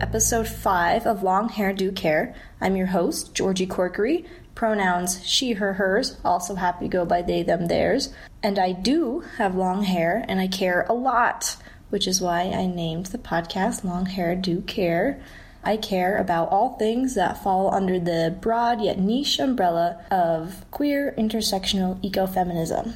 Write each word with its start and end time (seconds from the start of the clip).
episode 0.00 0.48
5 0.48 1.06
of 1.06 1.22
Long 1.22 1.48
Hair 1.48 1.74
Do 1.74 1.92
Care. 1.92 2.34
I'm 2.60 2.76
your 2.76 2.86
host, 2.86 3.34
Georgie 3.34 3.66
Corkery, 3.66 4.26
pronouns 4.54 5.26
she, 5.26 5.52
her, 5.52 5.74
hers, 5.74 6.16
also 6.24 6.54
happy 6.54 6.86
to 6.86 6.88
go 6.88 7.04
by 7.04 7.22
they, 7.22 7.42
them, 7.42 7.66
theirs. 7.66 8.14
And 8.42 8.58
I 8.58 8.72
do 8.72 9.24
have 9.38 9.54
long 9.54 9.82
hair 9.82 10.24
and 10.28 10.40
I 10.40 10.48
care 10.48 10.86
a 10.88 10.92
lot, 10.92 11.56
which 11.90 12.06
is 12.06 12.20
why 12.20 12.42
I 12.42 12.66
named 12.66 13.06
the 13.06 13.18
podcast 13.18 13.84
Long 13.84 14.06
Hair 14.06 14.36
Do 14.36 14.62
Care. 14.62 15.20
I 15.64 15.76
care 15.76 16.16
about 16.16 16.48
all 16.50 16.76
things 16.78 17.14
that 17.14 17.42
fall 17.42 17.72
under 17.74 18.00
the 18.00 18.36
broad 18.40 18.80
yet 18.80 18.98
niche 18.98 19.38
umbrella 19.38 20.04
of 20.10 20.64
queer 20.70 21.14
intersectional 21.18 22.00
ecofeminism. 22.02 22.94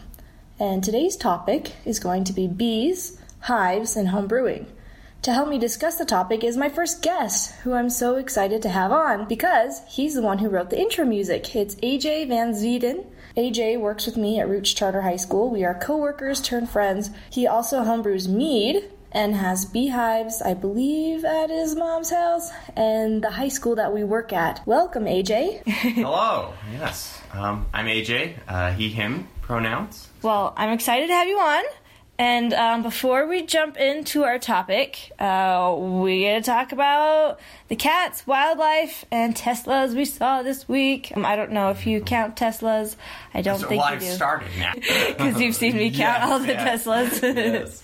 And 0.58 0.82
today's 0.82 1.16
topic 1.16 1.72
is 1.84 1.98
going 1.98 2.24
to 2.24 2.32
be 2.32 2.48
bees, 2.48 3.20
hives, 3.40 3.96
and 3.96 4.08
home 4.08 4.26
brewing. 4.26 4.66
To 5.26 5.32
help 5.32 5.48
me 5.48 5.58
discuss 5.58 5.96
the 5.96 6.04
topic 6.04 6.44
is 6.44 6.56
my 6.56 6.68
first 6.68 7.02
guest, 7.02 7.52
who 7.64 7.72
I'm 7.72 7.90
so 7.90 8.14
excited 8.14 8.62
to 8.62 8.68
have 8.68 8.92
on 8.92 9.26
because 9.26 9.82
he's 9.88 10.14
the 10.14 10.22
one 10.22 10.38
who 10.38 10.48
wrote 10.48 10.70
the 10.70 10.78
intro 10.78 11.04
music. 11.04 11.56
It's 11.56 11.74
AJ 11.74 12.28
Van 12.28 12.52
Zwieden. 12.52 13.04
AJ 13.36 13.80
works 13.80 14.06
with 14.06 14.16
me 14.16 14.38
at 14.38 14.48
Roots 14.48 14.72
Charter 14.72 15.02
High 15.02 15.16
School. 15.16 15.50
We 15.50 15.64
are 15.64 15.74
co-workers 15.74 16.40
turned 16.40 16.70
friends. 16.70 17.10
He 17.28 17.44
also 17.44 17.82
homebrews 17.82 18.28
mead 18.28 18.88
and 19.10 19.34
has 19.34 19.64
beehives, 19.64 20.42
I 20.42 20.54
believe, 20.54 21.24
at 21.24 21.50
his 21.50 21.74
mom's 21.74 22.10
house 22.10 22.52
and 22.76 23.20
the 23.20 23.32
high 23.32 23.48
school 23.48 23.74
that 23.74 23.92
we 23.92 24.04
work 24.04 24.32
at. 24.32 24.64
Welcome, 24.64 25.06
AJ. 25.06 25.66
Hello. 25.66 26.54
Yes. 26.70 27.20
Um, 27.32 27.66
I'm 27.74 27.86
AJ. 27.86 28.38
Uh, 28.46 28.70
he, 28.74 28.90
him 28.90 29.26
pronouns. 29.42 30.06
Well, 30.22 30.54
I'm 30.56 30.70
excited 30.70 31.08
to 31.08 31.14
have 31.14 31.26
you 31.26 31.40
on. 31.40 31.64
And 32.18 32.54
um, 32.54 32.82
before 32.82 33.26
we 33.26 33.42
jump 33.42 33.76
into 33.76 34.24
our 34.24 34.38
topic, 34.38 35.12
uh, 35.18 35.74
we 35.78 36.24
gotta 36.24 36.40
talk 36.40 36.72
about 36.72 37.38
the 37.68 37.76
cats, 37.76 38.26
wildlife, 38.26 39.04
and 39.10 39.34
Teslas 39.34 39.94
we 39.94 40.04
saw 40.04 40.42
this 40.42 40.68
week. 40.68 41.12
Um, 41.16 41.26
I 41.26 41.34
don't 41.34 41.50
know 41.50 41.70
if 41.70 41.86
you 41.86 42.00
count 42.00 42.36
Teslas. 42.36 42.94
I 43.34 43.42
don't 43.42 43.58
So, 43.58 43.66
think 43.68 43.82
well, 43.82 43.90
you 43.90 43.96
I've 43.96 44.00
do. 44.02 44.06
started 44.10 44.48
now. 44.58 44.72
Because 45.16 45.40
you've 45.40 45.56
seen 45.56 45.76
me 45.76 45.90
count 45.90 45.98
Yes, 46.22 46.30
all 46.30 46.38
the 46.38 46.46
yes. 46.48 46.84
Teslas. 46.86 47.22
Yes. 47.56 47.82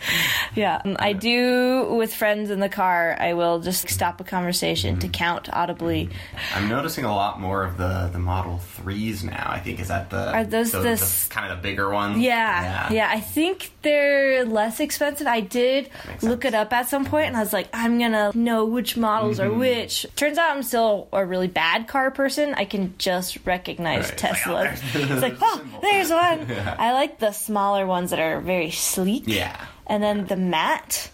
yeah, 0.55 0.83
um, 0.85 0.97
I 0.99 1.13
do 1.15 1.95
with 1.95 2.15
friends 2.15 2.51
in 2.51 2.61
the 2.61 2.69
car. 2.69 3.17
I 3.19 3.33
will 3.35 3.59
just 3.61 3.89
stop 3.89 4.21
a 4.21 4.25
conversation 4.25 4.99
to 5.01 5.09
count 5.09 5.49
audibly. 5.53 6.11
I'm 6.55 6.69
noticing 6.69 7.05
a 7.05 7.15
lot 7.15 7.41
more 7.41 7.65
of 7.65 7.77
the, 7.77 8.09
the 8.13 8.19
Model 8.19 8.61
3s 8.79 9.25
now. 9.25 9.47
I 9.51 9.59
think 9.59 9.81
is 9.81 9.89
that 9.89 10.11
the 10.11 10.33
Are 10.33 10.45
those 10.45 10.73
the, 10.73 11.27
kind 11.31 11.51
of 11.51 11.59
the 11.59 11.63
bigger 11.63 11.91
ones? 11.91 12.19
Yeah, 12.19 12.93
yeah, 12.93 13.09
I 13.11 13.21
think 13.21 13.73
they're 13.83 14.45
less 14.45 14.79
expensive. 14.81 15.27
I 15.27 15.41
did 15.41 15.91
look 16.23 16.45
it 16.45 16.55
up 16.55 16.73
at 16.73 16.89
some 16.89 17.05
point, 17.05 17.27
and 17.29 17.37
I 17.37 17.41
was 17.41 17.53
like, 17.53 17.69
I'm 17.73 17.99
gonna 17.99 18.31
know 18.35 18.65
which 18.65 18.97
models 18.97 19.39
Mm-hmm. 19.39 19.51
are 19.51 19.59
which. 19.59 19.72
Turns 20.17 20.39
out 20.39 20.51
I'm 20.57 20.63
still 20.63 21.09
a 21.13 21.25
really 21.25 21.49
bad 21.49 21.89
car 21.89 22.11
person. 22.11 22.55
I 22.55 22.65
can 22.65 22.95
just 22.99 23.39
recognize 23.45 24.11
Right, 24.11 24.25
it's 24.33 24.47
like, 24.47 24.47
oh, 24.47 24.53
there's- 24.63 25.11
it's 25.11 25.23
like, 25.23 25.37
oh, 25.41 25.65
there's 25.83 26.11
one. 26.11 26.51
I 26.79 26.93
like 26.93 27.19
the 27.19 27.33
smaller 27.33 27.87
ones 27.87 28.11
that 28.11 28.19
are 28.21 28.41
very 28.41 28.71
sleek. 28.71 29.25
Yeah. 29.27 29.57
and 29.87 30.03
then 30.03 30.27
the 30.27 30.37
matte 30.37 31.11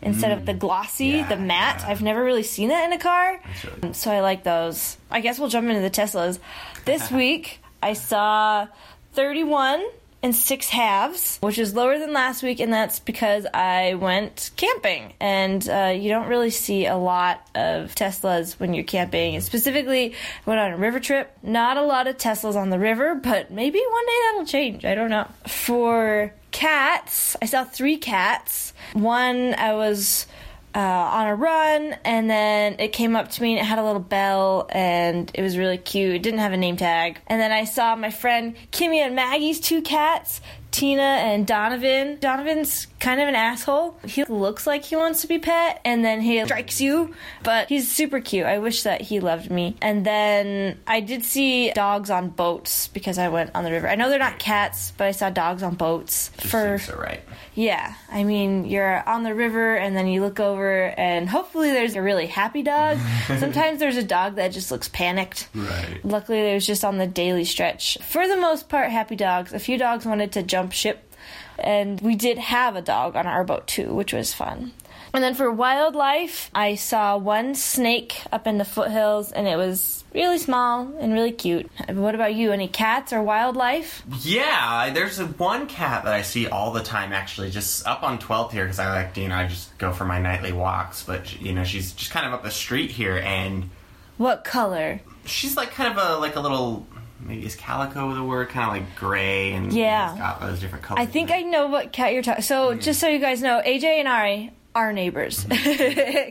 instead 0.00 0.32
of 0.32 0.46
the 0.46 0.52
mm. 0.54 0.58
glossy, 0.58 1.06
Yeah, 1.06 1.28
the 1.28 1.36
matte. 1.36 1.80
yeah. 1.80 1.88
I've 1.88 2.02
never 2.02 2.24
really 2.24 2.42
seen 2.42 2.68
that 2.70 2.84
in 2.86 2.92
a 2.92 2.98
car, 2.98 3.40
really 3.64 3.82
um, 3.82 3.94
so 3.94 4.10
I 4.10 4.20
like 4.20 4.42
those. 4.42 4.96
I 5.10 5.20
guess 5.20 5.38
we'll 5.38 5.48
jump 5.48 5.68
into 5.68 5.80
the 5.80 5.90
Teslas. 5.90 6.38
This 6.84 7.10
week 7.22 7.60
I 7.82 7.92
saw 7.92 8.66
31 9.14 9.84
and 10.22 10.34
six 10.34 10.68
halves, 10.68 11.38
which 11.40 11.58
is 11.58 11.74
lower 11.74 11.98
than 11.98 12.12
last 12.12 12.42
week, 12.42 12.60
and 12.60 12.72
that's 12.72 13.00
because 13.00 13.46
I 13.52 13.94
went 13.94 14.50
camping, 14.56 15.14
and 15.20 15.68
uh, 15.68 15.94
you 15.96 16.08
don't 16.10 16.28
really 16.28 16.50
see 16.50 16.86
a 16.86 16.96
lot 16.96 17.46
of 17.54 17.94
Teslas 17.94 18.58
when 18.60 18.72
you're 18.74 18.84
camping. 18.84 19.40
Specifically, 19.40 20.12
I 20.12 20.50
went 20.50 20.60
on 20.60 20.72
a 20.72 20.76
river 20.76 21.00
trip. 21.00 21.36
Not 21.42 21.76
a 21.76 21.82
lot 21.82 22.06
of 22.06 22.18
Teslas 22.18 22.54
on 22.54 22.70
the 22.70 22.78
river, 22.78 23.14
but 23.16 23.50
maybe 23.50 23.80
one 23.80 24.06
day 24.06 24.18
that'll 24.30 24.46
change. 24.46 24.84
I 24.84 24.94
don't 24.94 25.10
know. 25.10 25.28
For 25.46 26.32
cats, 26.52 27.36
I 27.42 27.46
saw 27.46 27.64
three 27.64 27.96
cats. 27.96 28.72
One 28.92 29.54
I 29.54 29.74
was 29.74 30.26
uh, 30.74 30.78
on 30.78 31.26
a 31.26 31.34
run, 31.34 31.96
and 32.04 32.30
then 32.30 32.76
it 32.78 32.92
came 32.92 33.16
up 33.16 33.30
to 33.32 33.42
me 33.42 33.52
and 33.52 33.60
it 33.60 33.64
had 33.64 33.78
a 33.78 33.84
little 33.84 34.00
bell, 34.00 34.66
and 34.70 35.30
it 35.34 35.42
was 35.42 35.56
really 35.58 35.78
cute. 35.78 36.14
It 36.14 36.22
didn't 36.22 36.40
have 36.40 36.52
a 36.52 36.56
name 36.56 36.76
tag. 36.76 37.20
And 37.26 37.40
then 37.40 37.52
I 37.52 37.64
saw 37.64 37.94
my 37.96 38.10
friend 38.10 38.56
Kimmy 38.70 38.96
and 38.96 39.14
Maggie's 39.14 39.60
two 39.60 39.82
cats. 39.82 40.40
Tina 40.72 41.02
and 41.02 41.46
Donovan. 41.46 42.16
Donovan's 42.18 42.86
kind 42.98 43.20
of 43.20 43.28
an 43.28 43.34
asshole. 43.34 43.98
He 44.06 44.24
looks 44.24 44.66
like 44.66 44.84
he 44.84 44.96
wants 44.96 45.20
to 45.22 45.28
be 45.28 45.38
pet 45.38 45.80
and 45.84 46.04
then 46.04 46.20
he 46.20 46.42
strikes 46.44 46.80
you, 46.80 47.14
but 47.42 47.68
he's 47.68 47.90
super 47.90 48.20
cute. 48.20 48.46
I 48.46 48.58
wish 48.58 48.82
that 48.84 49.00
he 49.02 49.20
loved 49.20 49.50
me. 49.50 49.76
And 49.82 50.04
then 50.04 50.78
I 50.86 51.00
did 51.00 51.24
see 51.24 51.70
dogs 51.72 52.10
on 52.10 52.30
boats 52.30 52.88
because 52.88 53.18
I 53.18 53.28
went 53.28 53.50
on 53.54 53.64
the 53.64 53.70
river. 53.70 53.88
I 53.88 53.96
know 53.96 54.08
they're 54.08 54.18
not 54.18 54.38
cats, 54.38 54.92
but 54.96 55.06
I 55.06 55.10
saw 55.10 55.30
dogs 55.30 55.62
on 55.62 55.74
boats 55.74 56.30
Just 56.38 56.50
for 56.50 56.78
so 56.78 56.96
right. 56.96 57.20
yeah, 57.54 57.94
I 58.10 58.24
mean, 58.24 58.64
you're 58.64 59.06
on 59.08 59.24
the 59.24 59.34
river 59.34 59.76
and 59.76 59.94
then 59.94 60.06
you 60.06 60.22
look 60.22 60.40
over 60.40 60.86
and 60.96 61.28
hopefully 61.28 61.70
there's 61.70 61.96
a 61.96 62.02
really 62.02 62.26
happy 62.26 62.62
dog. 62.62 62.98
Sometimes 63.26 63.78
there's 63.78 63.96
a 63.98 64.02
dog 64.02 64.36
that 64.36 64.52
just 64.52 64.70
looks 64.70 64.88
panicked. 64.88 65.48
Right. 65.54 66.00
Luckily, 66.02 66.38
it 66.50 66.54
was 66.54 66.66
just 66.66 66.84
on 66.84 66.98
the 66.98 67.06
daily 67.06 67.44
stretch. 67.44 67.98
For 68.02 68.26
the 68.26 68.36
most 68.36 68.68
part, 68.70 68.90
happy 68.90 69.16
dogs. 69.16 69.52
A 69.52 69.58
few 69.58 69.76
dogs 69.76 70.06
wanted 70.06 70.32
to 70.32 70.42
jump 70.42 70.61
ship, 70.70 71.12
and 71.58 72.00
we 72.00 72.14
did 72.14 72.38
have 72.38 72.76
a 72.76 72.82
dog 72.82 73.16
on 73.16 73.26
our 73.26 73.44
boat 73.44 73.66
too, 73.66 73.94
which 73.94 74.12
was 74.12 74.32
fun. 74.34 74.72
And 75.14 75.22
then 75.22 75.34
for 75.34 75.50
wildlife, 75.52 76.50
I 76.54 76.74
saw 76.74 77.18
one 77.18 77.54
snake 77.54 78.22
up 78.32 78.46
in 78.46 78.56
the 78.56 78.64
foothills, 78.64 79.30
and 79.30 79.46
it 79.46 79.56
was 79.56 80.04
really 80.14 80.38
small 80.38 80.90
and 80.98 81.12
really 81.12 81.32
cute. 81.32 81.70
What 81.90 82.14
about 82.14 82.34
you? 82.34 82.50
Any 82.50 82.66
cats 82.66 83.12
or 83.12 83.22
wildlife? 83.22 84.02
Yeah, 84.22 84.88
there's 84.88 85.18
one 85.22 85.66
cat 85.66 86.04
that 86.04 86.14
I 86.14 86.22
see 86.22 86.46
all 86.46 86.72
the 86.72 86.82
time 86.82 87.12
actually, 87.12 87.50
just 87.50 87.86
up 87.86 88.02
on 88.02 88.18
12th 88.20 88.52
here 88.52 88.64
because 88.64 88.78
I 88.78 88.90
like, 89.02 89.14
you 89.18 89.28
know, 89.28 89.34
I 89.34 89.46
just 89.48 89.76
go 89.76 89.92
for 89.92 90.06
my 90.06 90.18
nightly 90.18 90.52
walks. 90.52 91.02
But, 91.02 91.38
you 91.42 91.52
know, 91.52 91.64
she's 91.64 91.92
just 91.92 92.10
kind 92.10 92.24
of 92.24 92.32
up 92.32 92.42
the 92.42 92.50
street 92.50 92.90
here 92.90 93.18
and 93.18 93.68
What 94.16 94.44
color? 94.44 95.02
she's 95.26 95.56
like 95.58 95.72
kind 95.72 95.96
of 95.96 96.02
a, 96.02 96.16
like 96.18 96.36
a 96.36 96.40
little, 96.40 96.86
maybe 97.26 97.44
is 97.46 97.56
calico 97.56 98.14
the 98.14 98.22
word? 98.24 98.48
Kind 98.48 98.68
of 98.68 98.72
like 98.86 98.96
gray 98.96 99.52
and 99.52 99.72
Yeah. 99.72 100.10
it's 100.10 100.18
got 100.20 100.40
those 100.40 100.60
different 100.60 100.84
colors. 100.84 101.00
I 101.02 101.06
think 101.06 101.30
I 101.30 101.42
know 101.42 101.66
what 101.68 101.92
cat 101.92 102.12
you're 102.12 102.22
talking. 102.22 102.42
So 102.42 102.74
just 102.74 103.00
so 103.00 103.08
you 103.08 103.18
guys 103.18 103.42
know, 103.42 103.60
AJ 103.64 103.84
and 104.00 104.08
I 104.08 104.50
are 104.74 104.92
neighbors 104.92 105.44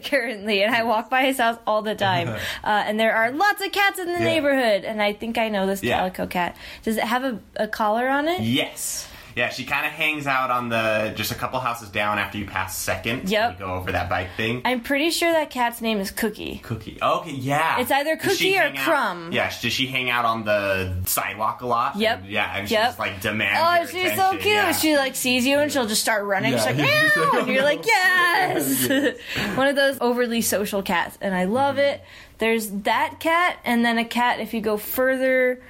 currently, 0.05 0.63
and 0.63 0.73
I 0.75 0.83
walk 0.83 1.09
by 1.09 1.25
his 1.25 1.37
house 1.37 1.57
all 1.67 1.81
the 1.83 1.93
time. 1.95 2.27
uh, 2.63 2.67
and 2.67 2.99
there 2.99 3.15
are 3.15 3.31
lots 3.31 3.63
of 3.63 3.71
cats 3.71 3.99
in 3.99 4.07
the 4.07 4.13
Yeah. 4.13 4.19
neighborhood, 4.25 4.83
and 4.83 5.01
I 5.01 5.13
think 5.13 5.37
I 5.37 5.49
know 5.49 5.67
this 5.67 5.83
Yeah. 5.83 5.97
calico 5.97 6.25
cat. 6.27 6.55
Does 6.83 6.97
it 6.97 7.03
have 7.03 7.23
a, 7.23 7.39
a 7.55 7.67
collar 7.67 8.07
on 8.07 8.27
it? 8.27 8.41
Yes. 8.41 9.07
Yeah, 9.35 9.49
she 9.49 9.63
kind 9.65 9.85
of 9.85 9.91
hangs 9.91 10.27
out 10.27 10.51
on 10.51 10.69
the 10.69 11.13
just 11.15 11.31
a 11.31 11.35
couple 11.35 11.59
houses 11.59 11.89
down 11.89 12.19
after 12.19 12.37
you 12.37 12.45
pass 12.45 12.77
second. 12.77 13.29
Yep. 13.29 13.59
You 13.59 13.65
go 13.65 13.73
over 13.73 13.91
that 13.91 14.09
bike 14.09 14.29
thing. 14.37 14.61
I'm 14.65 14.81
pretty 14.81 15.09
sure 15.09 15.31
that 15.31 15.49
cat's 15.49 15.81
name 15.81 15.99
is 15.99 16.11
Cookie. 16.11 16.59
Cookie. 16.63 16.97
Okay, 17.01 17.31
yeah. 17.31 17.79
It's 17.79 17.91
either 17.91 18.17
Cookie 18.17 18.57
or 18.57 18.61
hang 18.63 18.77
out- 18.77 18.85
Crumb. 18.85 19.31
Yeah, 19.31 19.51
does 19.61 19.71
she 19.73 19.87
hang 19.87 20.09
out 20.09 20.25
on 20.25 20.43
the 20.43 20.93
sidewalk 21.05 21.61
a 21.61 21.67
lot? 21.67 21.95
Yep. 21.95 22.19
And- 22.23 22.29
yeah, 22.29 22.57
and 22.57 22.69
Yep. 22.71 22.83
just 22.87 22.99
like 22.99 23.21
demands. 23.21 23.59
Oh, 23.61 23.75
your 23.99 24.05
she's 24.09 24.17
so 24.17 24.31
cute. 24.31 24.45
yeah. 24.45 24.71
She 24.71 24.97
like 24.97 25.15
sees 25.15 25.45
you 25.45 25.59
and 25.59 25.71
she'll 25.71 25.87
just 25.87 26.01
start 26.01 26.25
running. 26.25 26.51
She's 26.53 26.65
like, 26.65 26.77
Yeah. 26.77 27.09
meow, 27.15 27.31
and 27.39 27.47
you're 27.47 27.63
like, 27.63 27.85
yes. 27.85 28.87
One 29.55 29.67
of 29.67 29.75
those 29.75 29.97
overly 30.01 30.41
social 30.41 30.81
cats, 30.81 31.17
and 31.21 31.33
I 31.35 31.45
love 31.45 31.75
Mm-hmm. 31.75 31.79
it. 31.79 32.03
There's 32.39 32.69
that 32.83 33.19
cat, 33.19 33.59
and 33.63 33.85
then 33.85 33.97
a 33.99 34.03
cat. 34.05 34.39
If 34.39 34.53
you 34.55 34.61
go 34.61 34.75
further 34.77 35.61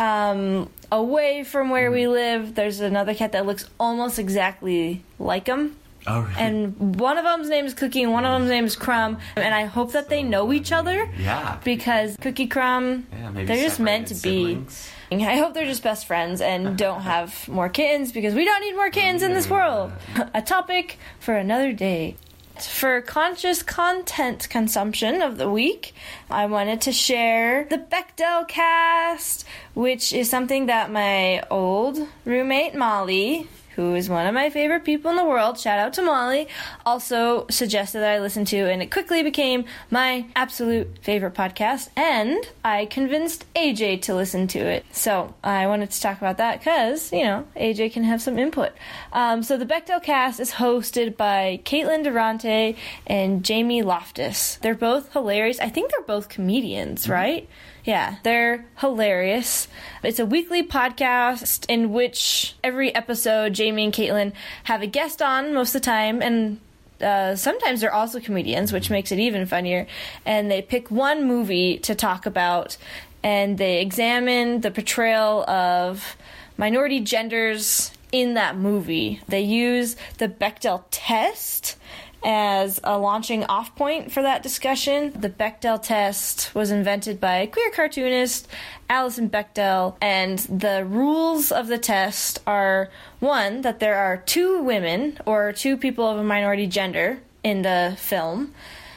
um, 0.00 0.68
away 0.90 1.44
from 1.44 1.70
where 1.70 1.90
we 1.92 2.02
Mm-hmm. 2.02 2.12
live, 2.12 2.54
there's 2.54 2.80
another 2.80 3.14
cat 3.14 3.32
that 3.32 3.46
looks 3.46 3.68
almost 3.78 4.18
exactly 4.18 5.04
like 5.18 5.46
him. 5.46 5.76
Oh, 6.06 6.22
really? 6.22 6.34
And 6.38 6.98
one 6.98 7.18
of 7.18 7.24
them's 7.24 7.50
name 7.50 7.66
is 7.66 7.74
Cookie, 7.74 8.02
and 8.02 8.10
one 8.12 8.24
of 8.24 8.32
them's 8.32 8.48
name 8.50 8.64
is 8.64 8.74
Crumb. 8.74 9.18
And 9.36 9.54
I 9.54 9.66
hope 9.66 9.92
that 9.92 10.08
they 10.08 10.22
know 10.22 10.50
each 10.52 10.72
other 10.72 11.10
yeah. 11.18 11.58
because 11.62 12.16
Cookie 12.16 12.46
Crumb, 12.46 13.06
Yeah, 13.12 13.30
maybe 13.30 13.46
they're 13.46 13.62
just 13.62 13.78
meant 13.78 14.08
to 14.08 14.14
separated 14.14 14.66
be. 15.12 15.24
I 15.26 15.36
hope 15.36 15.52
they're 15.52 15.66
just 15.66 15.82
best 15.82 16.06
friends 16.06 16.40
and 16.40 16.78
don't 16.86 17.02
have 17.02 17.46
more 17.48 17.68
kittens 17.68 18.12
because 18.12 18.32
we 18.34 18.46
don't 18.46 18.62
need 18.62 18.74
more 18.76 18.88
kittens 18.90 19.22
in 19.22 19.34
this 19.34 19.50
world. 19.50 19.92
A 20.34 20.40
topic 20.40 20.98
for 21.18 21.34
another 21.36 21.72
day. 21.74 22.16
For 22.60 23.00
conscious 23.00 23.62
content 23.62 24.46
consumption 24.50 25.22
of 25.22 25.38
the 25.38 25.48
week, 25.50 25.94
I 26.30 26.44
wanted 26.46 26.82
to 26.82 26.92
share 26.92 27.64
the 27.64 27.78
Bechdel 27.78 28.46
cast, 28.48 29.46
which 29.74 30.12
is 30.12 30.28
something 30.28 30.66
that 30.66 30.90
my 30.90 31.42
old 31.50 31.98
roommate 32.24 32.74
Molly 32.74 33.48
who 33.80 33.94
is 33.94 34.10
one 34.10 34.26
of 34.26 34.34
my 34.34 34.50
favorite 34.50 34.84
people 34.84 35.10
in 35.10 35.16
the 35.16 35.24
world, 35.24 35.58
shout 35.58 35.78
out 35.78 35.94
to 35.94 36.02
Molly, 36.02 36.48
also 36.84 37.46
suggested 37.48 38.00
that 38.00 38.12
I 38.12 38.20
listen 38.20 38.44
to, 38.46 38.70
and 38.70 38.82
it 38.82 38.90
quickly 38.90 39.22
became 39.22 39.64
my 39.90 40.26
absolute 40.36 40.98
favorite 41.02 41.32
podcast. 41.32 41.88
And 41.96 42.44
I 42.62 42.86
convinced 42.86 43.46
AJ 43.54 44.02
to 44.02 44.14
listen 44.14 44.48
to 44.48 44.58
it. 44.58 44.84
So 44.92 45.34
I 45.42 45.66
wanted 45.66 45.90
to 45.92 46.00
talk 46.00 46.18
about 46.18 46.36
that 46.36 46.58
because, 46.58 47.12
you 47.12 47.24
know, 47.24 47.46
AJ 47.56 47.92
can 47.92 48.04
have 48.04 48.20
some 48.20 48.38
input. 48.38 48.72
Um, 49.14 49.42
so 49.42 49.56
the 49.56 49.66
Bechdel 49.66 50.02
cast 50.02 50.40
is 50.40 50.52
hosted 50.52 51.16
by 51.16 51.60
Caitlin 51.64 52.04
Durante 52.04 52.76
and 53.06 53.42
Jamie 53.42 53.82
Loftus. 53.82 54.56
They're 54.56 54.74
both 54.74 55.12
hilarious. 55.12 55.58
I 55.58 55.70
think 55.70 55.90
they're 55.90 56.02
both 56.02 56.28
comedians, 56.28 57.08
right? 57.08 57.48
Yeah, 57.84 58.16
they're 58.22 58.66
hilarious. 58.78 59.68
It's 60.02 60.18
a 60.18 60.26
weekly 60.26 60.62
podcast 60.62 61.64
in 61.68 61.92
which 61.92 62.54
every 62.62 62.94
episode, 62.94 63.54
Jamie 63.54 63.84
and 63.84 63.92
Caitlin 63.92 64.32
have 64.64 64.82
a 64.82 64.86
guest 64.86 65.22
on 65.22 65.54
most 65.54 65.74
of 65.74 65.80
the 65.80 65.86
time, 65.86 66.20
and 66.20 66.60
uh, 67.00 67.34
sometimes 67.36 67.80
they're 67.80 67.94
also 67.94 68.20
comedians, 68.20 68.72
which 68.72 68.90
makes 68.90 69.12
it 69.12 69.18
even 69.18 69.46
funnier. 69.46 69.86
And 70.26 70.50
they 70.50 70.60
pick 70.60 70.90
one 70.90 71.24
movie 71.24 71.78
to 71.78 71.94
talk 71.94 72.26
about, 72.26 72.76
and 73.22 73.56
they 73.56 73.80
examine 73.80 74.60
the 74.60 74.70
portrayal 74.70 75.48
of 75.48 76.16
minority 76.58 77.00
genders 77.00 77.92
in 78.12 78.34
that 78.34 78.56
movie. 78.56 79.20
They 79.28 79.40
use 79.40 79.96
the 80.18 80.28
Bechdel 80.28 80.84
test 80.90 81.76
as 82.22 82.80
a 82.84 82.98
launching 82.98 83.44
off 83.44 83.74
point 83.76 84.12
for 84.12 84.22
that 84.22 84.42
discussion. 84.42 85.12
The 85.18 85.30
Bechdel 85.30 85.82
test 85.82 86.54
was 86.54 86.70
invented 86.70 87.20
by 87.20 87.46
queer 87.46 87.70
cartoonist 87.70 88.48
Alison 88.88 89.30
Bechdel, 89.30 89.96
and 90.00 90.38
the 90.40 90.84
rules 90.84 91.52
of 91.52 91.68
the 91.68 91.78
test 91.78 92.40
are 92.46 92.90
one, 93.20 93.62
that 93.62 93.80
there 93.80 93.96
are 93.96 94.16
two 94.18 94.62
women 94.62 95.18
or 95.24 95.52
two 95.52 95.76
people 95.76 96.06
of 96.06 96.18
a 96.18 96.24
minority 96.24 96.66
gender 96.66 97.20
in 97.42 97.62
the 97.62 97.94
film. 97.98 98.52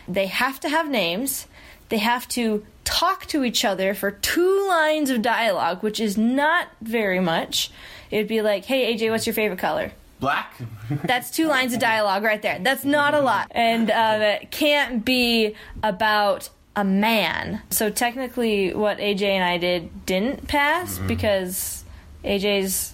They 0.08 0.28
have 0.28 0.60
to 0.62 0.70
have 0.70 0.90
names. 0.90 1.48
They 1.90 2.00
have 2.00 2.28
to 2.30 2.66
talk 2.84 3.26
to 3.28 3.44
each 3.44 3.64
other 3.64 3.94
for 3.94 4.12
two 4.12 4.68
lines 4.68 5.10
of 5.10 5.22
dialogue, 5.22 5.84
which 5.84 6.00
is 6.00 6.18
not 6.18 6.68
very 6.82 7.20
much. 7.20 7.72
It 8.12 8.18
would 8.18 8.28
be 8.28 8.42
like, 8.42 8.66
hey, 8.66 8.94
AJ, 8.94 9.12
what's 9.12 9.26
your 9.26 9.34
favorite 9.34 9.60
color? 9.60 9.92
Black. 10.24 10.54
That's 11.04 11.30
two 11.30 11.48
lines 11.48 11.74
of 11.74 11.80
dialogue 11.80 12.24
right 12.24 12.42
there. 12.42 12.60
That's 12.62 12.86
not 12.86 13.14
a 13.14 13.20
lot. 13.20 13.48
And 13.52 13.92
um, 13.92 14.22
it 14.22 14.52
can't 14.52 15.04
be 15.04 15.56
about 15.84 16.50
a 16.78 16.84
man. 16.86 17.62
So 17.70 17.90
technically, 17.90 18.74
what 18.74 19.00
AJ 19.00 19.24
and 19.24 19.44
I 19.44 19.58
did 19.58 20.06
didn't 20.06 20.48
pass 20.48 20.98
because 20.98 21.84
AJ's 22.24 22.94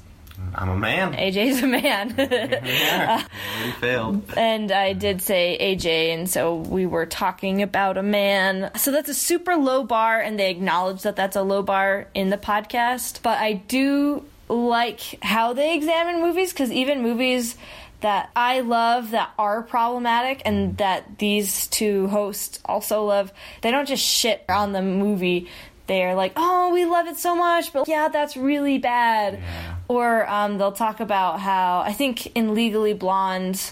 I'm 0.55 0.69
a 0.69 0.77
man. 0.77 1.13
AJ's 1.13 1.61
a 1.61 1.67
man. 1.67 2.15
Yeah. 2.65 3.23
Already 3.57 3.71
failed. 3.73 4.33
and 4.35 4.71
I 4.71 4.93
did 4.93 5.21
say 5.21 5.57
AJ, 5.59 6.13
and 6.13 6.29
so 6.29 6.55
we 6.55 6.85
were 6.85 7.05
talking 7.05 7.61
about 7.61 7.97
a 7.97 8.03
man. 8.03 8.71
So 8.75 8.91
that's 8.91 9.09
a 9.09 9.13
super 9.13 9.55
low 9.55 9.83
bar, 9.83 10.19
and 10.19 10.39
they 10.39 10.49
acknowledge 10.49 11.03
that 11.03 11.15
that's 11.15 11.35
a 11.35 11.43
low 11.43 11.61
bar 11.61 12.07
in 12.15 12.29
the 12.29 12.37
podcast. 12.37 13.21
But 13.21 13.37
I 13.37 13.53
do 13.53 14.25
like 14.49 15.23
how 15.23 15.53
they 15.53 15.75
examine 15.75 16.21
movies 16.21 16.51
because 16.51 16.71
even 16.71 17.01
movies 17.01 17.55
that 18.01 18.29
I 18.35 18.61
love 18.61 19.11
that 19.11 19.31
are 19.37 19.61
problematic 19.61 20.41
and 20.45 20.77
that 20.77 21.19
these 21.19 21.67
two 21.67 22.07
hosts 22.07 22.59
also 22.65 23.05
love, 23.05 23.31
they 23.61 23.71
don't 23.71 23.87
just 23.87 24.03
shit 24.03 24.43
on 24.49 24.73
the 24.73 24.81
movie. 24.81 25.47
They're 25.87 26.15
like, 26.15 26.33
oh, 26.35 26.71
we 26.71 26.85
love 26.85 27.07
it 27.07 27.17
so 27.17 27.35
much, 27.35 27.73
but 27.73 27.87
yeah, 27.87 28.09
that's 28.09 28.37
really 28.37 28.77
bad. 28.77 29.35
Yeah. 29.35 29.75
Or 29.87 30.29
um, 30.29 30.57
they'll 30.57 30.71
talk 30.71 30.99
about 30.99 31.39
how, 31.39 31.79
I 31.79 31.93
think 31.93 32.35
in 32.35 32.53
Legally 32.53 32.93
Blonde, 32.93 33.71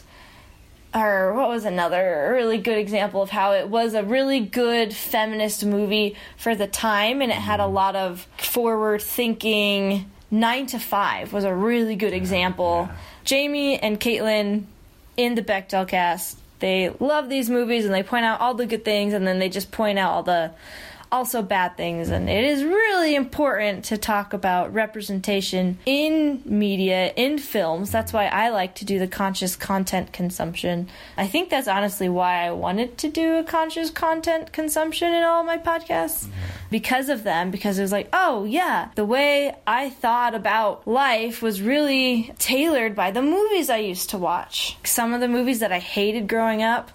or 0.95 1.33
what 1.33 1.47
was 1.47 1.63
another 1.65 2.31
really 2.33 2.57
good 2.57 2.77
example 2.77 3.21
of 3.21 3.29
how 3.29 3.53
it 3.53 3.69
was 3.69 3.93
a 3.93 4.03
really 4.03 4.39
good 4.39 4.93
feminist 4.93 5.63
movie 5.63 6.15
for 6.37 6.55
the 6.55 6.65
time 6.67 7.21
and 7.21 7.31
it 7.31 7.35
had 7.35 7.59
a 7.59 7.67
lot 7.67 7.95
of 7.95 8.27
forward 8.37 9.01
thinking. 9.01 10.09
Nine 10.29 10.65
to 10.67 10.79
Five 10.79 11.31
was 11.31 11.43
a 11.43 11.53
really 11.53 11.95
good 11.95 12.13
example. 12.13 12.89
Jamie 13.23 13.79
and 13.79 13.99
Caitlin 13.99 14.65
in 15.15 15.35
the 15.35 15.41
Bechdel 15.41 15.87
cast, 15.87 16.37
they 16.59 16.89
love 16.99 17.29
these 17.29 17.49
movies 17.49 17.85
and 17.85 17.93
they 17.93 18.03
point 18.03 18.25
out 18.25 18.41
all 18.41 18.53
the 18.53 18.65
good 18.65 18.83
things 18.83 19.13
and 19.13 19.25
then 19.25 19.39
they 19.39 19.49
just 19.49 19.71
point 19.71 19.97
out 19.99 20.11
all 20.11 20.23
the 20.23 20.51
also 21.11 21.41
bad 21.41 21.77
things. 21.77 22.09
And 22.09 22.29
it 22.29 22.43
is 22.43 22.63
really 22.63 23.15
important 23.15 23.85
to 23.85 23.97
talk 23.97 24.33
about 24.33 24.73
representation 24.73 25.77
in 25.85 26.41
media 26.45 27.13
in 27.15 27.37
films. 27.37 27.91
That's 27.91 28.13
why 28.13 28.25
i 28.27 28.49
like 28.49 28.75
to 28.75 28.85
do 28.85 28.99
the 28.99 29.07
conscious 29.07 29.55
content 29.55 30.11
consumption. 30.11 30.89
I 31.15 31.27
think 31.27 31.49
that's 31.49 31.67
honestly 31.67 32.09
why 32.09 32.45
i 32.45 32.51
wanted 32.51 32.97
to 32.99 33.09
do 33.09 33.37
a 33.37 33.43
conscious 33.43 33.89
content 33.89 34.51
consumption 34.51 35.13
in 35.13 35.23
all 35.23 35.43
my 35.43 35.57
podcasts. 35.57 36.27
Because 36.69 37.09
of 37.09 37.23
them 37.23 37.51
because 37.51 37.79
it 37.79 37.81
was 37.81 37.91
like 37.91 38.09
oh 38.11 38.43
yeah 38.43 38.89
the 38.95 39.05
way 39.05 39.55
i 39.65 39.89
thought 39.89 40.35
about 40.35 40.85
life 40.87 41.41
was 41.41 41.61
really 41.61 42.33
tailored 42.39 42.95
by 42.95 43.11
the 43.11 43.21
movies 43.21 43.69
i 43.69 43.77
used 43.77 44.09
to 44.09 44.17
watch. 44.17 44.77
Some 44.83 45.13
of 45.13 45.21
the 45.21 45.27
movies 45.27 45.59
that 45.59 45.71
i 45.71 45.79
hated 45.79 46.27
growing 46.27 46.61
up 46.61 46.91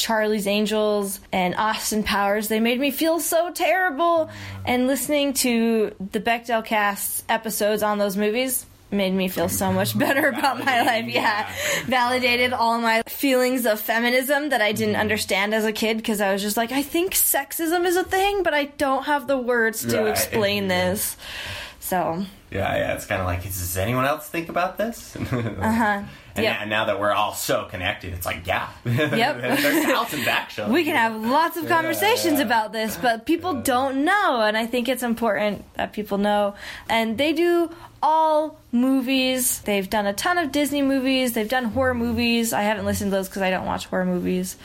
Charlie's 0.00 0.46
Angels 0.46 1.20
and 1.30 1.54
Austin 1.56 2.02
Powers. 2.02 2.48
They 2.48 2.58
made 2.58 2.80
me 2.80 2.90
feel 2.90 3.20
so 3.20 3.52
terrible. 3.52 4.30
And 4.64 4.86
listening 4.86 5.34
to 5.34 5.94
the 6.12 6.20
Bechdel 6.20 6.64
cast 6.64 7.24
episodes 7.28 7.82
on 7.82 7.98
those 7.98 8.16
movies 8.16 8.64
made 8.90 9.12
me 9.12 9.28
feel 9.28 9.48
so 9.48 9.72
much 9.72 9.96
better 9.98 10.28
about 10.30 10.64
my 10.64 10.80
life. 10.82 11.06
Yeah. 11.06 11.48
Validated 11.84 12.52
all 12.52 12.80
my 12.80 13.02
feelings 13.06 13.66
of 13.66 13.78
feminism 13.78 14.48
that 14.48 14.60
I 14.62 14.72
didn't 14.72 14.96
understand 14.96 15.54
as 15.54 15.64
a 15.64 15.72
kid 15.72 15.98
because 15.98 16.20
I 16.20 16.32
was 16.32 16.40
just 16.42 16.56
like, 16.56 16.72
I 16.72 16.82
think 16.82 17.12
sexism 17.12 17.84
is 17.84 17.96
a 17.96 18.02
thing, 18.02 18.42
but 18.42 18.54
I 18.54 18.64
don't 18.64 19.04
have 19.04 19.26
the 19.28 19.38
words 19.38 19.84
to 19.84 19.98
Right. 20.00 20.08
explain 20.08 20.68
this. 20.68 21.16
So, 21.90 22.24
Yeah, 22.52 22.76
yeah. 22.76 22.94
It's 22.94 23.04
kind 23.04 23.20
of 23.20 23.26
like, 23.26 23.42
does 23.42 23.76
anyone 23.76 24.04
else 24.04 24.28
think 24.28 24.48
about 24.48 24.78
this? 24.78 25.16
uh 25.16 25.20
uh-huh. 25.32 26.02
And 26.36 26.44
Yep. 26.44 26.58
now, 26.60 26.64
now 26.66 26.84
that 26.84 27.00
we're 27.00 27.10
all 27.10 27.34
so 27.34 27.64
connected, 27.64 28.14
it's 28.14 28.24
like, 28.24 28.46
yeah. 28.46 28.68
Yep. 28.84 29.40
There's 29.40 29.84
thousands 29.84 30.28
actually. 30.28 30.70
We 30.70 30.84
can 30.84 30.94
have 30.94 31.16
lots 31.16 31.56
of 31.56 31.66
conversations 31.66 32.38
yeah. 32.38 32.44
about 32.46 32.70
this, 32.72 32.96
but 32.96 33.26
people 33.26 33.62
don't 33.62 34.04
know, 34.04 34.40
and 34.40 34.56
I 34.56 34.66
think 34.66 34.88
it's 34.88 35.02
important 35.02 35.64
that 35.74 35.92
people 35.92 36.18
know. 36.18 36.54
And 36.88 37.18
they 37.18 37.32
do 37.32 37.74
all 38.00 38.60
movies. 38.70 39.58
They've 39.62 39.90
done 39.90 40.06
a 40.06 40.12
ton 40.12 40.38
of 40.38 40.52
Disney 40.52 40.82
movies. 40.82 41.32
They've 41.32 41.48
done 41.48 41.64
horror 41.64 41.94
movies. 41.94 42.52
I 42.52 42.62
haven't 42.62 42.84
listened 42.84 43.10
to 43.10 43.16
those 43.16 43.28
because 43.28 43.42
I 43.42 43.50
don't 43.50 43.66
watch 43.66 43.86
horror 43.86 44.04
movies. 44.06 44.56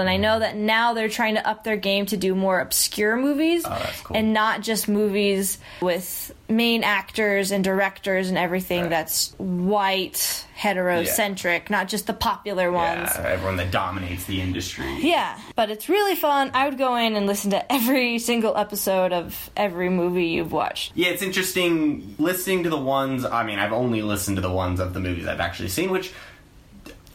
And 0.00 0.10
I 0.10 0.16
know 0.16 0.38
that 0.40 0.56
now 0.56 0.94
they're 0.94 1.08
trying 1.08 1.34
to 1.36 1.46
up 1.48 1.62
their 1.64 1.76
game 1.76 2.06
to 2.06 2.16
do 2.16 2.34
more 2.34 2.60
obscure 2.60 3.16
movies 3.16 3.62
Oh, 3.64 3.70
that's 3.70 4.00
cool. 4.02 4.16
and 4.16 4.32
not 4.32 4.62
just 4.62 4.88
movies 4.88 5.58
with 5.80 6.34
main 6.48 6.82
actors 6.82 7.52
and 7.52 7.62
directors 7.62 8.28
and 8.28 8.36
everything 8.36 8.80
Right. 8.82 8.90
that's 8.90 9.32
white, 9.38 10.44
heterocentric, 10.58 11.70
not 11.70 11.88
just 11.88 12.06
the 12.06 12.12
popular 12.12 12.72
ones. 12.72 13.10
Yeah, 13.14 13.26
everyone 13.28 13.56
that 13.56 13.70
dominates 13.70 14.24
the 14.24 14.40
industry. 14.40 14.98
Yeah, 15.00 15.38
but 15.54 15.70
it's 15.70 15.88
really 15.88 16.16
fun. 16.16 16.50
I 16.54 16.68
would 16.68 16.78
go 16.78 16.96
in 16.96 17.14
and 17.16 17.26
listen 17.26 17.50
to 17.52 17.72
every 17.72 18.18
single 18.18 18.56
episode 18.56 19.12
of 19.12 19.50
every 19.56 19.88
movie 19.90 20.26
you've 20.26 20.52
watched. 20.52 20.92
Yeah, 20.96 21.08
it's 21.10 21.22
interesting 21.22 22.14
listening 22.18 22.64
to 22.64 22.70
the 22.70 22.78
ones. 22.78 23.24
I 23.24 23.44
mean, 23.44 23.58
I've 23.58 23.72
only 23.72 24.02
listened 24.02 24.36
to 24.36 24.40
the 24.42 24.50
ones 24.52 24.80
of 24.80 24.92
the 24.94 25.00
movies 25.00 25.26
I've 25.26 25.40
actually 25.40 25.68
seen, 25.68 25.90
which 25.90 26.12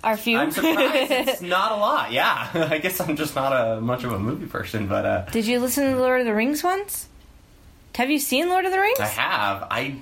Our 0.06 0.16
few. 0.16 0.38
I'm 0.38 0.52
surprised 0.52 1.12
it's 1.12 1.42
not 1.42 1.72
a 1.72 1.76
lot. 1.78 2.12
Yeah, 2.12 2.50
I 2.72 2.78
guess 2.78 3.02
I'm 3.02 3.16
just 3.16 3.36
not 3.36 3.52
a 3.52 3.82
much 3.82 4.04
of 4.04 4.12
a 4.12 4.20
movie 4.20 4.46
person, 4.46 4.88
but 4.88 5.06
uh, 5.06 5.26
Did 5.32 5.48
you 5.48 5.60
listen 5.60 5.90
to 5.90 5.96
the 5.96 6.02
Lord 6.02 6.22
of 6.22 6.28
the 6.28 6.34
Rings 6.36 6.64
once? 6.64 7.10
Have 7.96 8.12
you 8.12 8.20
seen 8.20 8.48
Lord 8.48 8.66
of 8.66 8.72
the 8.72 8.80
Rings? 8.80 9.00
I 9.00 9.08
have. 9.08 9.68
I 9.72 9.96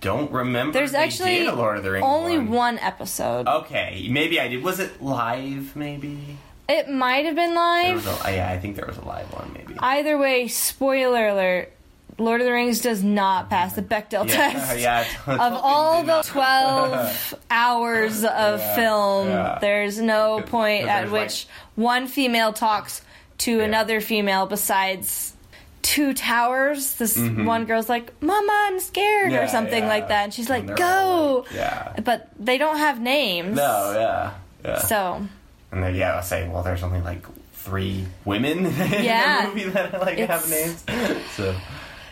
don't 0.00 0.30
remember. 0.30 0.72
There's 0.72 0.94
actually 0.94 1.48
Lord 1.48 1.78
of 1.78 1.82
the 1.82 1.90
Rings 1.90 2.06
only 2.06 2.38
one. 2.38 2.50
one 2.50 2.78
episode. 2.78 3.48
Okay, 3.48 4.06
maybe 4.08 4.38
I 4.38 4.46
did. 4.46 4.62
Was 4.62 4.78
it 4.78 5.02
live? 5.02 5.74
Maybe. 5.74 6.38
It 6.68 6.88
might 6.88 7.24
have 7.26 7.34
been 7.34 7.54
live. 7.54 8.06
a, 8.24 8.32
yeah, 8.32 8.50
I 8.50 8.58
think 8.58 8.76
there 8.76 8.86
was 8.86 8.98
a 8.98 9.04
live 9.04 9.30
one. 9.32 9.52
Maybe. 9.52 9.74
Either 9.80 10.16
way, 10.16 10.46
spoiler 10.46 11.26
alert: 11.28 11.72
Lord 12.18 12.40
of 12.40 12.46
the 12.46 12.52
Rings 12.52 12.80
does 12.80 13.02
not 13.02 13.50
pass 13.50 13.74
the 13.74 13.82
Bechdel 13.82 14.28
yeah, 14.28 14.34
test. 14.52 14.78
yeah. 14.80 15.04
Of 15.26 15.40
all 15.62 16.02
the 16.02 16.06
not- 16.06 16.24
12 16.26 17.34
hours 17.50 18.24
of 18.24 18.60
Yeah, 18.60 18.74
film, 18.76 19.60
there's 19.60 19.98
no 20.00 20.36
Because- 20.36 20.50
point 20.50 20.82
because 20.84 21.04
at 21.06 21.10
which 21.10 21.46
one 21.74 22.06
female 22.06 22.52
talks 22.52 23.02
to 23.38 23.60
another 23.60 24.00
female 24.00 24.46
besides 24.46 25.32
two 25.82 26.14
towers. 26.14 26.94
This 26.94 27.18
one 27.18 27.64
girl's 27.66 27.88
like, 27.88 28.12
Mama, 28.22 28.52
I'm 28.68 28.80
scared, 28.80 29.32
Mm-hmm. 29.32 29.44
Or 29.44 29.48
something 29.48 29.84
like 29.86 30.08
that. 30.08 30.24
And 30.24 30.32
she's 30.34 30.48
like, 30.48 30.66
And 30.68 30.76
Go! 30.76 31.44
like- 31.46 31.54
yeah. 31.54 31.92
But 32.02 32.28
they 32.38 32.58
don't 32.58 32.78
have 32.78 33.00
names. 33.00 33.56
No, 33.56 33.92
yeah, 33.94 34.32
yeah. 34.64 34.78
So, 34.78 35.26
And 35.72 35.82
then 35.82 35.94
yeah, 35.94 36.14
I'll 36.14 36.22
say, 36.22 36.48
well, 36.48 36.62
there's 36.62 36.82
only 36.84 37.00
like 37.00 37.24
three 37.54 38.06
women 38.24 38.66
in 38.66 39.04
Yeah. 39.04 39.42
the 39.46 39.48
movie 39.54 39.68
that 39.70 40.00
like 40.00 40.18
have 40.18 40.48
names. 40.48 40.84
So 41.32 41.54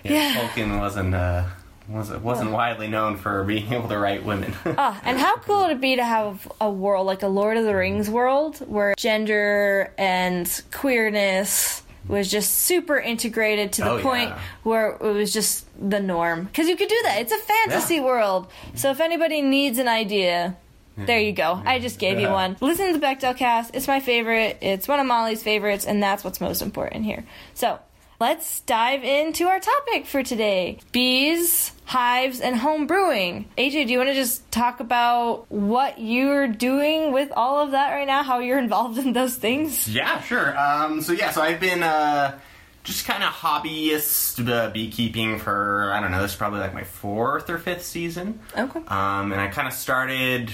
yeah, 0.04 0.12
Yeah. 0.12 0.34
Tolkien 0.48 0.78
wasn't 0.78 1.14
uh, 1.14 1.44
wasn't 1.88 2.22
wasn't 2.22 2.50
widely 2.52 2.88
known 2.88 3.16
for 3.16 3.42
being 3.44 3.72
able 3.72 3.88
to 3.88 3.98
write 3.98 4.24
women. 4.24 4.54
Ah, 4.78 5.00
and 5.04 5.18
how 5.18 5.36
cool 5.38 5.62
would 5.62 5.70
it 5.72 5.80
be 5.80 5.96
to 5.96 6.04
have 6.04 6.50
a 6.60 6.70
world 6.70 7.06
like 7.06 7.22
a 7.22 7.28
Lord 7.28 7.56
of 7.56 7.64
the 7.64 7.74
Rings 7.74 8.08
world 8.08 8.58
where 8.68 8.94
gender 8.98 9.92
and 9.98 10.62
queerness 10.70 11.82
was 12.08 12.30
just 12.30 12.50
super 12.52 12.98
integrated 12.98 13.72
to 13.74 13.82
the 13.82 13.90
Oh, 13.92 14.00
point 14.00 14.30
yeah. 14.30 14.38
where 14.64 14.90
it 14.90 15.00
was 15.02 15.32
just 15.32 15.66
the 15.88 16.00
norm. 16.00 16.44
Because 16.44 16.68
you 16.68 16.76
could 16.76 16.88
do 16.88 16.98
that. 17.04 17.20
It's 17.20 17.32
a 17.32 17.38
fantasy 17.38 17.96
Yeah. 17.96 18.02
world. 18.04 18.48
So 18.74 18.90
if 18.90 19.00
anybody 19.00 19.40
needs 19.40 19.78
an 19.78 19.86
idea, 19.86 20.56
there 20.96 21.20
you 21.20 21.32
go. 21.32 21.62
I 21.64 21.78
just 21.78 21.98
gave 22.00 22.18
you 22.18 22.28
one. 22.28 22.56
Listen 22.60 22.92
to 22.92 22.98
the 22.98 23.04
Bechdel 23.06 23.36
cast. 23.36 23.74
It's 23.74 23.86
my 23.86 24.00
favorite. 24.00 24.58
It's 24.60 24.88
one 24.88 24.98
of 25.00 25.06
Molly's 25.06 25.42
favorites, 25.44 25.84
and 25.86 26.02
that's 26.02 26.24
what's 26.24 26.40
most 26.40 26.60
important 26.60 27.04
here. 27.04 27.24
So 27.54 27.78
let's 28.22 28.60
dive 28.60 29.02
into 29.02 29.46
our 29.46 29.58
topic 29.58 30.06
for 30.06 30.22
today 30.22 30.78
bees, 30.92 31.72
hives, 31.86 32.40
and 32.40 32.54
home 32.54 32.86
brewing. 32.86 33.48
AJ, 33.58 33.88
do 33.88 33.92
you 33.92 33.98
want 33.98 34.10
to 34.10 34.14
just 34.14 34.48
talk 34.52 34.78
about 34.78 35.50
what 35.50 35.98
you're 35.98 36.46
doing 36.46 37.10
with 37.10 37.32
all 37.32 37.58
of 37.58 37.72
that 37.72 37.90
right 37.90 38.06
now? 38.06 38.22
How 38.22 38.38
you're 38.38 38.58
involved 38.66 38.96
in 38.98 39.12
those 39.12 39.34
things? 39.34 39.88
Yeah, 39.88 40.20
sure. 40.20 40.56
Um, 40.56 41.00
so 41.00 41.12
yeah, 41.12 41.32
so 41.32 41.42
I've 41.42 41.58
been 41.58 41.82
uh, 41.82 42.38
just 42.84 43.06
kind 43.06 43.24
of 43.24 43.30
hobbyist 43.30 44.48
uh, 44.48 44.70
beekeeping 44.70 45.40
for 45.40 45.90
I 45.92 46.00
don't 46.00 46.12
know. 46.12 46.22
This 46.22 46.30
is 46.30 46.36
probably 46.36 46.60
like 46.60 46.74
my 46.74 46.84
fourth 46.84 47.50
or 47.50 47.58
fifth 47.58 47.84
season. 47.84 48.38
Okay. 48.56 48.82
Um, 48.86 49.32
and 49.32 49.40
I 49.40 49.48
kind 49.48 49.66
of 49.66 49.74
started. 49.74 50.52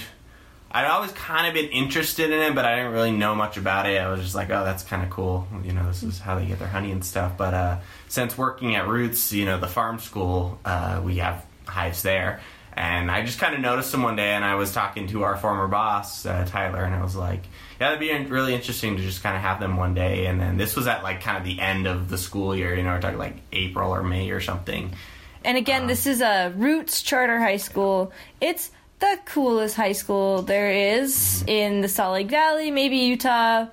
I'd 0.71 0.85
always 0.85 1.13
kind 1.13 1.47
of 1.47 1.55
been 1.55 1.71
interested 1.71 2.31
in 2.31 2.41
it, 2.41 2.55
but 2.55 2.65
I 2.67 2.77
didn't 2.77 2.93
really 2.93 3.11
know 3.11 3.35
much 3.35 3.57
about 3.57 3.89
it. 3.89 3.99
I 3.99 4.11
was 4.11 4.21
just 4.21 4.35
like, 4.35 4.51
oh, 4.51 4.65
that's 4.65 4.83
kind 4.83 5.03
of 5.03 5.09
cool. 5.09 5.47
You 5.65 5.73
know, 5.73 5.87
this 5.87 6.03
is 6.03 6.19
how 6.19 6.39
they 6.39 6.45
get 6.45 6.59
their 6.59 6.69
honey 6.69 6.93
and 6.93 7.03
stuff. 7.03 7.39
But 7.39 7.55
uh, 7.55 7.79
since 8.09 8.37
working 8.37 8.77
at 8.77 8.87
Roots, 8.87 9.33
you 9.33 9.47
know, 9.47 9.59
the 9.59 9.67
farm 9.67 9.99
school, 9.99 10.59
uh, 10.65 11.01
we 11.03 11.17
have 11.17 11.45
hives 11.67 12.03
there. 12.03 12.41
And 12.75 13.11
I 13.11 13.25
just 13.25 13.41
kind 13.41 13.55
of 13.55 13.61
noticed 13.61 13.91
them 13.91 14.03
one 14.03 14.15
day, 14.15 14.35
and 14.35 14.45
I 14.45 14.55
was 14.55 14.73
talking 14.73 15.09
to 15.09 15.25
our 15.25 15.37
former 15.37 15.67
boss, 15.67 16.25
uh, 16.25 16.45
Tyler, 16.47 16.85
and 16.85 16.95
I 16.95 17.03
was 17.03 17.17
like, 17.17 17.43
yeah, 17.81 17.91
that'd 17.91 17.99
be 17.99 18.13
really 18.31 18.55
interesting 18.55 18.97
to 18.97 19.03
just 19.03 19.23
kind 19.23 19.35
of 19.35 19.43
have 19.43 19.59
them 19.59 19.77
one 19.77 19.95
day. 19.95 20.27
And 20.27 20.39
then 20.39 20.59
this 20.59 20.77
was 20.77 20.87
at 20.87 21.03
like 21.03 21.21
kind 21.23 21.39
of 21.39 21.45
the 21.45 21.59
end 21.59 21.89
of 21.89 22.09
the 22.09 22.19
school 22.19 22.55
year, 22.55 22.77
you 22.77 22.85
know, 22.85 22.91
we're 22.91 23.01
talking 23.01 23.19
like 23.19 23.37
April 23.53 23.93
or 23.93 24.05
May 24.05 24.31
or 24.31 24.41
something. 24.41 24.93
And 25.45 25.57
again, 25.57 25.87
this 25.87 26.07
is 26.07 26.21
a 26.21 26.53
Roots 26.57 27.03
Charter 27.03 27.39
High 27.39 27.57
School. 27.57 28.13
It's 28.41 28.71
the 29.01 29.19
coolest 29.27 29.77
high 29.77 29.93
school 29.93 30.43
there 30.43 30.71
is 30.97 31.45
in 31.47 31.81
the 31.81 31.89
Salt 31.89 32.13
Lake 32.15 32.29
Valley, 32.29 32.71
maybe 32.71 32.97
Utah, 32.99 33.67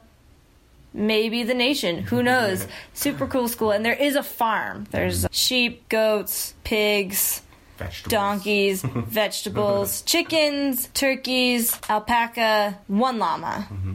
maybe 0.93 1.43
the 1.43 1.53
nation. 1.53 1.99
Who 2.03 2.21
knows? 2.23 2.67
Super 2.93 3.27
cool 3.27 3.47
school. 3.47 3.71
And 3.71 3.83
there 3.85 3.93
is 3.95 4.15
a 4.15 4.23
farm. 4.23 4.85
There's 4.91 5.25
sheep, 5.31 5.89
goats, 5.89 6.53
pigs, 6.63 7.41
Vegetables. 7.77 8.11
donkeys, 8.11 8.81
vegetables, 8.85 10.01
chickens, 10.05 10.87
turkeys, 10.93 11.77
alpaca, 11.89 12.77
one 12.87 13.17
llama. 13.19 13.67
Mm-hmm, 13.69 13.93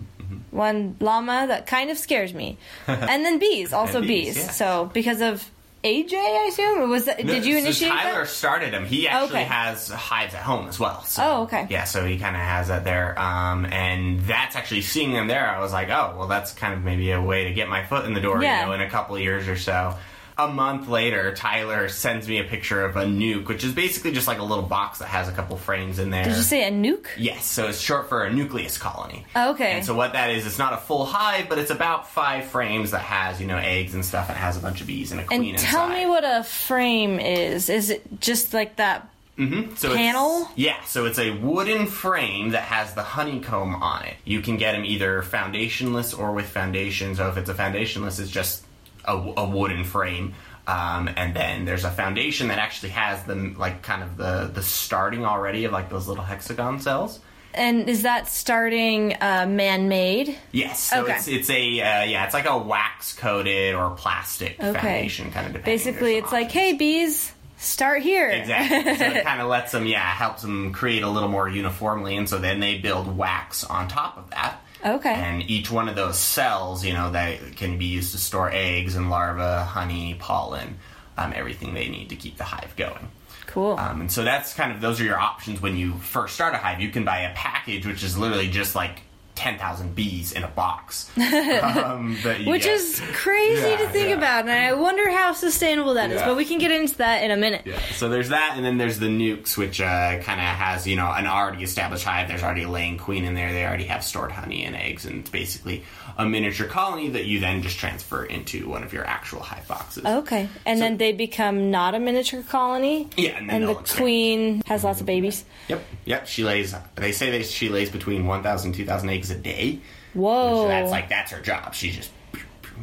One 0.50 0.96
llama 1.00 1.46
that 1.48 1.66
kind 1.66 1.90
of 1.90 1.96
scares 1.98 2.34
me. 2.34 2.58
and 2.86 3.24
then 3.24 3.38
bees, 3.38 3.72
also 3.72 3.98
And 3.98 4.06
bees, 4.08 4.34
bees. 4.34 4.44
yeah. 4.44 4.50
So 4.50 4.90
because 4.92 5.20
of 5.22 5.48
AJ, 5.82 6.12
I 6.14 6.46
assume? 6.50 6.78
Or 6.80 6.86
was 6.88 7.06
that, 7.06 7.16
did 7.24 7.44
you 7.46 7.54
so 7.54 7.58
initiate 7.60 7.90
Tyler 7.92 8.20
that? 8.20 8.28
started 8.28 8.74
him. 8.74 8.84
He 8.84 9.08
actually 9.08 9.28
Okay. 9.40 9.44
has 9.44 9.88
hives 9.88 10.34
at 10.34 10.42
home 10.42 10.68
as 10.68 10.78
well. 10.78 11.02
So, 11.04 11.22
Oh, 11.24 11.42
okay. 11.44 11.66
Yeah, 11.70 11.84
so 11.84 12.04
he 12.04 12.18
kind 12.18 12.36
of 12.36 12.42
has 12.42 12.68
that 12.68 12.84
there. 12.84 13.18
Um, 13.18 13.64
and 13.64 14.20
that's 14.20 14.56
actually 14.56 14.82
seeing 14.82 15.12
them 15.12 15.26
there. 15.26 15.48
I 15.48 15.58
was 15.60 15.72
like, 15.72 15.88
oh, 15.88 16.14
well, 16.18 16.28
that's 16.28 16.52
kind 16.52 16.74
of 16.74 16.84
maybe 16.84 17.10
a 17.12 17.22
way 17.22 17.44
to 17.44 17.54
get 17.54 17.68
my 17.70 17.82
foot 17.84 18.04
in 18.04 18.12
the 18.12 18.20
door. 18.20 18.42
Yeah. 18.42 18.60
You 18.60 18.66
know, 18.66 18.72
in 18.74 18.82
a 18.82 18.90
couple 18.90 19.16
of 19.16 19.22
years 19.22 19.48
or 19.48 19.56
so. 19.56 19.94
A 20.40 20.48
month 20.48 20.88
later, 20.88 21.34
Tyler 21.34 21.88
sends 21.90 22.26
me 22.26 22.38
a 22.38 22.44
picture 22.44 22.82
of 22.84 22.96
a 22.96 23.04
nuke, 23.04 23.46
which 23.48 23.62
is 23.62 23.72
basically 23.72 24.12
just 24.12 24.26
like 24.26 24.38
a 24.38 24.42
little 24.42 24.64
box 24.64 24.98
that 25.00 25.08
has 25.08 25.28
a 25.28 25.32
couple 25.32 25.56
frames 25.58 25.98
in 25.98 26.08
there. 26.10 26.24
Did 26.24 26.36
you 26.36 26.42
say 26.42 26.66
a 26.66 26.70
nuke? 26.70 27.08
Yes, 27.18 27.44
so 27.44 27.68
it's 27.68 27.78
short 27.78 28.08
for 28.08 28.24
a 28.24 28.32
nucleus 28.32 28.78
colony. 28.78 29.26
Oh, 29.36 29.50
okay. 29.50 29.72
And 29.72 29.84
so 29.84 29.94
what 29.94 30.14
that 30.14 30.30
is, 30.30 30.46
it's 30.46 30.58
not 30.58 30.72
a 30.72 30.78
full 30.78 31.04
hive, 31.04 31.48
but 31.50 31.58
it's 31.58 31.70
about 31.70 32.08
five 32.08 32.46
frames 32.46 32.92
that 32.92 33.02
has, 33.02 33.38
you 33.40 33.46
know, 33.46 33.58
eggs 33.58 33.92
and 33.94 34.02
stuff 34.04 34.28
and 34.30 34.36
it 34.36 34.40
has 34.40 34.56
a 34.56 34.60
bunch 34.60 34.80
of 34.80 34.86
bees 34.86 35.12
and 35.12 35.20
a 35.20 35.24
queen 35.24 35.50
And 35.50 35.58
tell 35.58 35.84
inside. 35.86 35.98
me 36.00 36.06
what 36.06 36.24
a 36.24 36.42
frame 36.42 37.20
is. 37.20 37.68
Is 37.68 37.90
it 37.90 38.02
just 38.20 38.54
like 38.54 38.76
that? 38.76 39.08
Mm-hmm. 39.36 39.74
So 39.76 39.88
it's- 39.90 39.96
panel? 39.98 40.48
yeah, 40.56 40.82
so 40.84 41.04
it's 41.06 41.18
a 41.18 41.30
wooden 41.32 41.86
frame 41.86 42.50
that 42.50 42.62
has 42.64 42.94
the 42.94 43.02
honeycomb 43.02 43.74
on 43.76 44.04
it. 44.04 44.14
You 44.24 44.40
can 44.40 44.56
get 44.56 44.72
them 44.72 44.84
either 44.84 45.22
foundationless 45.22 46.18
or 46.18 46.32
with 46.32 46.46
foundation. 46.46 47.14
So 47.14 47.28
if 47.28 47.36
it's 47.36 47.48
a 47.50 47.54
foundationless, 47.54 48.20
it's 48.20 48.30
just 48.30 48.64
a, 49.04 49.12
a 49.14 49.48
wooden 49.48 49.84
frame. 49.84 50.34
Um, 50.66 51.08
and 51.16 51.34
then 51.34 51.64
there's 51.64 51.84
a 51.84 51.90
foundation 51.90 52.48
that 52.48 52.58
actually 52.58 52.90
has 52.90 53.22
the 53.24 53.34
like 53.58 53.82
kind 53.82 54.02
of 54.02 54.16
the 54.16 54.50
the 54.52 54.62
starting 54.62 55.24
already 55.24 55.64
of 55.64 55.72
like 55.72 55.90
those 55.90 56.06
little 56.06 56.22
hexagon 56.24 56.80
cells. 56.80 57.18
And 57.52 57.88
is 57.88 58.02
that 58.02 58.28
starting 58.28 59.14
uh, 59.20 59.46
man-made? 59.48 60.38
Yes, 60.52 60.78
so 60.80 61.02
Okay. 61.02 61.16
it's 61.16 61.26
it's 61.26 61.50
a 61.50 61.80
uh, 61.80 62.04
yeah, 62.04 62.24
it's 62.24 62.34
like 62.34 62.46
a 62.46 62.56
wax 62.56 63.12
coated 63.14 63.74
or 63.74 63.90
plastic 63.96 64.60
Okay. 64.62 64.72
foundation 64.78 65.32
kind 65.32 65.56
of. 65.56 65.64
Basically, 65.64 66.16
it's 66.16 66.30
some 66.30 66.38
like, 66.40 66.52
hey, 66.52 66.74
bees, 66.74 67.32
start 67.56 68.02
here. 68.02 68.28
Exactly. 68.28 68.94
so 68.94 69.04
it 69.06 69.24
kind 69.24 69.40
of 69.40 69.48
lets 69.48 69.72
them, 69.72 69.86
yeah, 69.86 69.98
helps 70.12 70.42
them 70.42 70.72
create 70.72 71.02
a 71.02 71.08
little 71.08 71.28
more 71.28 71.48
uniformly, 71.48 72.16
and 72.16 72.28
so 72.28 72.38
then 72.38 72.60
they 72.60 72.78
build 72.78 73.16
wax 73.16 73.64
on 73.64 73.88
top 73.88 74.16
of 74.18 74.30
that. 74.30 74.60
Okay. 74.84 75.14
And 75.14 75.48
each 75.50 75.70
one 75.70 75.88
of 75.88 75.96
those 75.96 76.18
cells, 76.18 76.84
you 76.84 76.92
know, 76.92 77.10
that 77.10 77.56
can 77.56 77.78
be 77.78 77.86
used 77.86 78.12
to 78.12 78.18
store 78.18 78.50
eggs 78.52 78.96
and 78.96 79.10
larvae, 79.10 79.66
honey, 79.66 80.16
pollen, 80.18 80.78
um, 81.18 81.32
everything 81.34 81.74
they 81.74 81.88
need 81.88 82.08
to 82.08 82.16
keep 82.16 82.36
the 82.36 82.44
hive 82.44 82.74
going. 82.76 83.10
Cool. 83.46 83.78
Um, 83.78 84.02
and 84.02 84.12
so 84.12 84.22
that's 84.24 84.54
kind 84.54 84.72
of 84.72 84.80
those 84.80 85.00
are 85.00 85.04
your 85.04 85.18
options 85.18 85.60
when 85.60 85.76
you 85.76 85.94
first 85.94 86.34
start 86.34 86.54
a 86.54 86.58
hive. 86.58 86.80
You 86.80 86.90
can 86.90 87.04
buy 87.04 87.18
a 87.20 87.34
package, 87.34 87.84
which 87.84 88.02
is 88.02 88.16
literally 88.16 88.48
just 88.48 88.74
like 88.74 89.02
ten 89.40 89.58
thousand 89.58 89.94
bees 89.94 90.32
in 90.32 90.44
a 90.44 90.48
box, 90.48 91.10
um, 91.16 92.14
Which 92.46 92.64
get. 92.64 92.66
is 92.74 93.00
crazy 93.14 93.62
Yeah, 93.70 93.76
to 93.78 93.88
think 93.88 94.10
yeah. 94.10 94.16
about, 94.16 94.40
and 94.46 94.50
I 94.50 94.74
wonder 94.74 95.10
how 95.10 95.32
sustainable 95.32 95.94
that 95.94 96.10
is. 96.10 96.20
Yeah. 96.20 96.26
But 96.26 96.36
we 96.36 96.44
can 96.44 96.58
get 96.58 96.70
into 96.70 96.96
that 96.98 97.22
in 97.24 97.30
a 97.30 97.36
minute. 97.36 97.62
Yeah. 97.64 97.78
So 97.92 98.08
there's 98.08 98.28
that, 98.28 98.54
and 98.56 98.64
then 98.64 98.76
there's 98.78 98.98
the 98.98 99.06
nukes, 99.06 99.56
which 99.56 99.80
uh, 99.80 100.18
kind 100.20 100.40
of 100.40 100.46
has 100.46 100.86
you 100.86 100.96
know 100.96 101.10
an 101.10 101.26
already 101.26 101.62
established 101.64 102.04
hive. 102.04 102.28
There's 102.28 102.42
already 102.42 102.64
a 102.64 102.68
laying 102.68 102.98
queen 102.98 103.24
in 103.24 103.34
there. 103.34 103.52
They 103.52 103.64
already 103.64 103.84
have 103.84 104.04
stored 104.04 104.32
honey 104.32 104.64
and 104.64 104.76
eggs, 104.76 105.06
and 105.06 105.20
it's 105.20 105.30
basically 105.30 105.84
a 106.18 106.26
miniature 106.26 106.66
colony 106.66 107.08
that 107.10 107.24
you 107.24 107.40
then 107.40 107.62
just 107.62 107.78
transfer 107.78 108.24
into 108.24 108.68
one 108.68 108.82
of 108.82 108.92
your 108.92 109.06
actual 109.06 109.40
hive 109.40 109.66
boxes. 109.66 110.04
Okay. 110.04 110.48
And 110.66 110.78
So- 110.78 110.84
then 110.84 110.96
they 110.98 111.12
become 111.12 111.70
not 111.70 111.94
a 111.94 111.98
miniature 111.98 112.42
colony. 112.42 113.08
Yeah, 113.16 113.38
and 113.38 113.48
then 113.48 113.62
And 113.62 113.68
the 113.68 113.74
queen 113.74 114.62
has 114.66 114.84
lots 114.84 115.00
of 115.00 115.06
babies. 115.06 115.44
Yep. 115.68 115.82
Yep. 116.04 116.26
She 116.26 116.44
lays. 116.44 116.74
They 116.96 117.12
say 117.12 117.30
that 117.38 117.46
she 117.46 117.68
lays 117.70 117.88
between 117.90 118.26
1,000 118.26 118.72
2,000 118.74 119.08
eggs 119.08 119.29
a 119.30 119.36
day. 119.36 119.80
Whoa. 120.14 120.62
So 120.62 120.68
that's 120.68 120.90
like 120.90 121.08
that's 121.08 121.32
her 121.32 121.40
job. 121.40 121.74
She 121.74 121.90
just. 121.90 122.10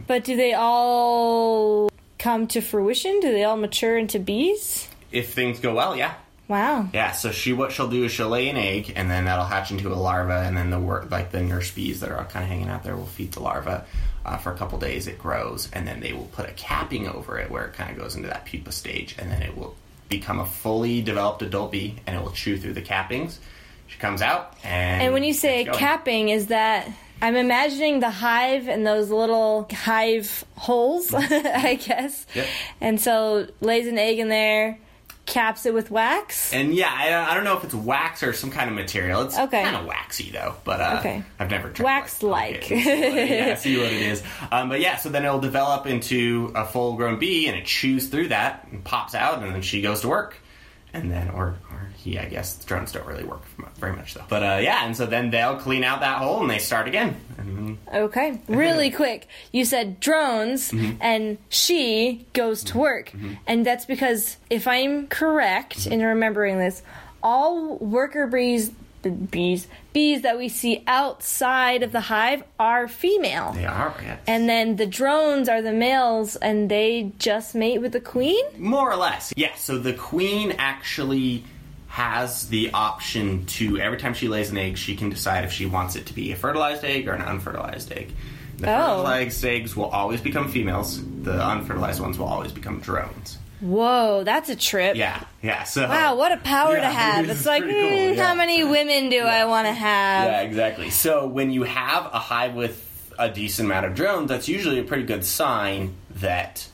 But 0.05 0.23
do 0.23 0.35
they 0.35 0.53
all 0.53 1.89
come 2.19 2.47
to 2.47 2.61
fruition? 2.61 3.19
Do 3.19 3.31
they 3.31 3.43
all 3.43 3.57
mature 3.57 3.97
into 3.97 4.19
bees? 4.19 4.87
If 5.11 5.33
things 5.33 5.59
go 5.59 5.73
well, 5.73 5.95
yeah. 5.95 6.15
Wow. 6.47 6.87
Yeah, 6.93 7.11
so 7.11 7.31
she 7.31 7.51
what 7.51 7.73
she'll 7.73 7.89
do 7.89 8.05
is 8.05 8.11
she'll 8.11 8.29
lay 8.29 8.47
an 8.47 8.55
egg, 8.55 8.93
and 8.95 9.11
then 9.11 9.25
that'll 9.25 9.45
hatch 9.45 9.71
into 9.71 9.91
a 9.91 9.95
larva, 9.95 10.43
and 10.45 10.55
then 10.55 10.69
the 10.69 10.79
work 10.79 11.11
like 11.11 11.31
the 11.31 11.41
nurse 11.41 11.71
bees 11.71 11.99
that 11.99 12.09
are 12.09 12.23
kind 12.25 12.43
of 12.43 12.49
hanging 12.49 12.69
out 12.69 12.83
there 12.83 12.95
will 12.95 13.05
feed 13.05 13.33
the 13.33 13.41
larva 13.41 13.85
uh, 14.25 14.37
for 14.37 14.53
a 14.53 14.57
couple 14.57 14.79
days. 14.79 15.07
It 15.07 15.19
grows, 15.19 15.69
and 15.73 15.85
then 15.85 15.99
they 15.99 16.13
will 16.13 16.25
put 16.27 16.47
a 16.49 16.53
capping 16.53 17.07
over 17.07 17.37
it 17.37 17.51
where 17.51 17.65
it 17.65 17.73
kind 17.73 17.91
of 17.91 17.97
goes 17.97 18.15
into 18.15 18.29
that 18.29 18.45
pupa 18.45 18.71
stage, 18.71 19.15
and 19.19 19.29
then 19.29 19.41
it 19.41 19.57
will 19.57 19.75
become 20.07 20.39
a 20.39 20.45
fully 20.45 21.01
developed 21.01 21.41
adult 21.41 21.73
bee, 21.73 21.95
and 22.07 22.15
it 22.15 22.23
will 22.23 22.31
chew 22.31 22.57
through 22.57 22.73
the 22.73 22.81
cappings. 22.81 23.39
She 23.87 23.97
comes 23.99 24.21
out, 24.21 24.53
and 24.63 25.01
And 25.03 25.13
when 25.13 25.23
you 25.23 25.33
say 25.33 25.65
capping, 25.65 26.29
is 26.29 26.47
that 26.47 26.87
I'm 27.21 27.35
imagining 27.35 27.99
the 27.99 28.09
hive 28.11 28.67
and 28.67 28.85
those 28.85 29.09
little 29.09 29.67
hive 29.73 30.43
holes, 30.55 31.13
I 31.13 31.75
guess. 31.83 32.25
Yep. 32.35 32.47
And 32.81 33.01
so 33.01 33.47
lays 33.61 33.87
an 33.87 33.97
egg 33.97 34.19
in 34.19 34.29
there, 34.29 34.77
caps 35.25 35.65
it 35.65 35.73
with 35.73 35.89
wax. 35.89 36.53
And 36.53 36.73
yeah, 36.75 36.93
I 36.93 37.09
don't, 37.09 37.27
I 37.29 37.33
don't 37.33 37.43
know 37.43 37.57
if 37.57 37.63
it's 37.63 37.73
wax 37.73 38.21
or 38.23 38.33
some 38.33 38.51
kind 38.51 38.69
of 38.69 38.75
material. 38.75 39.23
It's 39.23 39.37
Okay. 39.37 39.63
kind 39.63 39.75
of 39.75 39.85
waxy 39.85 40.29
though, 40.31 40.55
but 40.63 40.79
uh, 40.79 40.97
Okay. 40.99 41.23
I've 41.39 41.49
never 41.49 41.69
tried 41.69 41.85
Wax-like. 41.85 42.63
See 42.65 42.75
what 42.75 42.85
yeah, 42.85 43.55
see 43.65 43.77
what 43.77 43.87
it 43.91 44.01
is. 44.01 44.21
Um, 44.51 44.69
but 44.69 44.79
yeah, 44.79 44.97
so 44.97 45.09
then 45.09 45.25
it'll 45.25 45.39
develop 45.39 45.87
into 45.87 46.51
a 46.55 46.65
full-grown 46.65 47.17
bee, 47.19 47.47
and 47.47 47.57
it 47.57 47.65
chews 47.65 48.09
through 48.09 48.27
that 48.27 48.67
and 48.71 48.83
pops 48.83 49.15
out, 49.15 49.41
and 49.41 49.55
then 49.55 49.61
she 49.63 49.81
goes 49.81 50.01
to 50.01 50.07
work. 50.07 50.37
And 50.93 51.11
then, 51.11 51.29
or, 51.31 51.55
or 51.77 51.89
he, 51.97 52.17
I 52.19 52.25
guess, 52.25 52.63
drones 52.65 52.91
don't 52.91 53.05
really 53.05 53.23
work 53.23 53.43
very 53.77 53.95
much 53.95 54.13
though. 54.15 54.23
But 54.27 54.43
uh, 54.43 54.59
yeah, 54.61 54.85
and 54.85 54.95
so 54.97 55.05
then 55.05 55.29
they'll 55.29 55.57
clean 55.57 55.83
out 55.83 55.99
that 56.01 56.17
hole 56.19 56.41
and 56.41 56.49
they 56.49 56.57
start 56.59 56.87
again. 56.87 57.15
And 57.37 57.77
Okay. 57.93 58.39
Really 58.47 58.89
quick. 58.91 59.27
You 59.51 59.63
said 59.65 59.99
drones 59.99 60.71
Mm-hmm. 60.71 60.97
and 61.01 61.37
she 61.49 62.25
goes 62.33 62.63
to 62.65 62.77
work. 62.77 63.11
And 63.45 63.65
that's 63.65 63.85
because 63.85 64.37
if 64.49 64.67
I'm 64.67 65.07
correct 65.07 65.77
Mm-hmm. 65.79 65.91
in 65.93 66.01
remembering 66.03 66.59
this, 66.59 66.81
all 67.23 67.77
worker 67.77 68.27
bees 68.27 68.71
bees 69.31 69.67
bees 69.93 70.23
that 70.23 70.37
we 70.37 70.49
see 70.49 70.83
outside 70.87 71.81
of 71.83 71.91
the 71.91 72.01
hive 72.01 72.43
are 72.59 72.87
female. 72.87 73.53
They 73.53 73.65
are, 73.65 73.95
yes. 74.03 74.19
And 74.27 74.49
then 74.49 74.75
the 74.75 74.85
drones 74.85 75.47
are 75.49 75.61
the 75.61 75.71
males, 75.71 76.35
and 76.35 76.69
they 76.69 77.11
just 77.17 77.55
mate 77.55 77.79
with 77.79 77.93
the 77.93 78.01
queen. 78.01 78.43
More 78.57 78.91
or 78.91 78.95
less. 78.97 79.33
Yeah, 79.37 79.55
so 79.55 79.77
the 79.77 79.93
queen 79.93 80.53
actually 80.57 81.43
has 81.97 82.47
the 82.49 82.69
option 82.75 83.43
to, 83.47 83.79
every 83.79 83.97
time 83.97 84.13
she 84.13 84.27
lays 84.27 84.51
an 84.51 84.57
egg, 84.57 84.77
she 84.77 84.95
can 84.95 85.09
decide 85.09 85.43
if 85.43 85.51
she 85.51 85.65
wants 85.65 85.95
it 85.95 86.05
to 86.05 86.13
be 86.13 86.31
a 86.31 86.35
fertilized 86.35 86.85
egg 86.85 87.07
or 87.07 87.13
an 87.13 87.21
unfertilized 87.23 87.91
egg. 87.91 88.11
The 88.59 88.67
Oh. 88.71 88.97
fertilized 88.97 89.43
eggs 89.43 89.75
will 89.75 89.85
always 89.89 90.21
become 90.21 90.51
females, 90.51 91.01
the 91.23 91.33
unfertilized 91.43 91.99
ones 91.99 92.19
will 92.19 92.27
always 92.27 92.51
become 92.51 92.79
drones. 92.81 93.39
Whoa, 93.61 94.23
that's 94.23 94.49
a 94.49 94.55
trip. 94.55 94.95
Yeah, 94.95 95.19
yeah, 95.41 95.63
so. 95.63 95.87
Wow, 95.89 96.15
what 96.17 96.31
a 96.31 96.37
power 96.37 96.75
Yeah, 96.75 96.81
to 96.87 96.89
have. 96.89 97.29
It's 97.31 97.47
like, 97.47 97.63
cool, 97.63 97.71
mm, 97.73 98.15
yeah. 98.15 98.23
how 98.27 98.35
many 98.35 98.63
women 98.63 99.09
do 99.09 99.21
I 99.21 99.45
want 99.45 99.65
to 99.67 99.73
have? 99.73 100.25
Yeah, 100.31 100.41
exactly. 100.41 100.91
So 100.91 101.25
when 101.25 101.49
you 101.49 101.63
have 101.63 102.05
a 102.13 102.19
hive 102.19 102.53
with 102.53 102.77
a 103.17 103.27
decent 103.29 103.65
amount 103.71 103.87
of 103.87 103.95
drones, 103.95 104.29
that's 104.29 104.47
usually 104.47 104.77
a 104.77 104.83
pretty 104.83 105.01
good 105.05 105.25
sign 105.25 105.95
that, 106.17 106.67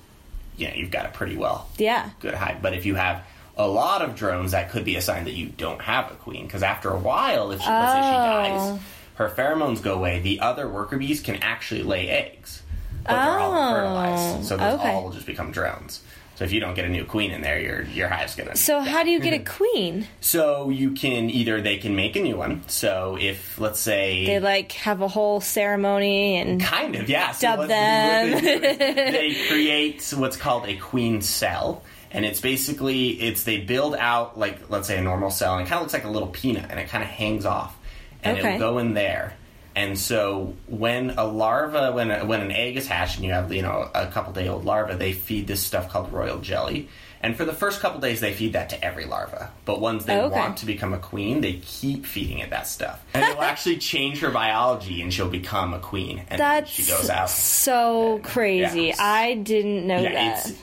you 0.57 0.67
know, 0.67 0.73
you've 0.75 0.91
got 0.91 1.05
a 1.05 1.09
pretty 1.09 1.37
well 1.37 1.69
Yeah. 1.77 2.09
good 2.19 2.33
hive. 2.33 2.61
But 2.61 2.73
if 2.73 2.85
you 2.85 2.95
have 2.95 3.23
a 3.57 3.67
lot 3.67 4.01
of 4.01 4.15
drones, 4.15 4.51
that 4.51 4.71
could 4.71 4.83
be 4.85 4.95
a 4.95 5.01
sign 5.01 5.25
that 5.25 5.33
you 5.33 5.47
don't 5.47 5.81
have 5.81 6.11
a 6.11 6.15
queen. 6.15 6.45
Because 6.45 6.63
after 6.63 6.89
a 6.89 6.97
while, 6.97 7.51
if 7.51 7.61
she, 7.61 7.69
let's 7.69 7.91
say 7.93 7.99
she 7.99 8.11
dies, 8.15 8.59
Oh. 8.61 8.79
her 9.15 9.29
pheromones 9.29 9.81
go 9.81 9.93
away. 9.93 10.19
The 10.19 10.39
other 10.39 10.67
worker 10.67 10.97
bees 10.97 11.21
can 11.21 11.35
actually 11.37 11.83
lay 11.83 12.09
eggs, 12.09 12.63
but 13.03 13.11
they're 13.11 13.39
all 13.39 13.53
Oh, 13.53 13.73
fertilized, 13.75 14.47
so 14.47 14.57
those 14.57 14.79
okay. 14.79 14.91
all 14.91 15.03
will 15.03 15.11
just 15.11 15.25
become 15.27 15.51
drones. 15.51 16.01
So 16.35 16.45
if 16.45 16.51
you 16.51 16.59
don't 16.59 16.73
get 16.73 16.85
a 16.85 16.89
new 16.89 17.05
queen 17.05 17.29
in 17.29 17.41
there, 17.41 17.59
your 17.59 17.83
your 17.83 18.07
hive's 18.07 18.33
gonna. 18.35 18.55
So, 18.55 18.79
how 18.79 19.03
do 19.03 19.11
you 19.11 19.19
get 19.19 19.35
a 19.35 19.43
queen? 19.57 20.07
So 20.19 20.71
you 20.71 20.89
can 20.93 21.29
either 21.29 21.61
they 21.61 21.77
can 21.77 21.95
make 21.95 22.15
a 22.15 22.21
new 22.23 22.35
one. 22.37 22.63
So 22.67 23.19
if 23.21 23.59
let's 23.59 23.79
say 23.79 24.25
They 24.25 24.39
like 24.39 24.71
have 24.71 25.01
a 25.01 25.07
whole 25.07 25.41
ceremony 25.41 26.37
and. 26.37 26.59
Kind 26.59 26.95
of, 26.95 27.07
yeah. 27.07 27.35
Dub 27.39 27.59
what- 27.59 27.67
them. 27.67 28.31
what 28.33 28.41
they, 28.43 28.57
do 28.59 28.65
is 28.65 29.11
they 29.13 29.47
create 29.47 30.13
what's 30.17 30.35
called 30.35 30.65
a 30.67 30.75
queen 30.75 31.21
cell, 31.21 31.83
and 32.13 32.25
it's 32.25 32.39
basically 32.39 33.09
it's 33.21 33.43
they 33.43 33.57
build 33.59 33.95
out 33.95 34.37
like 34.37 34.69
let's 34.69 34.87
say 34.87 34.97
a 34.97 35.01
normal 35.01 35.31
cell, 35.31 35.57
and 35.57 35.65
it 35.65 35.69
kind 35.69 35.77
of 35.77 35.81
looks 35.83 35.93
like 35.93 36.03
a 36.05 36.09
little 36.09 36.29
peanut, 36.29 36.67
and 36.69 36.79
it 36.79 36.87
kind 36.89 37.03
of 37.03 37.09
hangs 37.09 37.45
off, 37.45 37.77
and 38.23 38.37
Okay. 38.37 38.55
it'll 38.55 38.59
go 38.73 38.77
in 38.77 38.93
there. 38.93 39.33
And 39.75 39.97
so 39.97 40.53
when 40.67 41.09
a 41.17 41.23
larva, 41.25 41.91
when 41.93 42.11
a, 42.11 42.23
when 42.25 42.41
an 42.41 42.51
egg 42.51 42.77
is 42.77 42.87
hatched, 42.87 43.15
and 43.17 43.25
you 43.25 43.31
have 43.33 43.51
you 43.51 43.63
know 43.63 43.89
a 43.95 44.05
couple 44.07 44.31
day 44.31 44.47
old 44.47 44.65
larva, 44.65 44.95
they 44.95 45.13
feed 45.13 45.47
this 45.47 45.63
stuff 45.65 45.89
called 45.89 46.13
royal 46.13 46.39
jelly. 46.39 46.89
And 47.21 47.37
for 47.37 47.45
the 47.45 47.53
first 47.53 47.79
couple 47.79 48.01
days, 48.01 48.19
they 48.19 48.33
feed 48.33 48.51
that 48.51 48.69
to 48.71 48.83
every 48.83 49.05
larva. 49.05 49.49
But 49.63 49.79
once 49.79 50.03
they 50.03 50.17
Okay. 50.19 50.29
want 50.35 50.57
to 50.57 50.65
become 50.65 50.93
a 50.93 50.97
queen, 50.99 51.39
they 51.39 51.53
keep 51.53 52.05
feeding 52.05 52.39
it 52.39 52.49
that 52.49 52.67
stuff, 52.67 53.01
and 53.15 53.23
it'll 53.25 53.41
actually 53.41 53.77
change 53.93 54.19
her 54.19 54.29
biology, 54.29 55.01
and 55.01 55.11
she'll 55.11 55.29
become 55.29 55.73
a 55.73 55.79
queen. 55.79 56.23
And 56.29 56.39
That's 56.39 56.69
she 56.69 56.83
goes 56.83 57.09
out. 57.09 57.29
so 57.29 58.19
crazy. 58.23 58.87
Yeah. 58.87 58.95
I 58.99 59.35
didn't 59.35 59.87
know 59.87 60.01
Yeah, 60.01 60.11
that. 60.43 60.53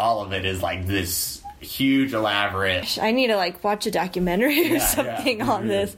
All 0.00 0.22
of 0.22 0.32
it 0.32 0.44
is 0.44 0.62
like 0.62 0.86
this 0.86 1.42
huge 1.60 2.14
elaborate. 2.14 2.98
I 3.00 3.10
need 3.10 3.28
to 3.28 3.36
like 3.36 3.62
watch 3.62 3.86
a 3.86 3.90
documentary 3.90 4.70
or 4.72 4.74
Yeah, 4.76 4.86
something 4.86 5.38
yeah. 5.38 5.50
on 5.50 5.68
this. 5.68 5.94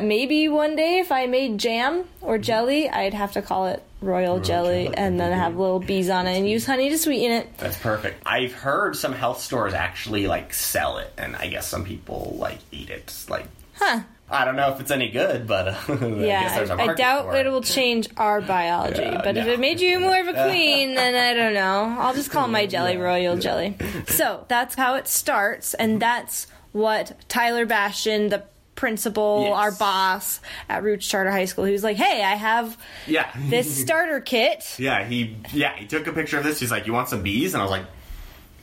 Maybe 0.00 0.48
one 0.48 0.74
day 0.74 0.98
if 0.98 1.12
I 1.12 1.26
made 1.26 1.58
jam 1.58 2.04
or 2.20 2.36
mm-hmm. 2.36 2.42
jelly, 2.42 2.88
I'd 2.88 3.14
have 3.14 3.32
to 3.32 3.42
call 3.42 3.66
it 3.66 3.82
royal, 4.00 4.40
jelly, 4.40 4.84
jelly. 4.84 4.96
and 4.96 5.20
then 5.20 5.32
have 5.32 5.56
little 5.56 5.78
bees 5.80 6.08
on 6.10 6.26
it 6.26 6.36
and 6.38 6.48
use 6.48 6.66
honey 6.66 6.88
to 6.88 6.98
sweeten 6.98 7.30
it. 7.30 7.58
That's 7.58 7.78
perfect. 7.78 8.22
I've 8.26 8.52
heard 8.54 8.96
some 8.96 9.12
health 9.12 9.40
stores 9.40 9.74
actually 9.74 10.26
like 10.26 10.54
sell 10.54 10.98
it, 10.98 11.12
and 11.18 11.36
I 11.36 11.48
guess 11.48 11.68
some 11.68 11.84
people 11.84 12.34
like 12.38 12.58
eat 12.72 12.90
it. 12.90 13.14
Like, 13.28 13.46
Huh. 13.84 14.00
I 14.30 14.44
don't 14.46 14.56
know 14.56 14.72
if 14.72 14.80
it's 14.80 14.90
any 14.90 15.10
good, 15.10 15.46
but 15.46 15.68
uh, 15.68 15.70
I 15.88 15.94
guess 15.96 16.00
Yeah, 16.20 16.54
there's 16.56 16.70
a 16.70 16.74
I, 16.74 16.92
I 16.92 16.94
doubt 16.94 17.24
for 17.26 17.36
it 17.36 17.50
will 17.50 17.60
change 17.62 18.08
our 18.16 18.40
biology. 18.40 19.02
Yeah, 19.02 19.20
but 19.22 19.36
if 19.36 19.46
it 19.46 19.60
made 19.60 19.80
you 19.80 20.00
more 20.00 20.18
of 20.20 20.28
a 20.28 20.32
queen, 20.48 20.94
then 20.94 21.14
I 21.14 21.34
don't 21.34 21.52
know. 21.52 21.96
I'll 22.00 22.14
just 22.14 22.30
call 22.30 22.48
my 22.48 22.64
jelly 22.66 22.96
royal 22.96 23.36
jelly. 23.36 23.76
So 24.06 24.46
that's 24.48 24.74
how 24.74 24.94
it 24.94 25.06
starts, 25.08 25.74
and 25.74 26.00
that's 26.00 26.46
what 26.72 27.12
Tyler 27.28 27.66
Bastion, 27.66 28.28
the 28.30 28.44
principal, 28.74 29.42
Yes. 29.48 29.54
our 29.54 29.72
boss 29.72 30.40
at 30.68 30.82
Roots 30.82 31.06
Charter 31.06 31.30
High 31.30 31.44
School, 31.44 31.64
he 31.64 31.72
was 31.72 31.84
like, 31.84 31.98
"Hey, 31.98 32.22
I 32.22 32.34
have 32.36 32.78
Yeah, 33.06 33.30
this 33.50 33.82
starter 33.82 34.20
kit." 34.20 34.64
Yeah, 34.78 35.04
he 35.04 35.36
yeah 35.52 35.76
he 35.76 35.84
took 35.86 36.06
a 36.06 36.12
picture 36.12 36.38
of 36.38 36.44
this. 36.44 36.58
He's 36.58 36.70
like, 36.70 36.86
"You 36.86 36.94
want 36.94 37.08
some 37.10 37.22
bees?" 37.22 37.52
And 37.52 37.60
I 37.60 37.64
was 37.64 37.70
like, 37.70 37.84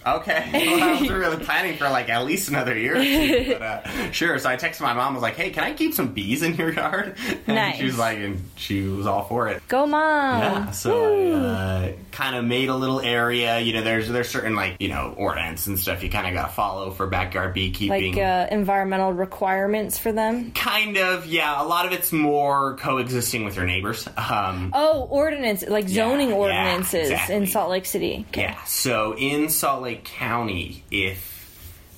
"Okay." 0.05 0.65
Well, 0.79 0.83
I 0.83 1.01
was 1.01 1.09
really 1.09 1.37
planning 1.45 1.77
for 1.77 1.89
like 1.89 2.09
at 2.09 2.23
least 2.25 2.49
another 2.49 2.77
year. 2.77 2.97
Or 2.97 3.03
two, 3.03 3.55
but, 3.59 3.61
uh, 3.87 4.11
sure. 4.11 4.37
So 4.39 4.49
I 4.49 4.55
texted 4.57 4.81
my 4.81 4.93
mom. 4.93 5.11
I 5.11 5.13
was 5.13 5.21
like, 5.21 5.35
"Hey, 5.35 5.49
can 5.49 5.63
I 5.63 5.73
keep 5.73 5.93
some 5.93 6.13
bees 6.13 6.43
in 6.43 6.55
your 6.55 6.71
yard?" 6.73 7.17
And 7.47 7.55
Nice. 7.55 7.77
she 7.77 7.85
was 7.85 7.97
like, 7.97 8.17
and 8.19 8.43
she 8.55 8.81
was 8.83 9.07
all 9.07 9.23
for 9.23 9.47
it. 9.47 9.61
Go, 9.67 9.85
mom! 9.87 10.39
Yeah, 10.41 10.71
so 10.71 11.15
I 11.15 11.31
uh, 11.31 11.91
kind 12.11 12.35
of 12.35 12.45
made 12.45 12.69
a 12.69 12.75
little 12.75 12.99
area. 13.01 13.59
You 13.59 13.73
know, 13.73 13.81
there's 13.83 14.07
there's 14.09 14.29
certain 14.29 14.55
like 14.55 14.77
you 14.79 14.89
know 14.89 15.13
ordinance 15.17 15.65
and 15.67 15.79
stuff 15.79 16.03
you 16.03 16.09
kind 16.09 16.27
of 16.27 16.33
got 16.33 16.47
to 16.47 16.53
follow 16.53 16.91
for 16.91 17.07
backyard 17.07 17.53
beekeeping. 17.53 18.15
like 18.15 18.23
uh, 18.23 18.47
environmental 18.51 19.11
requirements 19.13 19.97
for 19.97 20.11
them. 20.11 20.51
kind 20.51 20.97
of, 20.97 21.25
yeah. 21.25 21.61
A 21.61 21.65
lot 21.65 21.85
of 21.85 21.91
it's 21.91 22.11
more 22.11 22.75
coexisting 22.77 23.43
with 23.45 23.55
your 23.55 23.65
neighbors. 23.65 24.07
Um, 24.17 24.71
Oh, 24.73 25.07
ordinance, 25.09 25.63
like 25.67 25.87
zoning 25.89 26.29
yeah, 26.29 26.35
ordinances 26.35 27.09
exactly. 27.09 27.35
in 27.35 27.47
Salt 27.47 27.69
Lake 27.71 27.85
City. 27.85 28.25
Okay. 28.29 28.41
Yeah. 28.43 28.63
So 28.65 29.15
in 29.17 29.49
Salt 29.49 29.81
Lake 29.81 29.88
County, 29.95 30.83
if 30.91 31.39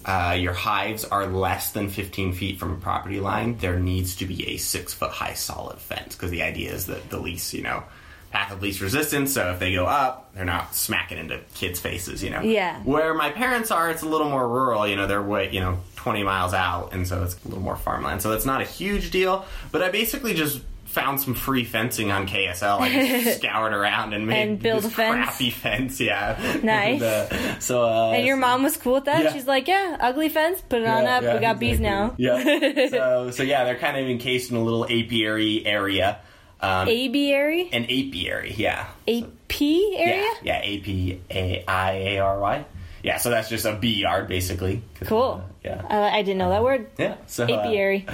uh, 0.06 0.36
your 0.38 0.54
hives 0.54 1.06
are 1.06 1.28
less 1.28 1.72
than 1.72 1.90
15 1.90 2.34
feet 2.34 2.60
from 2.60 2.74
a 2.74 2.78
property 2.78 3.20
line, 3.20 3.58
there 3.58 3.80
needs 3.80 4.16
to 4.18 4.26
be 4.26 4.50
a 4.50 4.58
six 4.58 4.94
foot 4.94 5.12
high 5.12 5.34
solid 5.34 5.80
fence 5.80 6.16
because 6.16 6.32
the 6.32 6.42
idea 6.42 6.74
is 6.74 6.88
that 6.88 7.10
the 7.10 7.20
least, 7.20 7.54
you 7.54 7.62
know, 7.62 7.84
path 8.32 8.52
of 8.52 8.62
least 8.62 8.82
resistance. 8.82 9.34
So 9.34 9.52
if 9.52 9.60
they 9.60 9.74
go 9.74 9.86
up, 9.86 10.34
they're 10.34 10.46
not 10.46 10.74
smacking 10.74 11.18
into 11.18 11.40
kids' 11.54 11.80
faces, 11.80 12.24
you 12.24 12.30
know. 12.30 12.42
Yeah. 12.42 12.82
Where 12.84 13.14
my 13.14 13.30
parents 13.30 13.72
are, 13.72 13.92
it's 13.92 14.02
a 14.02 14.08
little 14.08 14.30
more 14.30 14.48
rural. 14.48 14.88
You 14.88 14.96
know, 14.96 15.06
they're 15.06 15.22
way, 15.22 15.52
you 15.52 15.60
know, 15.60 15.80
20 15.98 16.24
miles 16.24 16.54
out, 16.54 16.94
and 16.94 17.08
so 17.08 17.24
it's 17.24 17.36
a 17.46 17.48
little 17.48 17.64
more 17.64 17.76
farmland. 17.76 18.22
So 18.22 18.32
that's 18.32 18.46
not 18.46 18.62
a 18.62 18.66
huge 18.66 19.12
deal. 19.12 19.46
But 19.72 19.84
I 19.84 19.92
basically 19.92 20.34
just 20.34 20.62
found 20.92 21.20
some 21.22 21.34
free 21.34 21.64
fencing 21.64 22.12
on 22.12 22.28
KSL. 22.28 22.80
I 22.82 22.90
just 23.24 23.38
scoured 23.42 23.74
around 23.74 24.14
and 24.14 24.28
made 24.28 24.42
And 24.48 24.62
this 24.62 24.86
a 24.86 24.90
fence? 24.90 25.26
crappy 25.26 25.50
fence. 25.50 26.00
Yeah. 26.00 26.38
Nice. 26.64 27.02
And, 27.02 27.04
uh, 27.04 27.60
so 27.60 27.84
uh, 27.84 28.12
And 28.12 28.26
your 28.26 28.38
mom 28.38 28.64
was 28.64 28.78
cool 28.78 28.94
with 28.96 29.06
that? 29.06 29.24
Yeah. 29.24 29.34
She's 29.34 29.48
like, 29.48 29.68
yeah, 29.68 29.98
ugly 30.00 30.30
fence, 30.30 30.62
put 30.68 30.82
it 30.82 30.88
on 30.88 31.06
up. 31.06 31.24
yeah, 31.24 31.34
we 31.34 31.40
got 31.40 31.60
bees 31.60 31.80
now. 31.80 32.14
Yeah. 32.18 32.42
so 32.90 33.32
so 33.32 33.44
yeah, 33.44 33.64
they're 33.64 33.78
kind 33.80 33.98
of 33.98 34.08
encased 34.08 34.52
in 34.52 34.58
a 34.58 34.64
little 34.64 34.86
apiary 34.86 35.66
area. 35.66 36.20
Um, 36.64 36.88
Apiary? 36.88 37.70
an 37.74 37.86
apiary, 37.86 38.54
yeah. 38.56 38.86
AP 39.08 39.62
area? 39.62 39.96
Yeah, 39.98 40.34
yeah, 40.44 40.62
A 40.64 40.78
P 40.80 41.20
A 41.32 41.64
I 41.68 41.92
A 41.94 42.20
R 42.20 42.40
Y. 42.40 42.66
Yeah, 43.04 43.18
so 43.18 43.32
that's 43.32 43.50
just 43.50 43.66
a 43.66 43.74
bee 43.74 44.02
yard 44.02 44.28
basically. 44.28 44.84
Cool. 45.06 45.42
uh, 45.44 45.51
yeah. 45.64 45.82
I, 45.90 46.20
I 46.20 46.22
didn't 46.24 46.38
know 46.40 46.50
that 46.50 46.64
word. 46.64 46.90
Yeah. 46.98 47.18
So 47.28 47.46
uh, 47.46 47.52
Apiary. 47.52 48.06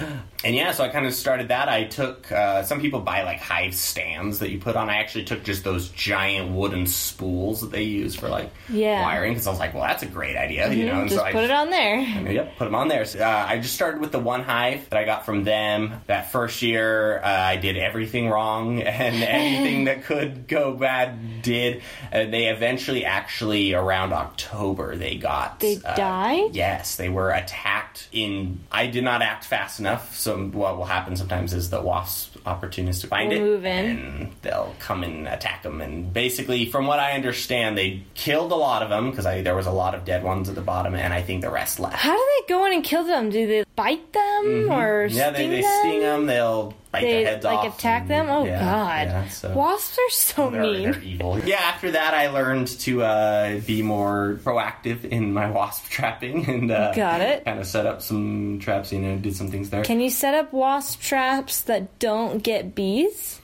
and 0.44 0.54
yeah, 0.54 0.72
so 0.72 0.84
I 0.84 0.88
kind 0.88 1.06
of 1.06 1.14
started 1.14 1.48
that. 1.48 1.68
I 1.68 1.84
took 1.84 2.30
uh, 2.30 2.62
some 2.62 2.80
people 2.80 3.00
buy 3.00 3.22
like 3.22 3.40
hive 3.40 3.74
stands 3.74 4.38
that 4.40 4.50
you 4.50 4.58
put 4.58 4.76
on. 4.76 4.90
I 4.90 4.96
actually 4.96 5.24
took 5.24 5.44
just 5.44 5.64
those 5.64 5.88
giant 5.88 6.52
wooden 6.52 6.86
spools 6.86 7.60
that 7.62 7.70
they 7.70 7.82
use 7.84 8.14
for 8.14 8.28
like 8.28 8.50
Yeah. 8.68 9.02
wiring 9.02 9.32
because 9.32 9.46
I 9.46 9.50
was 9.50 9.58
like, 9.58 9.74
well, 9.74 9.82
that's 9.84 10.02
a 10.02 10.06
great 10.06 10.36
idea, 10.36 10.72
you 10.72 10.86
know. 10.86 11.00
And 11.00 11.08
Just 11.08 11.20
so 11.20 11.24
I 11.26 11.32
put 11.32 11.44
it 11.44 11.50
on 11.50 11.70
there. 11.70 11.98
Yep, 12.00 12.56
put 12.58 12.64
them 12.64 12.74
on 12.74 12.88
there. 12.88 13.04
So, 13.04 13.20
uh, 13.20 13.46
I 13.48 13.58
just 13.58 13.74
started 13.74 14.00
with 14.00 14.12
the 14.12 14.18
one 14.18 14.42
hive 14.42 14.88
that 14.90 14.98
I 14.98 15.04
got 15.04 15.24
from 15.24 15.44
them. 15.44 15.94
That 16.06 16.30
first 16.30 16.60
year, 16.62 17.18
uh, 17.22 17.26
I 17.28 17.56
did 17.56 17.76
everything 17.78 18.28
wrong, 18.28 18.82
and 18.82 19.22
anything 19.22 19.84
that 19.84 20.04
could 20.04 20.46
go 20.48 20.74
bad 20.74 21.42
did. 21.42 21.82
Uh, 22.12 22.24
they 22.26 22.48
eventually, 22.48 23.04
actually, 23.04 23.72
around 23.74 24.12
October, 24.12 24.96
they 24.96 25.16
got. 25.16 25.60
They 25.60 25.78
uh, 25.84 25.94
died? 25.96 26.54
Yes, 26.54 26.96
they 26.96 27.08
were 27.08 27.30
attacked 27.38 28.08
in. 28.12 28.60
I 28.70 28.86
did 28.86 29.04
not 29.04 29.22
act 29.22 29.44
fast 29.44 29.80
enough. 29.80 30.16
So 30.16 30.36
what 30.48 30.76
will 30.76 30.84
happen 30.84 31.16
sometimes 31.16 31.52
is 31.52 31.70
the 31.70 31.80
wasps 31.80 32.36
opportunistic 32.44 33.08
find 33.08 33.28
Will 33.30 33.36
it, 33.36 33.40
move 33.40 33.64
in. 33.64 33.86
and 33.86 34.32
they'll 34.42 34.74
come 34.78 35.02
and 35.04 35.26
attack 35.28 35.62
them. 35.62 35.80
And 35.80 36.12
basically, 36.12 36.66
from 36.66 36.86
what 36.86 36.98
I 36.98 37.12
understand, 37.12 37.76
they 37.78 38.02
killed 38.14 38.52
a 38.52 38.56
lot 38.56 38.82
of 38.82 38.88
them 38.90 39.10
because 39.10 39.24
there 39.24 39.54
was 39.56 39.66
a 39.66 39.72
lot 39.72 39.94
of 39.94 40.04
dead 40.04 40.22
ones 40.22 40.48
at 40.48 40.54
the 40.54 40.60
bottom, 40.60 40.94
and 40.94 41.12
I 41.12 41.22
think 41.22 41.42
the 41.42 41.50
rest 41.50 41.80
left. 41.80 41.96
How 41.96 42.14
do 42.16 42.26
they 42.40 42.52
go 42.52 42.66
in 42.66 42.72
and 42.74 42.84
kill 42.84 43.04
them? 43.04 43.30
Do 43.30 43.46
they 43.46 43.64
bite 43.78 44.12
them 44.12 44.68
or 44.70 45.06
Mm-hmm. 45.08 45.16
Yeah, 45.16 45.30
they, 45.30 45.36
sting 45.38 45.50
they 45.50 45.60
them? 45.62 45.80
sting 45.80 46.00
them. 46.00 46.26
They'll 46.26 46.74
bite 46.90 47.00
They 47.02 47.22
their 47.24 47.32
heads 47.34 47.44
like 47.44 47.58
off. 47.58 47.64
Like 47.64 47.74
attack 47.74 48.00
and- 48.02 48.10
them? 48.10 48.26
Oh 48.28 48.44
yeah, 48.44 48.60
god. 48.60 49.06
yeah, 49.08 49.28
so 49.28 49.54
Wasps 49.54 49.98
are 49.98 50.10
so 50.10 50.50
they're, 50.50 50.62
mean. 50.62 50.82
they're 50.92 51.02
evil. 51.02 51.38
Yeah. 51.38 51.60
After 51.60 51.92
that, 51.92 52.12
I 52.12 52.28
learned 52.30 52.66
to 52.80 53.02
uh, 53.04 53.60
be 53.60 53.82
more 53.82 54.40
proactive 54.42 55.04
in 55.04 55.32
my 55.32 55.48
wasp 55.50 55.84
trapping 55.90 56.44
and 56.46 56.70
uh, 56.70 56.92
Got 56.92 57.20
it. 57.20 57.44
Kind 57.44 57.60
of 57.60 57.66
set 57.66 57.86
up 57.86 58.02
some 58.02 58.58
traps. 58.60 58.92
You 58.92 58.98
know, 58.98 59.16
did 59.16 59.36
some 59.36 59.48
things 59.48 59.70
there. 59.70 59.84
Can 59.84 60.00
you 60.00 60.10
set 60.10 60.34
up 60.34 60.52
wasp 60.52 61.00
traps 61.00 61.62
that 61.62 61.98
don't 62.00 62.42
get 62.42 62.74
bees? 62.74 63.37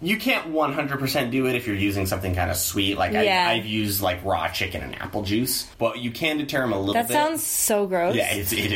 You 0.00 0.16
can't 0.16 0.52
100% 0.52 1.30
do 1.32 1.46
it 1.46 1.56
if 1.56 1.66
you're 1.66 1.74
using 1.74 2.06
something 2.06 2.32
kind 2.34 2.50
of 2.52 2.56
sweet. 2.56 2.96
Like 2.96 3.12
Yeah. 3.12 3.46
I, 3.48 3.54
I've 3.54 3.66
used 3.66 4.00
like 4.00 4.24
raw 4.24 4.46
chicken 4.48 4.80
and 4.82 4.94
apple 4.94 5.22
juice, 5.22 5.66
but 5.78 5.98
you 5.98 6.12
can 6.12 6.36
deter 6.38 6.60
them 6.60 6.72
a 6.72 6.78
little 6.78 6.94
bit. 6.94 7.00
That 7.02 7.08
bit. 7.08 7.14
sounds 7.14 7.42
so 7.44 7.86
gross. 7.86 8.14
Yeah, 8.14 8.32
it's, 8.32 8.52
it 8.52 8.72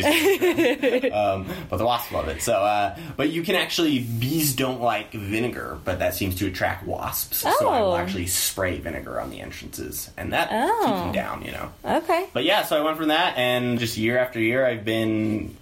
is. 1.05 1.13
um, 1.13 1.47
but 1.71 1.77
the 1.77 1.85
wasps 1.85 2.11
love 2.13 2.27
it. 2.29 2.43
So, 2.43 2.55
uh, 2.55 2.97
but 3.17 3.31
you 3.31 3.43
can 3.43 3.55
actually 3.55 4.01
bees 4.01 4.57
don't 4.57 4.81
like 4.81 5.13
vinegar, 5.13 5.79
but 5.85 6.01
that 6.01 6.15
seems 6.17 6.35
to 6.37 6.47
attract 6.49 6.87
wasps. 6.87 7.39
So 7.39 7.69
I 7.69 7.81
will 7.81 7.93
Oh. 7.93 7.97
actually 7.97 8.27
spray 8.27 8.79
vinegar 8.79 9.21
on 9.21 9.31
the 9.31 9.41
entrances, 9.43 10.11
and 10.17 10.33
that 10.33 10.49
Oh. 10.51 10.83
keeps 10.87 10.99
them 11.01 11.13
down. 11.13 11.45
You 11.45 11.53
know. 11.53 11.73
Okay. 11.85 12.27
But 12.33 12.43
yeah, 12.45 12.65
so 12.65 12.77
I 12.77 12.85
went 12.85 12.97
from 12.97 13.09
that, 13.09 13.37
and 13.37 13.79
just 13.79 13.97
year 13.97 14.19
after 14.19 14.41
year, 14.41 14.67
I've 14.67 14.85
been 14.85 15.57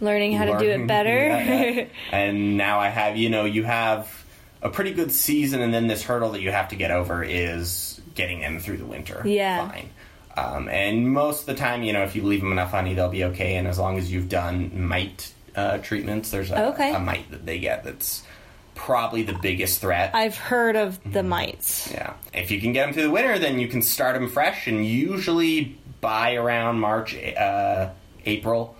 Learning 0.00 0.32
how 0.32 0.44
to 0.46 0.58
do 0.58 0.68
it 0.68 0.86
better. 0.88 1.86
And 2.10 2.56
now 2.56 2.80
I 2.80 2.88
have, 2.88 3.16
you 3.16 3.30
know, 3.30 3.44
you 3.44 3.62
have 3.62 4.21
a 4.62 4.70
pretty 4.70 4.92
good 4.92 5.12
season, 5.12 5.60
and 5.60 5.72
then 5.74 5.86
this 5.88 6.02
hurdle 6.02 6.30
that 6.32 6.40
you 6.40 6.50
have 6.52 6.68
to 6.68 6.76
get 6.76 6.90
over 6.90 7.22
is 7.22 8.00
getting 8.14 8.40
them 8.40 8.60
through 8.60 8.76
the 8.78 8.84
winter. 8.86 9.22
Yeah. 9.24 9.68
Fine. 9.68 9.90
Um, 10.36 10.68
and 10.68 11.10
most 11.12 11.40
of 11.40 11.46
the 11.46 11.54
time, 11.54 11.82
you 11.82 11.92
know, 11.92 12.04
if 12.04 12.14
you 12.16 12.22
leave 12.22 12.40
them 12.40 12.52
enough 12.52 12.70
honey, 12.70 12.94
they'll 12.94 13.08
be 13.10 13.24
okay. 13.24 13.56
And 13.56 13.68
as 13.68 13.78
long 13.78 13.98
as 13.98 14.10
you've 14.10 14.28
done 14.30 14.86
mite 14.86 15.32
uh, 15.56 15.78
treatments, 15.78 16.30
there's 16.30 16.50
a, 16.50 16.68
Okay. 16.68 16.94
a 16.94 16.98
mite 16.98 17.30
that 17.32 17.44
they 17.44 17.58
get 17.58 17.84
that's 17.84 18.22
probably 18.74 19.22
the 19.24 19.34
biggest 19.34 19.80
threat. 19.82 20.14
I've 20.14 20.36
heard 20.36 20.76
of 20.76 20.98
Mm-hmm. 21.00 21.12
the 21.12 21.22
mites. 21.22 21.90
Yeah. 21.92 22.14
If 22.32 22.50
you 22.50 22.60
can 22.60 22.72
get 22.72 22.86
them 22.86 22.94
through 22.94 23.02
the 23.02 23.10
winter, 23.10 23.38
then 23.38 23.58
you 23.58 23.68
can 23.68 23.82
start 23.82 24.14
them 24.14 24.28
fresh, 24.28 24.66
and 24.66 24.86
usually 24.86 25.76
by 26.00 26.34
around 26.34 26.80
March, 26.80 27.14
uh, 27.14 27.90
April, 28.24 28.74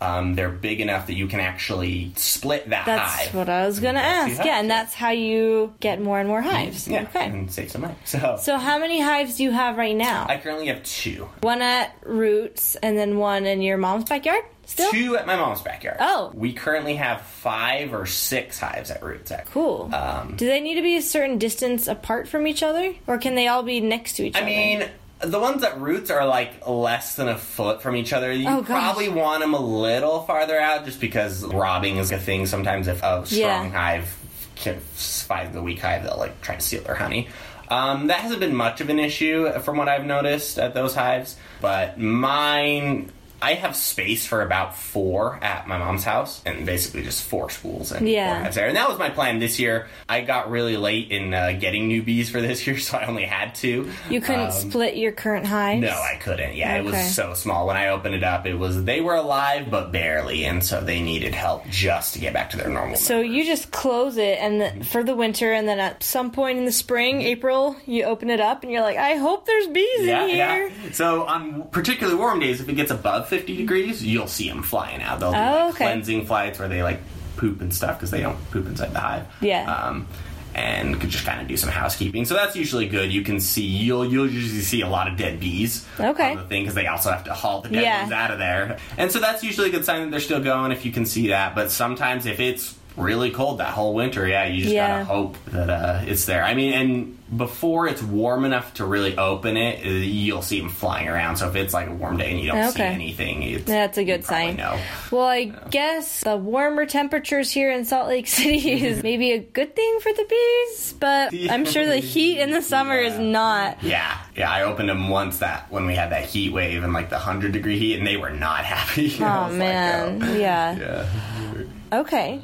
um, 0.00 0.34
they're 0.34 0.50
big 0.50 0.80
enough 0.80 1.06
that 1.06 1.14
you 1.14 1.26
can 1.26 1.40
actually 1.40 2.12
split 2.16 2.68
that 2.70 2.84
That's 2.86 3.00
hive. 3.12 3.18
That's 3.24 3.34
what 3.34 3.48
I 3.48 3.66
was 3.66 3.80
gonna 3.80 4.00
ask. 4.00 4.44
Yeah, 4.44 4.58
and 4.60 4.70
that's 4.70 4.92
how 4.94 5.10
you 5.10 5.74
get 5.80 6.00
more 6.00 6.18
and 6.20 6.28
more 6.28 6.42
hives. 6.42 6.86
Yeah, 6.86 7.02
Okay. 7.04 7.26
and 7.26 7.50
save 7.50 7.70
some 7.70 7.82
money. 7.82 7.94
So, 8.04 8.36
So 8.40 8.58
how 8.58 8.78
many 8.78 9.00
hives 9.00 9.36
do 9.38 9.44
you 9.44 9.50
have 9.52 9.76
right 9.78 9.96
now? 9.96 10.26
I 10.28 10.36
currently 10.38 10.66
have 10.66 10.82
two. 10.82 11.28
one 11.40 11.62
at 11.62 11.94
Roots 12.02 12.74
and 12.76 12.96
then 12.98 13.18
one 13.18 13.46
in 13.46 13.62
your 13.62 13.78
mom's 13.78 14.04
backyard? 14.04 14.44
Still? 14.66 14.90
Two 14.90 15.16
at 15.16 15.28
my 15.28 15.36
mom's 15.36 15.60
backyard. 15.62 15.98
Oh. 16.00 16.32
We 16.34 16.52
currently 16.52 16.96
have 16.96 17.20
five 17.22 17.94
or 17.94 18.04
six 18.04 18.58
hives 18.58 18.90
at 18.90 19.00
Roots. 19.02 19.30
Actually. 19.30 19.52
Cool. 19.52 19.90
Um, 19.94 20.34
Do 20.36 20.44
they 20.46 20.58
need 20.60 20.74
to 20.74 20.82
be 20.82 20.96
a 20.96 21.02
certain 21.02 21.38
distance 21.38 21.86
apart 21.86 22.26
from 22.26 22.48
each 22.48 22.64
other? 22.64 22.92
Or 23.06 23.16
can 23.18 23.36
they 23.36 23.46
all 23.46 23.62
be 23.62 23.80
next 23.80 24.14
to 24.14 24.26
each 24.26 24.34
I 24.36 24.40
other? 24.40 24.46
I 24.48 24.50
mean, 24.50 24.88
the 25.20 25.38
ones 25.40 25.62
that 25.62 25.80
roots 25.80 26.10
are 26.10 26.26
like 26.26 26.66
less 26.68 27.14
than 27.16 27.28
a 27.28 27.36
foot 27.38 27.80
from 27.82 27.96
each 27.96 28.12
other. 28.12 28.32
You 28.32 28.48
Oh, 28.48 28.62
probably 28.62 29.08
want 29.08 29.40
them 29.40 29.54
a 29.54 29.58
little 29.60 30.22
farther 30.22 30.58
out 30.58 30.84
just 30.84 31.00
because 31.00 31.44
robbing 31.44 31.96
is 31.96 32.12
a 32.12 32.18
thing. 32.18 32.46
Sometimes 32.46 32.86
if 32.86 33.02
a 33.02 33.24
strong 33.24 33.40
Yeah. 33.40 33.68
hive 33.70 34.14
can 34.56 34.80
spy 34.94 35.46
the 35.46 35.62
weak 35.62 35.80
hive, 35.80 36.04
they'll 36.04 36.18
like 36.18 36.40
try 36.42 36.56
to 36.56 36.60
steal 36.60 36.82
their 36.82 36.94
honey. 36.96 37.28
Um, 37.68 38.06
that 38.08 38.20
hasn't 38.20 38.40
been 38.40 38.54
much 38.54 38.80
of 38.80 38.90
an 38.90 39.00
issue 39.00 39.50
from 39.60 39.76
what 39.76 39.88
I've 39.88 40.04
noticed 40.04 40.58
at 40.58 40.74
those 40.74 40.94
hives, 40.94 41.36
but 41.60 41.98
mine. 41.98 43.10
I 43.42 43.54
have 43.54 43.76
space 43.76 44.26
for 44.26 44.42
about 44.42 44.76
four 44.76 45.38
at 45.42 45.66
my 45.68 45.78
mom's 45.78 46.04
house, 46.04 46.42
and 46.46 46.64
basically 46.64 47.02
just 47.02 47.22
four 47.22 47.50
schools 47.50 47.92
and 47.92 48.08
Yeah. 48.08 48.34
four 48.34 48.42
hives 48.44 48.56
there. 48.56 48.66
And 48.68 48.76
that 48.76 48.88
was 48.88 48.98
my 48.98 49.10
plan 49.10 49.38
this 49.38 49.58
year. 49.58 49.88
I 50.08 50.22
got 50.22 50.50
really 50.50 50.76
late 50.76 51.10
in 51.10 51.34
uh, 51.34 51.52
getting 51.60 51.86
new 51.88 52.02
bees 52.02 52.30
for 52.30 52.40
this 52.40 52.66
year, 52.66 52.78
so 52.78 52.98
I 52.98 53.06
only 53.06 53.24
had 53.24 53.54
two. 53.54 53.90
you 54.10 54.20
couldn't 54.20 54.46
Um, 54.46 54.50
split 54.52 54.96
your 54.96 55.12
current 55.12 55.46
hives? 55.46 55.82
no, 55.82 55.88
I 55.90 56.16
couldn't. 56.16 56.54
Yeah, 56.56 56.76
it 56.76 56.84
was 56.84 57.14
so 57.14 57.34
small. 57.34 57.66
When 57.66 57.76
I 57.76 57.88
opened 57.88 58.14
it 58.14 58.24
up, 58.24 58.46
it 58.46 58.54
was 58.54 58.84
they 58.84 59.00
were 59.00 59.14
alive 59.16 59.70
but 59.70 59.92
barely, 59.92 60.44
and 60.44 60.64
so 60.64 60.80
they 60.80 61.00
needed 61.02 61.34
help 61.34 61.66
just 61.68 62.14
to 62.14 62.20
get 62.20 62.32
back 62.32 62.50
to 62.50 62.56
their 62.56 62.68
normal. 62.68 62.96
So 62.96 63.20
you 63.20 63.44
just 63.44 63.70
close 63.70 64.16
it 64.16 64.38
and 64.40 64.60
the, 64.60 64.84
for 64.84 65.02
the 65.04 65.14
winter, 65.14 65.52
and 65.52 65.68
then 65.68 65.78
at 65.78 66.02
some 66.02 66.30
point 66.30 66.58
in 66.58 66.64
the 66.64 66.72
spring, 66.72 67.22
April, 67.22 67.76
you 67.86 68.04
open 68.04 68.30
it 68.30 68.40
up 68.40 68.62
and 68.62 68.72
you're 68.72 68.82
like, 68.82 68.96
I 68.96 69.16
hope 69.16 69.46
there's 69.46 69.66
bees 69.68 69.86
yeah, 70.06 70.22
in 70.24 70.28
here. 70.30 70.68
yeah. 70.84 70.92
So 70.92 71.24
on 71.26 71.64
particularly 71.70 72.18
warm 72.18 72.40
days, 72.40 72.60
if 72.60 72.68
it 72.68 72.74
gets 72.74 72.90
above 72.90 73.28
fifty 73.36 73.56
degrees, 73.56 74.04
you'll 74.04 74.26
see 74.28 74.48
them 74.48 74.62
flying 74.62 75.02
out. 75.02 75.20
They'll 75.20 75.32
do 75.32 75.36
Oh, 75.38 75.40
like, 75.40 75.74
okay. 75.74 75.84
cleansing 75.84 76.26
flights 76.26 76.58
where 76.58 76.68
they 76.68 76.82
like 76.82 77.00
poop 77.36 77.60
and 77.60 77.72
stuff 77.74 77.98
because 77.98 78.10
they 78.10 78.20
don't 78.22 78.38
poop 78.50 78.66
inside 78.66 78.92
the 78.94 79.00
hive. 79.00 79.26
Yeah. 79.40 79.70
Um, 79.72 80.06
and 80.54 80.98
could 80.98 81.10
just 81.10 81.26
kind 81.26 81.38
of 81.42 81.46
do 81.48 81.56
some 81.58 81.68
housekeeping. 81.68 82.24
So 82.24 82.32
that's 82.32 82.56
usually 82.56 82.88
good. 82.88 83.12
You 83.12 83.20
can 83.20 83.40
see 83.40 83.60
you'll 83.66 84.06
you'll 84.10 84.30
usually 84.30 84.62
see 84.62 84.80
a 84.80 84.88
lot 84.88 85.06
of 85.06 85.18
dead 85.18 85.38
bees. 85.38 85.86
Okay. 86.00 86.30
On 86.30 86.36
the 86.38 86.42
thing 86.44 86.62
because 86.62 86.74
they 86.74 86.86
also 86.86 87.10
have 87.10 87.24
to 87.24 87.34
haul 87.34 87.60
the 87.60 87.68
dead 87.68 87.82
Yeah. 87.82 88.00
ones 88.00 88.12
out 88.12 88.30
of 88.30 88.38
there, 88.38 88.78
and 88.96 89.12
so 89.12 89.18
that's 89.20 89.44
usually 89.44 89.68
a 89.68 89.70
good 89.70 89.84
sign 89.84 90.00
that 90.04 90.10
they're 90.10 90.20
still 90.20 90.42
going 90.42 90.72
if 90.72 90.86
you 90.86 90.92
can 90.92 91.04
see 91.04 91.28
that. 91.28 91.54
But 91.54 91.70
sometimes 91.70 92.24
if 92.24 92.40
it's 92.40 92.74
really 92.96 93.30
cold 93.30 93.58
that 93.58 93.68
whole 93.74 93.92
winter, 93.92 94.26
yeah, 94.26 94.46
you 94.46 94.62
just 94.62 94.74
Yeah. 94.74 94.88
gotta 94.92 95.04
hope 95.04 95.36
that 95.48 95.68
uh, 95.68 96.00
it's 96.06 96.24
there. 96.24 96.42
I 96.42 96.54
mean, 96.54 96.72
and 96.72 97.15
before 97.34 97.88
it's 97.88 98.02
warm 98.02 98.44
enough 98.44 98.74
to 98.74 98.84
really 98.84 99.16
open 99.18 99.56
it, 99.56 99.84
uh, 99.84 99.88
you'll 99.88 100.42
see 100.42 100.60
them 100.60 100.68
flying 100.68 101.08
around. 101.08 101.36
So 101.36 101.48
if 101.48 101.56
it's 101.56 101.74
like 101.74 101.88
a 101.88 101.92
warm 101.92 102.18
day 102.18 102.30
and 102.30 102.40
you 102.40 102.52
don't 102.52 102.70
see 102.72 102.82
anything, 102.82 103.42
it's, 103.42 103.64
That's 103.64 103.98
a 103.98 104.04
good 104.04 104.24
sign. 104.24 104.56
know. 104.56 104.78
Well, 105.10 105.26
I 105.26 105.44
guess 105.44 106.22
the 106.22 106.36
warmer 106.36 106.86
temperatures 106.86 107.50
here 107.50 107.70
in 107.72 107.84
Salt 107.84 108.08
Lake 108.08 108.26
City 108.36 108.72
is 108.84 109.02
maybe 109.02 109.32
a 109.32 109.38
good 109.38 109.74
thing 109.74 109.98
for 110.00 110.12
the 110.12 110.24
bees, 110.24 110.94
but 110.98 111.34
I'm 111.50 111.64
sure 111.64 111.84
the 111.86 111.96
heat 112.16 112.38
in 112.38 112.50
the 112.50 112.62
summer 112.62 112.96
is 112.96 113.18
not. 113.18 113.82
Yeah, 113.82 114.16
yeah. 114.36 114.50
I 114.50 114.62
opened 114.62 114.88
them 114.88 115.08
once 115.08 115.38
that 115.38 115.70
when 115.70 115.86
we 115.86 115.94
had 115.94 116.10
that 116.12 116.26
heat 116.26 116.52
wave 116.52 116.84
and 116.84 116.92
like 116.92 117.10
the 117.10 117.18
hundred 117.18 117.52
degree 117.52 117.78
heat, 117.78 117.98
and 117.98 118.06
they 118.06 118.16
were 118.16 118.30
not 118.30 118.64
happy. 118.64 119.16
Oh 119.20 119.24
was 119.24 119.50
like, 119.50 119.58
man, 119.58 120.22
oh. 120.22 120.36
yeah. 120.36 120.76
Yeah. 120.76 121.64
Okay. 121.92 122.42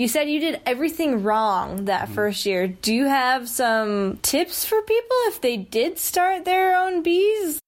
You 0.00 0.08
said 0.08 0.30
you 0.30 0.40
did 0.40 0.62
everything 0.64 1.24
wrong 1.24 1.84
that 1.84 2.04
Mm-hmm. 2.06 2.14
first 2.14 2.46
year. 2.46 2.66
Do 2.66 2.94
you 2.94 3.04
have 3.04 3.50
some 3.50 4.18
tips 4.22 4.64
for 4.64 4.80
people 4.80 5.16
if 5.26 5.42
they 5.42 5.58
did 5.58 5.98
start 5.98 6.46
their 6.46 6.74
own 6.74 7.02
bees? 7.02 7.60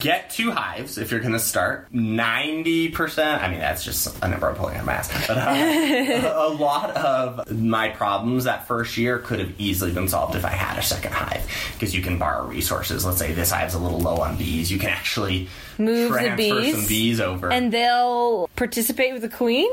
Get 0.00 0.30
two 0.30 0.52
hives 0.52 0.96
if 0.96 1.10
you're 1.10 1.20
going 1.20 1.34
to 1.34 1.38
start. 1.38 1.88
Ninety 1.92 2.88
percent. 2.88 3.42
I 3.42 3.50
mean, 3.50 3.60
that's 3.60 3.84
just 3.84 4.16
a 4.22 4.28
number 4.28 4.48
I'm 4.48 4.54
pulling 4.54 4.76
out 4.76 4.80
of 4.80 4.86
my 4.86 4.94
ass. 4.94 5.26
But 5.26 5.36
uh, 5.36 5.50
a, 5.50 6.48
a 6.48 6.52
lot 6.54 6.96
of 6.96 7.50
my 7.52 7.90
problems 7.90 8.44
that 8.44 8.66
first 8.66 8.96
year 8.96 9.18
could 9.18 9.38
have 9.40 9.52
easily 9.60 9.92
been 9.92 10.08
solved 10.08 10.34
if 10.34 10.46
I 10.46 10.50
had 10.50 10.78
a 10.78 10.82
second 10.82 11.12
hive 11.12 11.46
because 11.74 11.94
you 11.94 12.00
can 12.00 12.18
borrow 12.18 12.46
resources. 12.46 13.04
Let's 13.04 13.18
say 13.18 13.34
this 13.34 13.50
hive's 13.50 13.74
a 13.74 13.78
little 13.78 14.00
low 14.00 14.16
on 14.16 14.38
bees. 14.38 14.72
You 14.72 14.78
can 14.78 14.88
actually 14.88 15.48
Move 15.78 16.12
the 16.12 16.34
bees, 16.36 16.74
some 16.76 16.86
bees 16.86 17.20
over. 17.20 17.52
And 17.52 17.72
they'll 17.72 18.48
participate 18.56 19.12
with 19.12 19.22
the 19.22 19.28
queen? 19.28 19.70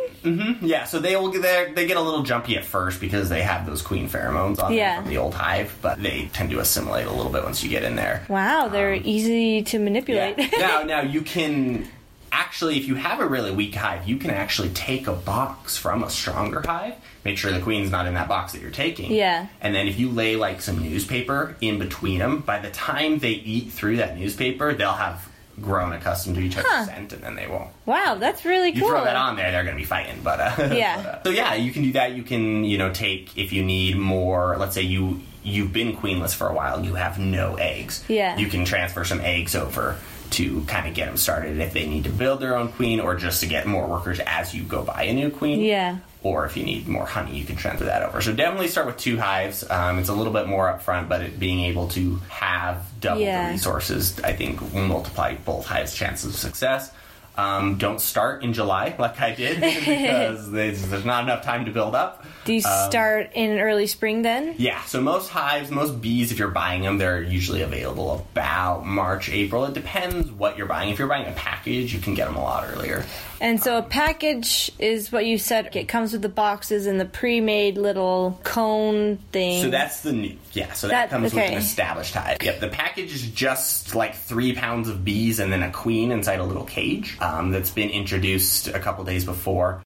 Yeah, 0.61 0.83
so 0.85 0.99
they 0.99 1.15
will 1.15 1.29
get 1.31 1.41
there. 1.41 1.73
They 1.73 1.87
get 1.87 1.97
a 1.97 2.01
little 2.01 2.23
jumpy 2.23 2.57
at 2.57 2.65
first 2.65 2.99
because 2.99 3.29
they 3.29 3.41
have 3.41 3.65
those 3.65 3.81
queen 3.81 4.09
pheromones 4.09 4.61
on 4.61 4.73
Yeah. 4.73 4.95
them 4.95 5.03
from 5.03 5.11
the 5.13 5.17
old 5.19 5.33
hive, 5.33 5.75
but 5.81 6.01
they 6.01 6.29
tend 6.33 6.49
to 6.51 6.59
assimilate 6.59 7.07
a 7.07 7.11
little 7.11 7.31
bit 7.31 7.43
once 7.43 7.63
you 7.63 7.69
get 7.69 7.83
in 7.83 7.95
there. 7.95 8.23
Wow, 8.29 8.67
they're 8.67 8.93
easy 8.95 9.61
to 9.63 9.79
manipulate. 9.79 10.37
Um, 10.39 10.49
Yeah. 10.51 10.59
now, 10.59 10.83
now 10.83 11.01
you 11.01 11.21
can 11.21 11.87
actually, 12.31 12.77
if 12.77 12.87
you 12.87 12.95
have 12.95 13.19
a 13.19 13.25
really 13.25 13.51
weak 13.51 13.75
hive, 13.75 14.07
you 14.07 14.17
can 14.17 14.31
actually 14.31 14.69
take 14.69 15.07
a 15.07 15.13
box 15.13 15.77
from 15.77 16.03
a 16.03 16.09
stronger 16.09 16.61
hive. 16.65 16.95
Make 17.23 17.37
sure 17.37 17.51
the 17.53 17.61
queen's 17.61 17.91
not 17.91 18.05
in 18.07 18.15
that 18.15 18.27
box 18.27 18.51
that 18.53 18.61
you're 18.61 18.71
taking. 18.71 19.11
Yeah. 19.13 19.47
And 19.61 19.73
then 19.73 19.87
if 19.87 19.97
you 19.99 20.09
lay 20.09 20.35
like 20.35 20.61
some 20.61 20.81
newspaper 20.81 21.55
in 21.61 21.79
between 21.79 22.19
them, 22.19 22.39
by 22.39 22.59
the 22.59 22.69
time 22.71 23.19
they 23.19 23.31
eat 23.31 23.71
through 23.71 23.97
that 23.97 24.17
newspaper, 24.17 24.73
they'll 24.73 24.91
have 24.93 25.29
grown 25.61 25.93
accustomed 25.93 26.35
to 26.35 26.41
each 26.41 26.57
other's 26.57 26.71
Huh. 26.71 26.85
scent, 26.85 27.13
and 27.13 27.21
then 27.23 27.35
they 27.35 27.47
won't 27.47 27.69
wow, 27.85 28.15
that's 28.19 28.43
really 28.45 28.69
you 28.71 28.81
cool. 28.81 28.89
throw 28.89 29.03
that 29.03 29.15
on 29.15 29.35
there, 29.35 29.51
they're 29.51 29.63
going 29.63 29.75
to 29.75 29.79
be 29.81 29.85
fighting. 29.85 30.19
But 30.23 30.39
uh, 30.39 30.53
Yeah. 30.75 30.97
but, 30.97 31.05
uh, 31.05 31.23
so 31.23 31.29
yeah, 31.29 31.53
you 31.55 31.71
can 31.71 31.83
do 31.83 31.91
that. 31.93 32.13
You 32.13 32.23
can 32.23 32.63
you 32.63 32.77
know 32.77 32.91
take 32.91 33.37
if 33.37 33.53
you 33.53 33.63
need 33.63 33.97
more. 33.97 34.57
Let's 34.57 34.73
say 34.75 34.81
you 34.81 35.21
you've 35.43 35.73
been 35.73 35.95
queenless 35.97 36.33
for 36.33 36.47
a 36.47 36.53
while, 36.53 36.83
you 36.85 36.95
have 36.95 37.19
no 37.19 37.55
eggs. 37.55 38.03
Yeah. 38.07 38.37
You 38.37 38.47
can 38.47 38.63
transfer 38.65 39.03
some 39.03 39.19
eggs 39.21 39.55
over 39.55 39.97
to 40.31 40.61
kind 40.63 40.87
of 40.87 40.95
get 40.95 41.05
them 41.05 41.17
started 41.17 41.59
if 41.59 41.73
they 41.73 41.85
need 41.85 42.05
to 42.05 42.09
build 42.09 42.39
their 42.39 42.55
own 42.55 42.69
queen 42.69 42.99
or 42.99 43.13
just 43.15 43.41
to 43.41 43.45
get 43.45 43.67
more 43.67 43.85
workers 43.87 44.19
as 44.25 44.55
you 44.55 44.63
go 44.63 44.81
buy 44.83 45.03
a 45.03 45.13
new 45.13 45.29
queen. 45.29 45.59
Yeah. 45.59 45.97
Or 46.23 46.45
if 46.45 46.55
you 46.55 46.63
need 46.63 46.87
more 46.87 47.05
honey, 47.05 47.37
you 47.37 47.43
can 47.43 47.57
transfer 47.57 47.83
that 47.85 48.01
over. 48.01 48.21
So 48.21 48.33
definitely 48.33 48.69
start 48.69 48.87
with 48.87 48.95
two 48.97 49.17
hives. 49.17 49.69
Um, 49.69 49.99
it's 49.99 50.07
a 50.09 50.13
little 50.13 50.31
bit 50.31 50.47
more 50.47 50.67
upfront, 50.71 51.09
but 51.09 51.21
it, 51.21 51.37
being 51.37 51.59
able 51.59 51.89
to 51.89 52.15
have 52.29 52.85
double 53.01 53.19
Yeah. 53.21 53.47
the 53.47 53.51
resources, 53.53 54.17
I 54.21 54.31
think, 54.33 54.61
will 54.73 54.87
multiply 54.87 55.35
both 55.35 55.65
hives' 55.65 55.93
chances 55.93 56.33
of 56.33 56.39
success. 56.39 56.91
Um, 57.35 57.77
don't 57.79 57.99
start 57.99 58.43
in 58.43 58.53
July 58.53 58.95
like 58.99 59.19
I 59.19 59.33
did 59.33 59.59
because 59.61 60.49
there's, 60.51 61.03
not 61.03 61.23
enough 61.23 61.43
time 61.43 61.65
to 61.65 61.71
build 61.71 61.93
up. 61.95 62.23
Do 62.45 62.53
you 62.53 62.59
Um, 62.63 62.89
start 62.91 63.31
in 63.33 63.59
early 63.59 63.87
spring 63.87 64.21
then? 64.21 64.53
Yeah, 64.59 64.81
so 64.83 65.01
most 65.01 65.29
hives, 65.29 65.71
most 65.71 65.99
bees, 65.99 66.31
if 66.31 66.37
you're 66.39 66.49
buying 66.49 66.83
them, 66.83 66.99
they're 66.99 67.21
usually 67.23 67.63
available 67.63 68.13
about 68.33 68.85
March, 68.85 69.29
April. 69.29 69.65
It 69.65 69.73
depends 69.73 70.29
what 70.31 70.57
you're 70.57 70.67
buying. 70.67 70.89
If 70.91 70.99
you're 70.99 71.07
buying 71.07 71.27
a 71.27 71.31
package, 71.31 71.93
you 71.93 71.99
can 71.99 72.13
get 72.13 72.27
them 72.27 72.35
a 72.35 72.41
lot 72.43 72.65
earlier. 72.71 73.03
And 73.43 73.61
so 73.61 73.77
a 73.77 73.81
package 73.83 74.71
is 74.79 75.11
what 75.11 75.25
you 75.25 75.37
said. 75.37 75.75
It 75.75 75.89
comes 75.89 76.13
with 76.13 76.21
the 76.21 76.29
boxes 76.29 76.87
and 76.87 76.97
the 76.97 77.03
pre-made 77.05 77.77
little 77.77 78.39
cone 78.45 79.17
thing. 79.33 79.61
So 79.61 79.69
that's 79.69 79.99
the 79.99 80.13
new, 80.13 80.37
yeah. 80.53 80.71
So 80.71 80.87
that, 80.87 80.93
That- 80.93 81.09
comes 81.09 81.33
with 81.33 81.43
an 81.43 81.53
established 81.57 82.13
hive. 82.13 82.37
Yep. 82.41 82.61
The 82.61 82.69
package 82.69 83.13
is 83.13 83.27
just 83.29 83.95
like 83.95 84.15
three 84.15 84.53
pounds 84.55 84.87
of 84.87 85.03
bees 85.03 85.39
and 85.39 85.51
then 85.51 85.61
a 85.61 85.71
queen 85.71 86.11
inside 86.13 86.39
a 86.39 86.43
little 86.45 86.63
cage 86.63 87.17
um, 87.19 87.51
that's 87.51 87.69
been 87.69 87.89
introduced 87.89 88.69
a 88.69 88.79
couple 88.79 89.03
days 89.03 89.25
before. 89.25 89.83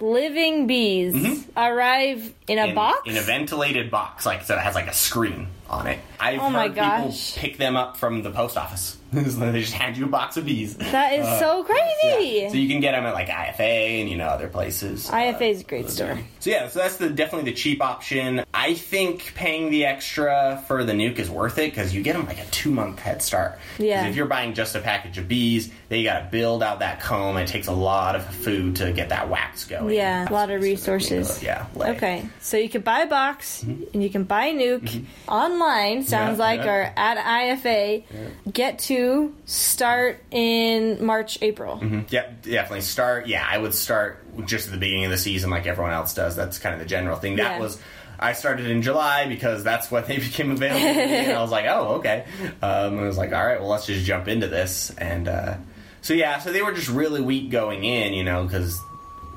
living 0.00 0.66
bees 0.68 1.46
arrive 1.56 2.32
in 2.48 2.58
a 2.58 2.62
Mm-hmm. 2.62 2.68
in, 2.70 2.74
box. 2.74 3.00
in 3.10 3.16
a 3.16 3.20
ventilated 3.22 3.90
box, 3.90 4.24
like 4.26 4.44
so 4.44 4.54
it 4.54 4.60
has 4.60 4.74
like 4.76 4.86
a 4.86 4.92
screen 4.94 5.48
on 5.68 5.86
it. 5.88 5.98
I've 6.20 6.40
Oh 6.40 6.50
heard 6.50 6.74
people 6.74 7.14
pick 7.36 7.58
them 7.58 7.76
up 7.76 7.96
from 7.96 8.22
the 8.22 8.30
post 8.30 8.56
office. 8.56 8.96
they 9.52 9.60
just 9.60 9.72
hand 9.72 9.96
you 9.96 10.04
a 10.04 10.08
box 10.08 10.36
of 10.36 10.44
bees. 10.44 10.76
that 10.76 11.12
is 11.14 11.26
so 11.38 11.60
uh, 11.60 11.64
crazy. 11.64 12.40
Yeah. 12.40 12.48
So 12.48 12.56
you 12.56 12.68
can 12.68 12.80
get 12.80 12.92
them 12.92 13.04
at 13.04 13.14
like 13.14 13.28
IFA 13.28 14.00
and 14.00 14.10
you 14.10 14.16
know 14.16 14.26
other 14.26 14.48
places. 14.48 15.08
IFA 15.08 15.50
is 15.50 15.60
a 15.60 15.64
great 15.64 15.86
uh, 15.86 15.90
store. 15.90 16.18
So 16.40 16.50
yeah, 16.50 16.68
so 16.68 16.80
that's 16.80 16.96
the 16.96 17.10
definitely 17.10 17.50
the 17.50 17.56
cheap 17.56 17.82
option. 17.82 18.44
I 18.52 18.74
think 18.74 19.32
paying 19.34 19.70
the 19.70 19.86
extra 19.86 20.62
for 20.66 20.84
the 20.84 20.92
nuke 20.92 21.18
is 21.18 21.30
worth 21.30 21.58
it 21.58 21.70
because 21.70 21.94
you 21.94 22.02
get 22.02 22.14
them 22.14 22.26
like 22.26 22.38
a 22.38 22.46
two 22.46 22.70
month 22.70 22.98
head 22.98 23.22
start. 23.22 23.58
Yeah. 23.78 24.06
If 24.06 24.16
you're 24.16 24.26
buying 24.26 24.54
just 24.54 24.74
a 24.74 24.80
package 24.80 25.18
of 25.18 25.28
bees, 25.28 25.70
then 25.88 26.00
you 26.00 26.04
got 26.04 26.20
to 26.20 26.28
build 26.30 26.62
out 26.62 26.80
that 26.80 27.00
comb. 27.00 27.36
It 27.36 27.46
takes 27.46 27.68
a 27.68 27.72
lot 27.72 28.16
of 28.16 28.24
food 28.26 28.76
to 28.76 28.92
get 28.92 29.10
that 29.10 29.30
wax 29.30 29.64
going. 29.64 29.94
Yeah, 29.94 30.28
a 30.28 30.32
lot 30.32 30.50
of 30.50 30.60
resources. 30.60 31.42
Yeah. 31.42 31.66
lay. 31.74 31.90
Okay, 31.90 32.28
so 32.40 32.56
you 32.56 32.68
can 32.68 32.82
buy 32.82 33.00
a 33.00 33.06
box 33.06 33.64
mm-hmm. 33.64 33.84
and 33.94 34.02
you 34.02 34.10
can 34.10 34.24
buy 34.24 34.46
a 34.46 34.54
nuke 34.54 34.82
mm-hmm. 34.82 35.30
online. 35.30 36.02
Sounds 36.04 36.34
Mm-hmm. 36.34 36.40
Yeah, 36.40 36.46
like 36.46 36.64
yeah. 36.64 36.74
or 36.74 36.92
at 36.96 37.18
IFA. 37.18 38.04
Get 38.52 38.78
to 38.80 39.03
start 39.44 40.22
in 40.30 41.04
March, 41.04 41.38
April. 41.42 41.80
Yep, 42.08 42.42
definitely 42.42 42.80
start. 42.82 43.26
Yeah, 43.26 43.46
I 43.48 43.58
would 43.58 43.74
start 43.74 44.24
just 44.46 44.66
at 44.66 44.72
the 44.72 44.78
beginning 44.78 45.04
of 45.06 45.10
the 45.10 45.18
season, 45.18 45.50
like 45.50 45.66
everyone 45.66 45.92
else 45.92 46.14
does. 46.14 46.36
That's 46.36 46.58
kind 46.58 46.74
of 46.74 46.80
the 46.80 46.86
general 46.86 47.16
thing. 47.16 47.36
That 47.36 47.52
Yeah. 47.56 47.58
was. 47.60 47.78
I 48.18 48.32
started 48.32 48.66
in 48.70 48.80
July 48.82 49.26
because 49.26 49.64
that's 49.64 49.90
when 49.90 50.04
they 50.06 50.16
became 50.28 50.50
available. 50.52 50.80
to 50.80 50.94
me, 50.94 51.14
and 51.16 51.32
I 51.36 51.42
was 51.42 51.50
like, 51.50 51.66
"Oh, 51.66 51.96
okay." 51.96 52.24
Um, 52.62 52.98
I 52.98 53.02
was 53.02 53.18
like, 53.18 53.32
"All 53.32 53.44
right, 53.44 53.60
well, 53.60 53.68
let's 53.70 53.86
just 53.86 54.04
jump 54.06 54.28
into 54.28 54.46
this." 54.46 54.90
And 54.96 55.26
uh, 55.28 55.56
so 56.00 56.14
yeah, 56.14 56.38
so 56.38 56.52
they 56.52 56.62
were 56.62 56.72
just 56.72 56.88
really 56.88 57.20
weak 57.20 57.50
going 57.50 57.84
in, 57.84 58.14
you 58.14 58.22
know, 58.24 58.44
because 58.44 58.80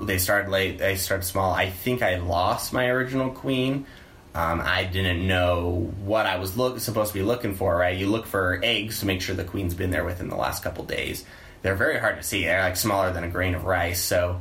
they 0.02 0.20
started 0.20 0.52
late. 0.52 0.78
They 0.78 0.96
started 0.96 1.24
small. 1.26 1.52
I 1.54 1.70
think 1.72 2.04
I 2.04 2.18
lost 2.18 2.72
my 2.72 2.86
original 2.88 3.32
queen. 3.32 3.88
Um, 4.38 4.62
I 4.63 4.84
didn't 4.84 5.26
know 5.26 5.91
what 6.04 6.28
I 6.28 6.38
was 6.38 6.56
look, 6.58 6.80
supposed 6.80 7.12
to 7.12 7.17
be 7.17 7.23
looking 7.23 7.56
for. 7.56 7.76
Right, 7.76 7.97
you 7.97 8.06
look 8.06 8.28
for 8.28 8.62
eggs 8.63 9.00
to 9.00 9.08
make 9.08 9.19
sure 9.19 9.36
the 9.36 9.43
queen's 9.43 9.73
been 9.73 9.89
there 9.89 10.06
within 10.06 10.30
the 10.30 10.36
last 10.36 10.62
couple 10.62 10.84
days. 10.84 11.26
They're 11.63 11.73
very 11.73 11.97
hard 12.00 12.17
to 12.17 12.23
see. 12.23 12.43
They're 12.43 12.62
like 12.62 12.78
smaller 12.78 13.12
than 13.12 13.23
a 13.23 13.30
grain 13.30 13.56
of 13.56 13.63
rice. 13.63 14.00
So 14.00 14.39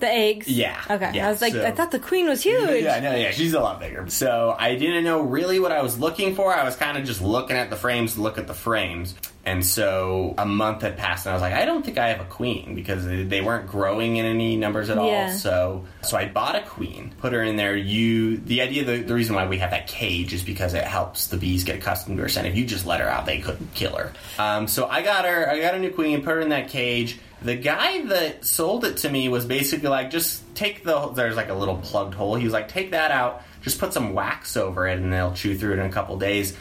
The 0.00 0.08
eggs. 0.10 0.48
Yeah, 0.48 0.80
Okay. 0.90 1.10
yeah, 1.14 1.28
I 1.28 1.30
was 1.30 1.40
like, 1.40 1.52
so- 1.52 1.64
I 1.64 1.70
thought 1.70 1.90
the 1.90 1.98
queen 1.98 2.26
was 2.26 2.42
huge. 2.42 2.82
yeah, 2.82 3.00
no, 3.00 3.14
yeah, 3.14 3.30
she's 3.30 3.54
a 3.54 3.60
lot 3.60 3.78
bigger. 3.80 4.08
So 4.08 4.56
I 4.58 4.74
didn't 4.76 5.04
know 5.04 5.20
really 5.22 5.60
what 5.60 5.72
I 5.72 5.82
was 5.82 5.98
looking 5.98 6.34
for. 6.34 6.52
I 6.54 6.64
was 6.64 6.76
kind 6.76 6.96
of 6.98 7.04
just 7.04 7.20
looking 7.22 7.56
at 7.56 7.70
the 7.70 7.76
frames 7.76 8.18
look 8.18 8.38
at 8.38 8.46
the 8.46 8.54
frames. 8.54 9.14
And 9.46 9.64
so 9.64 10.34
a 10.36 10.44
month 10.44 10.82
had 10.82 10.98
passed, 10.98 11.24
and 11.24 11.30
I 11.30 11.34
was 11.34 11.40
like, 11.40 11.54
I 11.54 11.64
don't 11.64 11.82
think 11.82 11.96
I 11.96 12.08
have 12.08 12.20
a 12.20 12.26
queen 12.28 12.74
because 12.74 13.06
they 13.06 13.40
weren't 13.40 13.66
growing 13.68 14.16
in 14.16 14.26
any 14.26 14.54
numbers 14.56 14.90
at 14.90 14.98
all. 14.98 15.06
Yeah. 15.10 15.32
So, 15.34 15.86
so 16.02 16.18
I 16.18 16.26
bought 16.26 16.56
a 16.56 16.60
queen, 16.62 17.14
put 17.20 17.32
her 17.32 17.42
in 17.42 17.56
there. 17.56 17.74
You, 17.74 18.36
the 18.36 18.60
idea, 18.60 18.84
the, 18.84 18.98
the 19.02 19.14
reason 19.14 19.34
why 19.34 19.46
we 19.46 19.56
have 19.58 19.70
that 19.70 19.86
cage 19.86 20.34
is 20.34 20.42
because 20.42 20.74
it 20.74 20.84
helps 20.84 21.28
the 21.28 21.38
bees 21.38 21.64
get 21.64 21.76
accustomed 21.76 22.18
to 22.18 22.22
her 22.24 22.28
scent. 22.28 22.46
If 22.48 22.54
you 22.54 22.66
just 22.66 22.84
let 22.84 23.00
her 23.00 23.08
out, 23.08 23.24
they 23.24 23.38
couldn't 23.40 23.72
kill 23.74 23.96
her. 23.96 24.12
Um, 24.38 24.68
so 24.68 24.86
I 24.86 25.00
got 25.00 25.24
her, 25.24 25.48
I 25.50 25.58
got 25.58 25.74
a 25.74 25.78
new 25.78 25.90
queen, 25.90 26.18
put 26.22 26.34
her 26.34 26.40
in 26.40 26.50
that 26.50 26.68
cage. 26.68 27.18
The 27.42 27.56
guy 27.56 28.04
that 28.06 28.44
sold 28.44 28.84
it 28.84 28.98
to 28.98 29.08
me 29.08 29.28
was 29.28 29.46
basically 29.46 29.88
like, 29.88 30.10
just 30.10 30.42
take 30.54 30.84
the, 30.84 31.08
there's 31.08 31.36
like 31.36 31.48
a 31.48 31.54
little 31.54 31.78
plugged 31.78 32.14
hole. 32.14 32.34
He 32.34 32.44
was 32.44 32.52
like, 32.52 32.68
take 32.68 32.90
that 32.90 33.10
out, 33.10 33.42
just 33.62 33.78
put 33.78 33.92
some 33.92 34.12
wax 34.12 34.56
over 34.56 34.86
it, 34.86 34.98
and 34.98 35.12
they'll 35.12 35.32
chew 35.32 35.56
through 35.56 35.72
it 35.72 35.78
in 35.78 35.86
a 35.86 35.92
couple 35.92 36.18
days. 36.18 36.56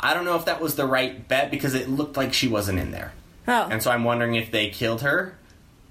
I 0.00 0.14
don't 0.14 0.24
know 0.24 0.36
if 0.36 0.46
that 0.46 0.60
was 0.60 0.74
the 0.74 0.86
right 0.86 1.26
bet 1.28 1.50
because 1.50 1.74
it 1.74 1.88
looked 1.88 2.16
like 2.16 2.32
she 2.32 2.48
wasn't 2.48 2.78
in 2.78 2.90
there. 2.90 3.12
Oh. 3.46 3.68
And 3.70 3.82
so 3.82 3.90
I'm 3.90 4.04
wondering 4.04 4.34
if 4.34 4.50
they 4.50 4.70
killed 4.70 5.02
her. 5.02 5.36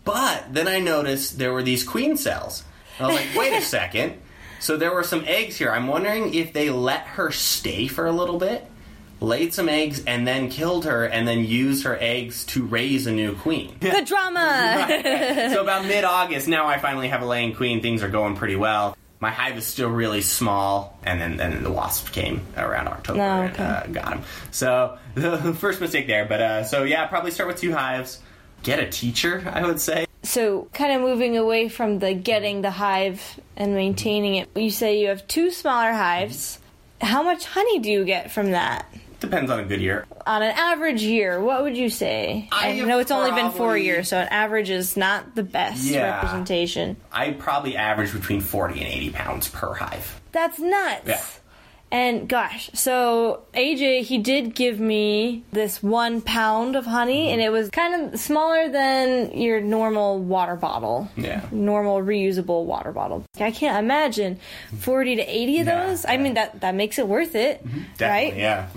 But 0.03 0.53
then 0.53 0.67
I 0.67 0.79
noticed 0.79 1.37
there 1.37 1.51
were 1.51 1.63
these 1.63 1.83
queen 1.83 2.15
cells. 2.15 2.63
And 2.97 3.07
I 3.07 3.09
was 3.09 3.19
like, 3.19 3.35
wait 3.35 3.53
a 3.57 3.61
second. 3.65 4.13
So 4.59 4.77
there 4.77 4.93
were 4.93 5.03
some 5.03 5.23
eggs 5.25 5.57
here. 5.57 5.71
I'm 5.71 5.87
wondering 5.87 6.33
if 6.33 6.53
they 6.53 6.69
let 6.69 7.01
her 7.01 7.31
stay 7.31 7.87
for 7.87 8.05
a 8.05 8.11
little 8.11 8.37
bit, 8.37 8.65
laid 9.19 9.53
some 9.53 9.67
eggs, 9.69 10.03
and 10.05 10.27
then 10.27 10.49
killed 10.49 10.85
her, 10.85 11.05
and 11.05 11.27
then 11.27 11.43
used 11.43 11.83
her 11.85 11.97
eggs 11.99 12.45
to 12.45 12.63
raise 12.65 13.07
a 13.07 13.11
new 13.11 13.33
queen. 13.35 13.75
the 13.79 14.03
drama. 14.05 14.87
so 15.51 15.61
about 15.61 15.85
mid 15.87 16.03
August, 16.03 16.47
now 16.47 16.67
I 16.67 16.77
finally 16.77 17.07
have 17.09 17.21
a 17.21 17.25
laying 17.25 17.55
queen. 17.55 17.81
Things 17.81 18.03
are 18.03 18.09
going 18.09 18.35
pretty 18.35 18.55
well. 18.55 18.95
My 19.19 19.31
hive 19.31 19.57
is 19.57 19.65
still 19.65 19.89
really 19.89 20.21
small, 20.21 20.99
and 21.03 21.19
then 21.19 21.37
then 21.37 21.63
the 21.63 21.71
wasp 21.71 22.11
came 22.11 22.41
around 22.55 22.87
October 22.87 23.21
Oh, 23.21 23.41
okay. 23.45 23.63
and 23.63 23.97
uh, 23.97 24.01
got 24.01 24.13
him. 24.13 24.23
So 24.51 24.99
the 25.15 25.55
first 25.55 25.81
mistake 25.81 26.05
there, 26.05 26.25
but 26.25 26.39
uh, 26.41 26.63
so 26.63 26.83
yeah, 26.83 27.07
probably 27.07 27.31
start 27.31 27.47
with 27.47 27.57
two 27.59 27.73
hives. 27.73 28.19
Get 28.61 28.79
a 28.79 28.87
teacher, 28.87 29.43
I 29.51 29.65
would 29.65 29.79
say. 29.79 30.05
so, 30.23 30.67
kind 30.73 30.93
of 30.93 31.01
moving 31.01 31.37
away 31.37 31.69
from 31.69 31.97
the 31.99 32.13
getting 32.13 32.61
the 32.61 32.69
hive 32.71 33.39
and 33.55 33.73
maintaining 33.73 34.35
it. 34.35 34.49
You 34.55 34.69
say 34.69 34.99
you 34.99 35.07
have 35.09 35.27
two 35.27 35.49
smaller 35.51 35.93
hives. 35.93 36.59
How 37.01 37.23
much 37.23 37.45
honey 37.45 37.79
do 37.79 37.89
you 37.89 38.03
get 38.05 38.31
from 38.31 38.51
that? 38.51 38.85
Depends 39.19 39.49
on 39.49 39.59
a 39.59 39.65
good 39.65 39.81
year. 39.81 40.05
On 40.25 40.41
an 40.43 40.51
average 40.51 41.01
year, 41.01 41.41
what 41.41 41.63
would 41.63 41.75
you 41.75 41.89
say? 41.89 42.47
I 42.51 42.69
I 42.69 42.79
know 42.81 42.99
it's 42.99 43.11
only 43.11 43.31
been 43.31 43.51
four 43.51 43.77
years, 43.77 44.09
so 44.09 44.17
an 44.17 44.27
average 44.27 44.69
is 44.69 44.95
not 44.95 45.33
the 45.35 45.43
best 45.43 45.83
Yeah. 45.83 46.15
representation. 46.15 46.97
I 47.11 47.31
probably 47.31 47.75
average 47.75 48.13
between 48.13 48.41
forty 48.41 48.79
and 48.79 48.87
eighty 48.87 49.09
pounds 49.09 49.47
per 49.47 49.73
hive. 49.73 50.21
That's 50.31 50.59
nuts. 50.59 51.07
Yeah. 51.07 51.21
And 51.89 52.27
gosh, 52.27 52.69
so 52.73 53.43
AJ, 53.53 54.01
he 54.01 54.17
did 54.17 54.53
give 54.53 54.77
me 54.77 55.43
this 55.53 55.81
one 55.81 56.19
pound 56.21 56.75
of 56.75 56.85
honey, 56.85 57.27
mm-hmm. 57.27 57.33
and 57.33 57.41
it 57.41 57.49
was 57.49 57.69
kind 57.69 58.13
of 58.13 58.19
smaller 58.19 58.67
than 58.69 59.31
your 59.31 59.61
normal 59.61 60.19
water 60.19 60.57
bottle. 60.57 61.09
Yeah. 61.15 61.45
Normal 61.49 62.01
reusable 62.01 62.65
water 62.65 62.91
bottle. 62.91 63.23
I 63.39 63.51
can't 63.51 63.79
imagine 63.79 64.37
40 64.79 65.15
to 65.15 65.21
80 65.21 65.59
of 65.61 65.65
those. 65.67 66.05
I 66.05 66.17
mean, 66.17 66.33
that, 66.33 66.59
that 66.59 66.75
makes 66.75 66.99
it 66.99 67.07
worth 67.07 67.35
it, 67.35 67.65
mm-hmm. 67.65 67.83
Definitely, 67.97 68.31
right? 68.31 68.37
yeah. 68.37 68.67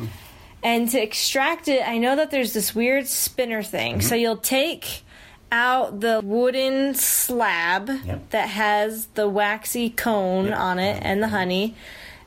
And 0.63 0.89
to 0.91 1.01
extract 1.01 1.69
it, 1.69 1.87
I 1.87 1.99
know 1.99 2.17
that 2.17 2.31
there's 2.31 2.53
this 2.53 2.75
weird 2.75 3.07
spinner 3.07 3.63
thing. 3.63 3.95
Mm-hmm. 3.99 4.09
So 4.09 4.15
you'll 4.15 4.37
take 4.37 5.03
out 5.53 6.01
the 6.01 6.21
wooden 6.23 6.95
slab 6.95 7.89
Yep. 7.89 8.31
that 8.31 8.49
has 8.51 9.07
the 9.15 9.29
waxy 9.29 9.91
cone 9.91 10.47
Yep. 10.47 10.59
on 10.59 10.79
it 10.79 11.03
and 11.03 11.23
the 11.23 11.29
honey. 11.29 11.75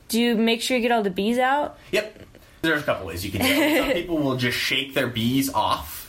Do 0.10 0.20
you 0.20 0.36
make 0.36 0.62
sure 0.62 0.76
you 0.78 0.84
get 0.84 0.92
all 0.92 1.04
the 1.04 1.10
bees 1.10 1.38
out? 1.40 1.78
Yep. 1.92 2.20
There's 2.64 2.82
a 2.82 2.86
couple 2.86 3.08
ways 3.08 3.24
you 3.26 3.32
can 3.32 3.42
do 3.42 3.48
it. 3.48 3.78
Some 3.78 3.92
people 3.94 4.18
will 4.18 4.36
just 4.38 4.58
shake 4.58 4.94
their 4.94 5.08
bees 5.08 5.50
off. 5.54 6.03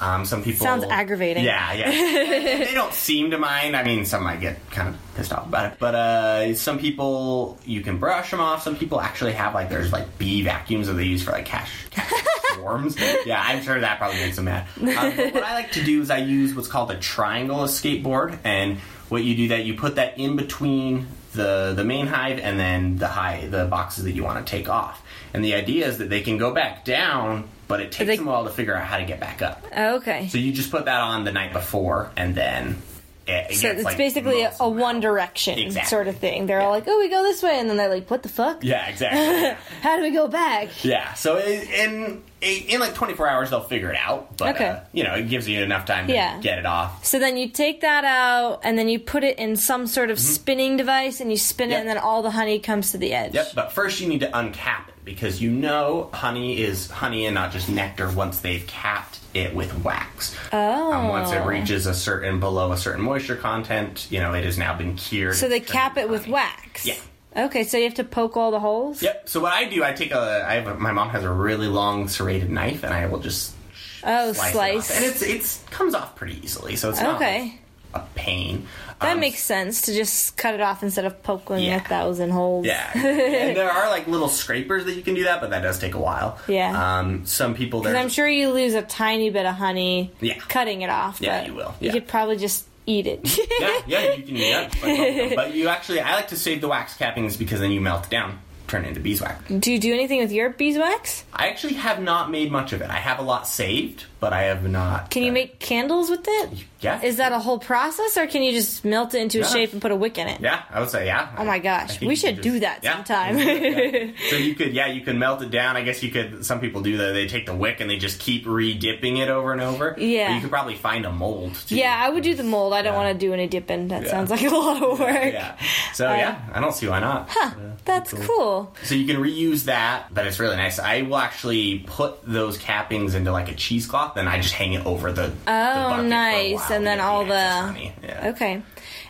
Um, 0.00 0.24
some 0.24 0.42
people 0.42 0.64
Sounds 0.64 0.84
aggravating. 0.84 1.44
Yeah, 1.44 1.72
yeah. 1.74 1.90
they 2.64 2.72
don't 2.72 2.94
seem 2.94 3.32
to 3.32 3.38
mind. 3.38 3.76
I 3.76 3.84
mean, 3.84 4.06
some 4.06 4.24
might 4.24 4.40
get 4.40 4.58
kind 4.70 4.88
of 4.88 4.96
pissed 5.14 5.30
off 5.32 5.46
about 5.46 5.72
it, 5.72 5.78
but 5.78 5.94
uh, 5.94 6.54
some 6.54 6.78
people 6.78 7.58
you 7.66 7.82
can 7.82 7.98
brush 7.98 8.30
them 8.30 8.40
off. 8.40 8.62
Some 8.62 8.76
people 8.76 9.00
actually 9.00 9.32
have 9.32 9.54
like 9.54 9.68
there's 9.68 9.92
like 9.92 10.16
bee 10.18 10.42
vacuums 10.42 10.86
that 10.86 10.94
they 10.94 11.04
use 11.04 11.22
for 11.22 11.32
like 11.32 11.44
cash, 11.44 11.70
cash 11.90 12.10
swarms. 12.54 12.96
Yeah, 13.26 13.42
I'm 13.44 13.62
sure 13.62 13.78
that 13.78 13.98
probably 13.98 14.18
makes 14.20 14.36
them 14.36 14.46
mad. 14.46 14.66
Um, 14.78 14.86
what 14.86 15.44
I 15.44 15.52
like 15.54 15.72
to 15.72 15.84
do 15.84 16.00
is 16.00 16.10
I 16.10 16.18
use 16.18 16.54
what's 16.54 16.68
called 16.68 16.90
a 16.90 16.98
triangle 16.98 17.64
escape 17.64 18.02
board, 18.02 18.38
and 18.44 18.78
what 19.10 19.22
you 19.22 19.36
do 19.36 19.48
that 19.48 19.64
you 19.64 19.74
put 19.74 19.96
that 19.96 20.18
in 20.18 20.36
between 20.36 21.08
the 21.32 21.74
the 21.76 21.84
main 21.84 22.06
hive 22.06 22.38
and 22.38 22.58
then 22.58 22.96
the 22.96 23.08
hive 23.08 23.50
the 23.50 23.66
boxes 23.66 24.04
that 24.04 24.12
you 24.12 24.24
want 24.24 24.44
to 24.44 24.50
take 24.50 24.68
off. 24.68 25.02
And 25.34 25.44
the 25.44 25.54
idea 25.54 25.86
is 25.86 25.98
that 25.98 26.08
they 26.08 26.22
can 26.22 26.38
go 26.38 26.52
back 26.52 26.84
down, 26.84 27.48
but 27.70 27.80
it 27.80 27.92
takes 27.92 28.08
they- 28.08 28.16
them 28.16 28.26
a 28.26 28.30
while 28.32 28.44
to 28.44 28.50
figure 28.50 28.76
out 28.76 28.84
how 28.84 28.98
to 28.98 29.04
get 29.04 29.20
back 29.20 29.40
up. 29.40 29.64
Okay. 29.74 30.28
So 30.28 30.36
you 30.38 30.52
just 30.52 30.70
put 30.72 30.84
that 30.86 31.00
on 31.00 31.24
the 31.24 31.30
night 31.32 31.52
before, 31.52 32.10
and 32.16 32.34
then 32.34 32.82
it, 33.26 33.50
it 33.50 33.54
So 33.56 33.62
gets, 33.68 33.76
it's 33.78 33.84
like, 33.84 33.96
basically 33.96 34.42
a, 34.42 34.52
a 34.60 34.68
one 34.68 35.00
direction 35.00 35.58
Exactly. 35.58 35.88
sort 35.88 36.08
of 36.08 36.16
thing. 36.16 36.46
They're 36.46 36.60
all 36.60 36.70
like, 36.70 36.84
"Oh, 36.86 36.98
we 36.98 37.08
go 37.08 37.22
this 37.22 37.42
way," 37.42 37.58
and 37.58 37.68
then 37.68 37.76
they're 37.76 37.88
like, 37.88 38.10
"What 38.10 38.22
the 38.22 38.28
fuck? 38.28 38.64
Yeah, 38.64 38.86
exactly. 38.86 39.56
How 39.82 39.96
do 39.96 40.02
we 40.02 40.10
go 40.10 40.26
back?" 40.28 40.84
yeah. 40.84 41.14
So 41.14 41.38
in 41.38 42.22
in 42.40 42.80
like 42.80 42.94
24 42.94 43.28
hours, 43.28 43.50
they'll 43.50 43.60
figure 43.60 43.90
it 43.90 43.98
out. 43.98 44.36
But 44.38 44.54
Okay. 44.56 44.66
uh, 44.68 44.80
you 44.94 45.04
know, 45.04 45.14
it 45.14 45.28
gives 45.28 45.46
you 45.46 45.62
enough 45.62 45.84
time 45.84 46.06
to 46.06 46.12
Yeah. 46.14 46.38
get 46.40 46.58
it 46.58 46.64
off. 46.64 47.04
So 47.04 47.18
then 47.18 47.36
you 47.36 47.50
take 47.50 47.82
that 47.82 48.04
out, 48.04 48.60
and 48.64 48.78
then 48.78 48.88
you 48.88 48.98
put 48.98 49.22
it 49.24 49.38
in 49.38 49.56
some 49.56 49.86
sort 49.86 50.10
of 50.10 50.18
spinning 50.18 50.76
device, 50.78 51.20
and 51.20 51.30
you 51.30 51.36
spin 51.36 51.66
Mm-hmm. 51.68 51.72
Yep. 51.72 51.76
it, 51.78 51.80
and 51.80 51.88
then 51.90 51.98
all 51.98 52.22
the 52.22 52.30
honey 52.30 52.58
comes 52.58 52.92
to 52.92 52.98
the 52.98 53.12
edge. 53.12 53.34
Yep. 53.34 53.48
But 53.54 53.72
first, 53.72 54.00
you 54.00 54.08
need 54.08 54.20
to 54.20 54.30
uncap 54.30 54.88
it 54.88 54.94
because 55.04 55.40
you 55.42 55.50
know 55.50 56.08
honey 56.14 56.60
is 56.60 56.90
honey 56.90 57.26
and 57.26 57.34
not 57.34 57.52
just 57.52 57.68
nectar 57.68 58.10
once 58.10 58.40
they've 58.40 58.66
capped 58.66 59.18
it 59.34 59.54
with 59.54 59.84
wax. 59.84 60.36
Oh. 60.52 60.92
Um, 60.92 61.08
once 61.08 61.30
it 61.32 61.44
reaches 61.44 61.86
a 61.86 61.94
certain 61.94 62.40
below 62.40 62.72
a 62.72 62.76
certain 62.76 63.02
moisture 63.02 63.36
content, 63.36 64.06
you 64.10 64.20
know, 64.20 64.32
it 64.34 64.44
has 64.44 64.58
now 64.58 64.76
been 64.76 64.96
cured. 64.96 65.36
So 65.36 65.48
they 65.48 65.60
cap 65.60 65.96
it 65.96 66.08
with 66.08 66.26
wax. 66.26 66.86
Yeah. 66.86 66.96
Okay, 67.36 67.62
so 67.62 67.76
you 67.76 67.84
have 67.84 67.94
to 67.94 68.04
poke 68.04 68.36
all 68.36 68.50
the 68.50 68.58
holes. 68.58 69.02
Yep. 69.02 69.28
So 69.28 69.40
what 69.40 69.52
I 69.52 69.64
do, 69.66 69.84
I 69.84 69.92
take 69.92 70.10
a. 70.10 70.44
I 70.48 70.54
have 70.54 70.66
a, 70.66 70.74
my 70.74 70.90
mom 70.90 71.10
has 71.10 71.22
a 71.22 71.30
really 71.30 71.68
long 71.68 72.08
serrated 72.08 72.50
knife, 72.50 72.82
and 72.82 72.92
I 72.92 73.06
will 73.06 73.20
just 73.20 73.54
Oh, 74.02 74.32
slice, 74.32 74.52
slice. 74.52 74.90
it 74.90 74.96
and 74.96 75.04
it's 75.04 75.22
it's 75.22 75.62
comes 75.70 75.94
off 75.94 76.16
pretty 76.16 76.40
easily, 76.42 76.74
so 76.74 76.90
it's 76.90 77.00
not 77.00 77.16
Okay. 77.16 77.58
A 77.94 78.00
pain. 78.14 78.66
That 79.00 79.12
Um, 79.12 79.20
makes 79.20 79.42
sense 79.42 79.82
to 79.82 79.94
just 79.94 80.36
cut 80.36 80.54
it 80.54 80.60
off 80.60 80.82
instead 80.82 81.04
of 81.06 81.22
poking 81.22 81.60
Yeah. 81.60 81.76
a 81.76 81.80
thousand 81.80 82.30
holes. 82.30 82.66
Yeah, 82.66 82.90
and 82.94 83.56
there 83.56 83.70
are 83.70 83.88
like 83.88 84.06
little 84.06 84.28
scrapers 84.28 84.84
that 84.84 84.92
you 84.94 85.02
can 85.02 85.14
do 85.14 85.24
that, 85.24 85.40
but 85.40 85.50
that 85.50 85.62
does 85.62 85.78
take 85.78 85.94
a 85.94 85.98
while. 85.98 86.38
Yeah. 86.46 86.98
Um, 86.98 87.24
some 87.26 87.54
people 87.54 87.80
Because 87.80 87.96
I'm 87.96 88.08
sure 88.10 88.28
you 88.28 88.50
lose 88.50 88.74
a 88.74 88.82
tiny 88.82 89.30
bit 89.30 89.46
of 89.46 89.54
honey 89.54 90.12
Yeah. 90.20 90.34
cutting 90.48 90.82
it 90.82 90.90
off. 90.90 91.18
Yeah, 91.20 91.40
but 91.40 91.46
you 91.48 91.54
will, 91.54 91.74
You 91.80 91.90
could 91.92 92.06
probably 92.08 92.36
just 92.36 92.66
eat 92.86 93.06
it. 93.06 93.20
yeah, 93.60 93.80
yeah, 93.86 94.12
you 94.14 94.22
can 94.24 94.36
eat 94.36 94.50
that. 94.52 94.82
Like 94.82 95.36
but 95.36 95.54
you 95.54 95.68
actually, 95.68 96.00
I 96.00 96.14
like 96.14 96.28
to 96.28 96.36
save 96.36 96.60
the 96.60 96.68
wax 96.68 96.96
cappings 96.96 97.38
because 97.38 97.60
then 97.60 97.70
you 97.72 97.80
melt 97.80 98.04
it 98.06 98.10
down, 98.10 98.38
turn 98.70 98.84
it 98.84 98.88
into 98.88 99.00
beeswax. 99.00 99.42
Do 99.50 99.72
you 99.72 99.78
do 99.78 99.92
anything 99.92 100.20
with 100.20 100.32
your 100.32 100.50
beeswax? 100.50 101.24
I 101.32 101.48
actually 101.48 101.74
have 101.74 102.00
not 102.00 102.30
made 102.30 102.50
much 102.52 102.72
of 102.72 102.80
it. 102.80 102.88
I 102.90 102.94
have 102.96 103.18
a 103.18 103.22
lot 103.22 103.46
saved, 103.48 104.04
but 104.20 104.32
I 104.32 104.42
have 104.44 104.62
not. 104.68 105.10
Can 105.10 105.22
you 105.24 105.30
uh, 105.30 105.34
make 105.34 105.58
candles 105.58 106.08
with 106.10 106.24
it? 106.26 106.50
Yeah. 106.80 107.02
Is 107.02 107.16
that 107.18 107.32
a 107.32 107.38
whole 107.38 107.58
process, 107.58 108.16
or 108.16 108.26
can 108.26 108.42
you 108.42 108.52
just 108.52 108.84
melt 108.84 109.12
it 109.14 109.20
into 109.20 109.40
a 109.40 109.44
shape 109.44 109.72
and 109.72 109.82
put 109.82 109.90
a 109.90 109.96
wick 109.96 110.16
in 110.18 110.28
it? 110.28 110.40
Yeah, 110.40 110.62
I 110.70 110.80
would 110.80 110.88
say 110.88 111.04
yeah. 111.06 111.34
Oh 111.36 111.44
my 111.44 111.58
gosh, 111.58 112.00
we 112.00 112.16
should 112.16 112.36
could 112.36 112.42
do 112.42 112.60
that 112.60 112.82
yeah. 112.82 112.94
sometime. 112.94 113.38
Yeah. 113.50 114.10
So 114.30 114.36
you 114.36 114.54
could, 114.54 114.72
yeah, 114.72 114.86
you 114.86 115.00
can 115.00 115.18
melt 115.18 115.42
it 115.42 115.50
down. 115.50 115.76
I 115.76 115.82
guess 115.82 116.02
you 116.02 116.10
could. 116.10 116.44
Some 116.46 116.60
people 116.60 116.80
do 116.82 116.96
that. 116.98 117.12
They 117.12 117.26
take 117.26 117.46
the 117.46 117.54
wick 117.54 117.80
and 117.80 117.90
they 117.90 117.96
just 117.96 118.20
keep 118.20 118.46
re-dipping 118.46 119.16
it 119.16 119.28
over 119.28 119.52
and 119.52 119.60
over. 119.60 119.96
Yeah. 119.98 120.34
You 120.34 120.40
could 120.40 120.50
probably 120.50 120.76
find 120.76 121.04
a 121.04 121.12
mold. 121.12 121.54
Too. 121.66 121.76
yeah, 121.76 121.96
I 122.00 122.08
would 122.10 122.22
do 122.22 122.34
the 122.34 122.44
mold. 122.44 122.72
I 122.72 122.82
don't 122.82 122.92
Yeah. 122.94 123.02
want 123.04 123.18
to 123.20 123.26
do 123.26 123.32
any 123.32 123.46
dipping. 123.48 123.88
That 123.88 124.04
Yeah. 124.04 124.10
sounds 124.10 124.30
like 124.30 124.42
a 124.42 124.48
lot 124.48 124.82
of 124.82 124.98
work. 125.00 125.32
Yeah. 125.32 125.56
So 125.94 126.04
yeah, 126.12 126.40
I 126.52 126.60
don't 126.60 126.74
see 126.74 126.86
why 126.88 127.00
not. 127.00 127.28
Huh, 127.30 127.50
Uh, 127.56 127.60
that's 127.84 128.12
cool. 128.12 128.59
So 128.84 128.94
you 128.94 129.06
can 129.06 129.22
reuse 129.22 129.64
that, 129.64 130.12
but 130.12 130.26
it's 130.26 130.38
really 130.40 130.56
nice. 130.56 130.78
I 130.78 131.02
will 131.02 131.16
actually 131.18 131.80
put 131.80 132.24
those 132.24 132.58
cappings 132.58 133.14
into 133.14 133.32
like 133.32 133.50
a 133.50 133.54
cheesecloth, 133.54 134.16
and 134.16 134.28
I 134.28 134.40
just 134.40 134.54
hang 134.54 134.72
it 134.74 134.84
over 134.86 135.12
the. 135.12 135.22
the 135.28 135.28
bucket 135.44 135.94
for 135.96 136.00
a 136.00 136.02
nice. 136.08 136.70
And 136.70 136.80
to 136.82 136.84
then 136.84 137.00
all 137.00 137.24
the- 137.24 137.90
Yeah. 138.02 138.30
Okay. 138.34 138.62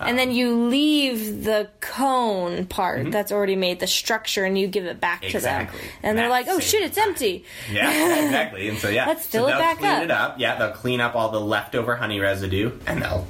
And 0.02 0.18
then 0.18 0.30
you 0.30 0.54
leave 0.68 1.44
the 1.44 1.68
cone 1.80 2.64
part 2.64 3.10
that's 3.12 3.30
already 3.32 3.54
made, 3.56 3.80
the 3.80 3.86
structure, 3.86 4.44
and 4.44 4.58
you 4.58 4.66
give 4.66 4.86
it 4.86 4.98
back 4.98 5.20
to 5.20 5.26
Mm-hmm. 5.26 5.36
Exactly. 5.36 5.80
them. 5.80 5.88
And 6.02 6.18
they're 6.18 6.30
like, 6.30 6.46
oh 6.48 6.58
shit, 6.58 6.82
it's 6.82 6.96
empty. 6.96 7.44
Yeah, 7.70 8.24
exactly. 8.24 8.68
And 8.70 8.78
so 8.78 8.88
yeah, 8.88 9.06
Let's 9.08 9.24
so 9.26 9.30
fill 9.40 9.46
it 9.48 9.50
they'll 9.50 9.58
back 9.58 9.78
clean 9.78 9.90
up. 9.92 10.02
it 10.04 10.10
up. 10.10 10.34
Yeah, 10.38 10.58
they'll 10.58 10.70
clean 10.72 11.00
up 11.02 11.14
all 11.16 11.28
the 11.30 11.40
leftover 11.40 11.96
honey 11.96 12.18
residue, 12.18 12.72
and 12.86 13.02
they'll 13.02 13.26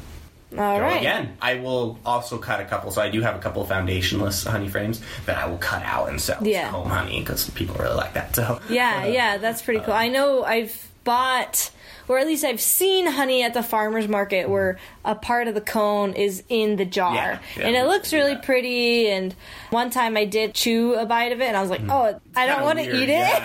All 0.53 0.77
go 0.79 0.83
right. 0.83 0.99
again. 0.99 1.37
I 1.41 1.55
will 1.57 1.99
also 2.05 2.39
cut 2.39 2.61
a 2.61 2.65
couple. 2.65 2.91
So 2.91 3.01
I 3.01 3.09
do 3.11 3.21
have 3.23 3.37
a 3.37 3.39
couple 3.39 3.65
foundationless 3.67 4.47
honey 4.47 4.69
frames 4.69 5.01
that 5.27 5.39
I 5.39 5.47
will 5.47 5.59
cut 5.59 5.83
out 5.85 6.09
and 6.09 6.21
sell 6.21 6.39
Yeah. 6.47 6.67
as 6.67 6.73
home 6.73 6.89
honey 6.89 7.21
because 7.21 7.49
people 7.51 7.77
really 7.77 7.95
like 7.95 8.15
that. 8.15 8.35
So 8.35 8.61
Yeah, 8.69 9.05
yeah, 9.07 9.37
that's 9.39 9.63
pretty 9.63 9.81
Uh, 9.81 9.85
cool. 9.85 9.95
I 9.95 10.09
know 10.09 10.43
I've 10.45 10.89
bought, 11.05 11.71
or 12.09 12.19
at 12.19 12.27
least 12.27 12.45
I've 12.45 12.61
seen 12.61 13.07
honey 13.07 13.43
at 13.43 13.55
the 13.55 13.63
farmer's 13.63 14.09
market 14.09 14.49
where 14.49 14.79
a 15.05 15.15
part 15.15 15.49
of 15.49 15.55
the 15.55 15.61
cone 15.61 16.13
is 16.15 16.43
in 16.49 16.77
the 16.77 16.85
jar. 16.85 17.15
Yeah, 17.15 17.39
yeah, 17.57 17.67
and 17.67 17.77
it 17.77 17.85
looks 17.87 18.13
really 18.13 18.35
that. 18.35 18.43
pretty. 18.45 19.09
And 19.09 19.35
one 19.71 19.91
time 19.91 20.17
I 20.17 20.25
did 20.25 20.55
chew 20.55 20.95
a 20.95 21.07
bite 21.07 21.33
of 21.33 21.41
it 21.41 21.45
and 21.47 21.57
I 21.57 21.61
was 21.61 21.71
like, 21.71 21.81
hmm. 21.81 21.91
oh, 21.91 22.21
I 22.37 22.47
don't 22.47 22.63
want 22.63 22.79
to 22.79 22.85
eat 22.85 23.09
it. 23.09 23.09
Yeah, 23.09 23.45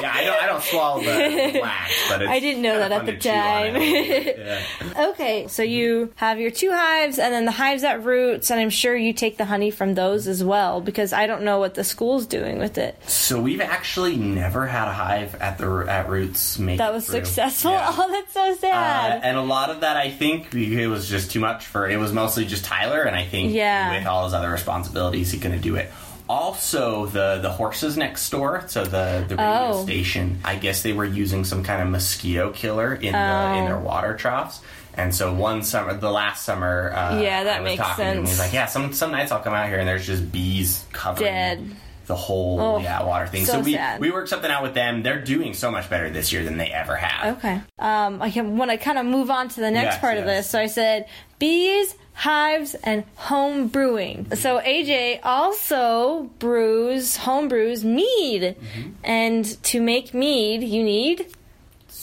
yeah. 0.00 0.12
I 0.14 0.24
don't. 0.24 0.42
I 0.42 0.46
don't 0.46 0.62
swallow 0.62 1.00
the 1.00 1.58
wax, 1.62 2.08
but 2.08 2.22
it's 2.22 2.30
I 2.30 2.40
didn't 2.40 2.62
know 2.62 2.78
that 2.78 2.92
at 2.92 3.06
the 3.06 3.12
to 3.12 3.18
chew 3.18 3.30
on 3.30 3.36
time. 3.74 3.76
Yeah. 3.76 4.62
Okay, 4.96 5.46
so 5.48 5.62
you 5.62 6.12
have 6.16 6.40
your 6.40 6.50
two 6.50 6.70
hives 6.70 7.18
and 7.18 7.32
then 7.32 7.44
the 7.44 7.50
hives 7.52 7.84
at 7.84 8.02
Roots, 8.04 8.50
and 8.50 8.58
I'm 8.58 8.70
sure 8.70 8.96
you 8.96 9.12
take 9.12 9.36
the 9.36 9.44
honey 9.44 9.70
from 9.70 9.94
those 9.94 10.26
as 10.26 10.42
well 10.42 10.80
because 10.80 11.12
I 11.12 11.26
don't 11.26 11.42
know 11.42 11.58
what 11.58 11.74
the 11.74 11.84
school's 11.84 12.26
doing 12.26 12.58
with 12.58 12.78
it. 12.78 12.96
So 13.08 13.40
we've 13.40 13.60
actually 13.60 14.16
never 14.16 14.66
had 14.66 14.88
a 14.88 14.92
hive 14.92 15.34
at 15.36 15.58
the 15.58 15.66
at 15.88 16.08
Roots 16.08 16.58
make 16.58 16.78
That 16.78 16.92
was 16.92 17.06
through. 17.06 17.24
successful. 17.24 17.72
Oh, 18.08 18.12
that's 18.12 18.32
so 18.32 18.52
Uh, 18.52 18.54
sad. 18.54 19.20
and 19.24 19.36
a 19.36 19.42
lot 19.42 19.70
of 19.70 19.80
that, 19.80 19.96
I 19.96 20.10
think, 20.10 20.54
it 20.54 20.86
was 20.88 21.08
just 21.08 21.30
too 21.30 21.40
much 21.40 21.66
for. 21.66 21.88
It 21.88 21.96
was 21.98 22.12
mostly 22.12 22.44
just 22.44 22.64
Tyler, 22.64 23.02
and 23.02 23.16
I 23.16 23.24
think 23.24 23.52
Yeah. 23.52 23.96
with 23.98 24.06
all 24.06 24.24
his 24.24 24.34
other 24.34 24.50
responsibilities, 24.50 25.30
he 25.32 25.38
to 25.52 25.58
do 25.58 25.76
it. 25.76 25.92
Also, 26.28 27.06
the 27.06 27.38
the 27.40 27.50
horses 27.50 27.96
next 27.96 28.28
door, 28.30 28.64
so 28.66 28.82
the 28.84 29.24
the 29.28 29.36
radio 29.36 29.70
Oh. 29.74 29.84
station, 29.84 30.40
I 30.44 30.56
guess 30.56 30.82
they 30.82 30.92
were 30.92 31.04
using 31.04 31.44
some 31.44 31.62
kind 31.62 31.80
of 31.80 31.88
mosquito 31.88 32.50
killer 32.50 32.94
in 32.94 33.12
the 33.12 33.18
in 33.18 33.62
Oh. 33.62 33.66
their 33.66 33.78
water 33.78 34.14
troughs. 34.16 34.60
And 34.94 35.14
so 35.14 35.32
one 35.32 35.62
summer, 35.62 35.94
the 35.94 36.10
last 36.10 36.42
summer, 36.44 36.92
uh, 36.96 37.18
Yeah, 37.20 37.44
that 37.44 37.58
I 37.58 37.60
was 37.60 37.68
makes 37.70 37.82
talking 37.82 38.04
to 38.04 38.10
him. 38.10 38.16
sense. 38.26 38.30
He's 38.30 38.38
like, 38.40 38.52
"Yeah, 38.52 38.66
some 38.66 38.92
some 38.92 39.12
nights 39.12 39.30
I'll 39.30 39.40
come 39.40 39.54
out 39.54 39.68
here 39.68 39.78
and 39.78 39.86
there's 39.86 40.06
just 40.06 40.32
bees 40.32 40.84
covering 40.92 41.26
Dead. 41.32 41.70
The 42.06 42.16
whole 42.16 42.60
Oh, 42.60 42.78
yeah 42.78 43.02
water 43.02 43.26
thing." 43.26 43.44
so 43.44 43.52
So, 43.54 43.60
we 43.60 43.74
sad. 43.74 44.00
we 44.00 44.10
worked 44.10 44.28
something 44.28 44.50
out 44.50 44.62
with 44.62 44.74
them. 44.74 45.02
They're 45.02 45.20
doing 45.20 45.54
so 45.54 45.70
much 45.70 45.88
better 45.90 46.08
this 46.10 46.32
year 46.32 46.42
than 46.44 46.56
they 46.56 46.68
ever 46.70 46.96
have. 46.96 47.36
Okay. 47.38 47.60
Um, 47.78 48.22
I 48.22 48.30
can 48.30 48.56
want 48.56 48.70
to 48.70 48.76
kind 48.78 48.98
of 48.98 49.06
move 49.06 49.30
on 49.30 49.48
to 49.50 49.60
the 49.60 49.70
next 49.70 49.94
Yes, 49.94 50.00
part 50.00 50.18
of 50.18 50.24
this. 50.24 50.48
So 50.50 50.58
I 50.58 50.66
said 50.66 51.06
bees, 51.38 51.94
hives, 52.14 52.74
and 52.76 53.04
home 53.16 53.68
brewing. 53.68 54.26
So 54.36 54.60
AJ 54.60 55.20
also 55.22 56.30
brews 56.38 57.16
home 57.16 57.48
brews 57.48 57.84
mead, 57.84 58.42
Mm-hmm. 58.42 58.90
and 59.04 59.62
to 59.64 59.80
make 59.82 60.14
mead, 60.14 60.62
you 60.62 60.82
need 60.82 61.26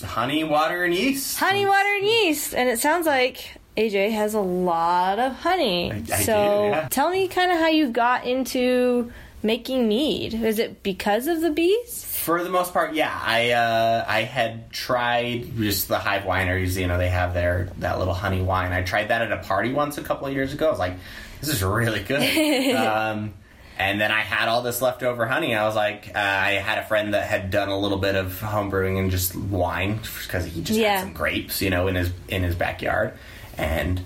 honey, 0.05 0.43
water, 0.43 0.83
and 0.83 0.93
yeast. 0.93 1.37
honey, 1.39 1.65
water, 1.65 1.87
and 1.97 2.05
yeast. 2.05 2.53
And 2.53 2.67
it 2.67 2.77
sounds 2.79 3.05
like 3.07 3.55
AJ 3.77 4.11
has 4.11 4.33
a 4.33 4.39
lot 4.41 5.17
of 5.17 5.31
honey. 5.33 5.91
I- 5.91 5.95
I 6.13 6.21
so 6.23 6.33
do, 6.33 6.67
yeah. 6.75 6.87
tell 6.89 7.09
me 7.09 7.27
kind 7.29 7.51
of 7.51 7.57
how 7.57 7.67
you 7.69 7.89
got 7.89 8.25
into 8.25 9.11
making 9.43 9.87
mead. 9.87 10.33
Is 10.33 10.59
it 10.59 10.83
because 10.83 11.27
of 11.27 11.41
the 11.41 11.49
bees? 11.51 12.03
For 12.05 12.41
the 12.43 12.49
most 12.49 12.73
part, 12.73 12.93
yeah. 12.93 13.17
I 13.21 13.51
uh, 13.51 14.05
I 14.07 14.21
had 14.21 14.71
tried 14.71 15.55
just 15.57 15.87
the 15.89 15.99
Hive 15.99 16.23
wineries. 16.23 16.79
You 16.79 16.87
know, 16.87 16.97
they 16.97 17.09
have 17.09 17.33
their 17.33 17.69
that 17.79 17.99
little 17.99 18.13
honey 18.13 18.41
wine. 18.41 18.71
I 18.71 18.81
tried 18.83 19.09
that 19.09 19.21
at 19.21 19.31
a 19.31 19.37
party 19.37 19.73
once 19.73 19.97
a 19.97 20.03
couple 20.03 20.27
of 20.27 20.33
years 20.33 20.53
ago. 20.53 20.67
I 20.67 20.69
was 20.71 20.79
like, 20.79 20.93
this 21.41 21.49
is 21.49 21.63
really 21.63 22.01
good. 22.03 22.75
um, 22.75 23.33
and 23.77 23.99
then 23.99 24.11
I 24.11 24.21
had 24.21 24.47
all 24.47 24.61
this 24.61 24.81
leftover 24.81 25.25
honey. 25.25 25.55
I 25.55 25.65
was 25.65 25.75
like, 25.75 26.11
uh, 26.15 26.19
I 26.19 26.51
had 26.53 26.77
a 26.77 26.85
friend 26.85 27.13
that 27.15 27.27
had 27.27 27.49
done 27.51 27.69
a 27.69 27.77
little 27.77 27.97
bit 27.97 28.15
of 28.15 28.39
home 28.39 28.69
brewing 28.69 28.99
and 28.99 29.09
just 29.11 29.35
wine 29.35 29.99
because 30.23 30.45
he 30.45 30.61
just 30.61 30.79
Yeah. 30.79 30.97
had 30.97 31.01
some 31.01 31.13
grapes, 31.13 31.61
you 31.61 31.69
know, 31.71 31.87
in 31.87 31.95
his 31.95 32.11
in 32.27 32.43
his 32.43 32.55
backyard, 32.55 33.13
and. 33.57 34.01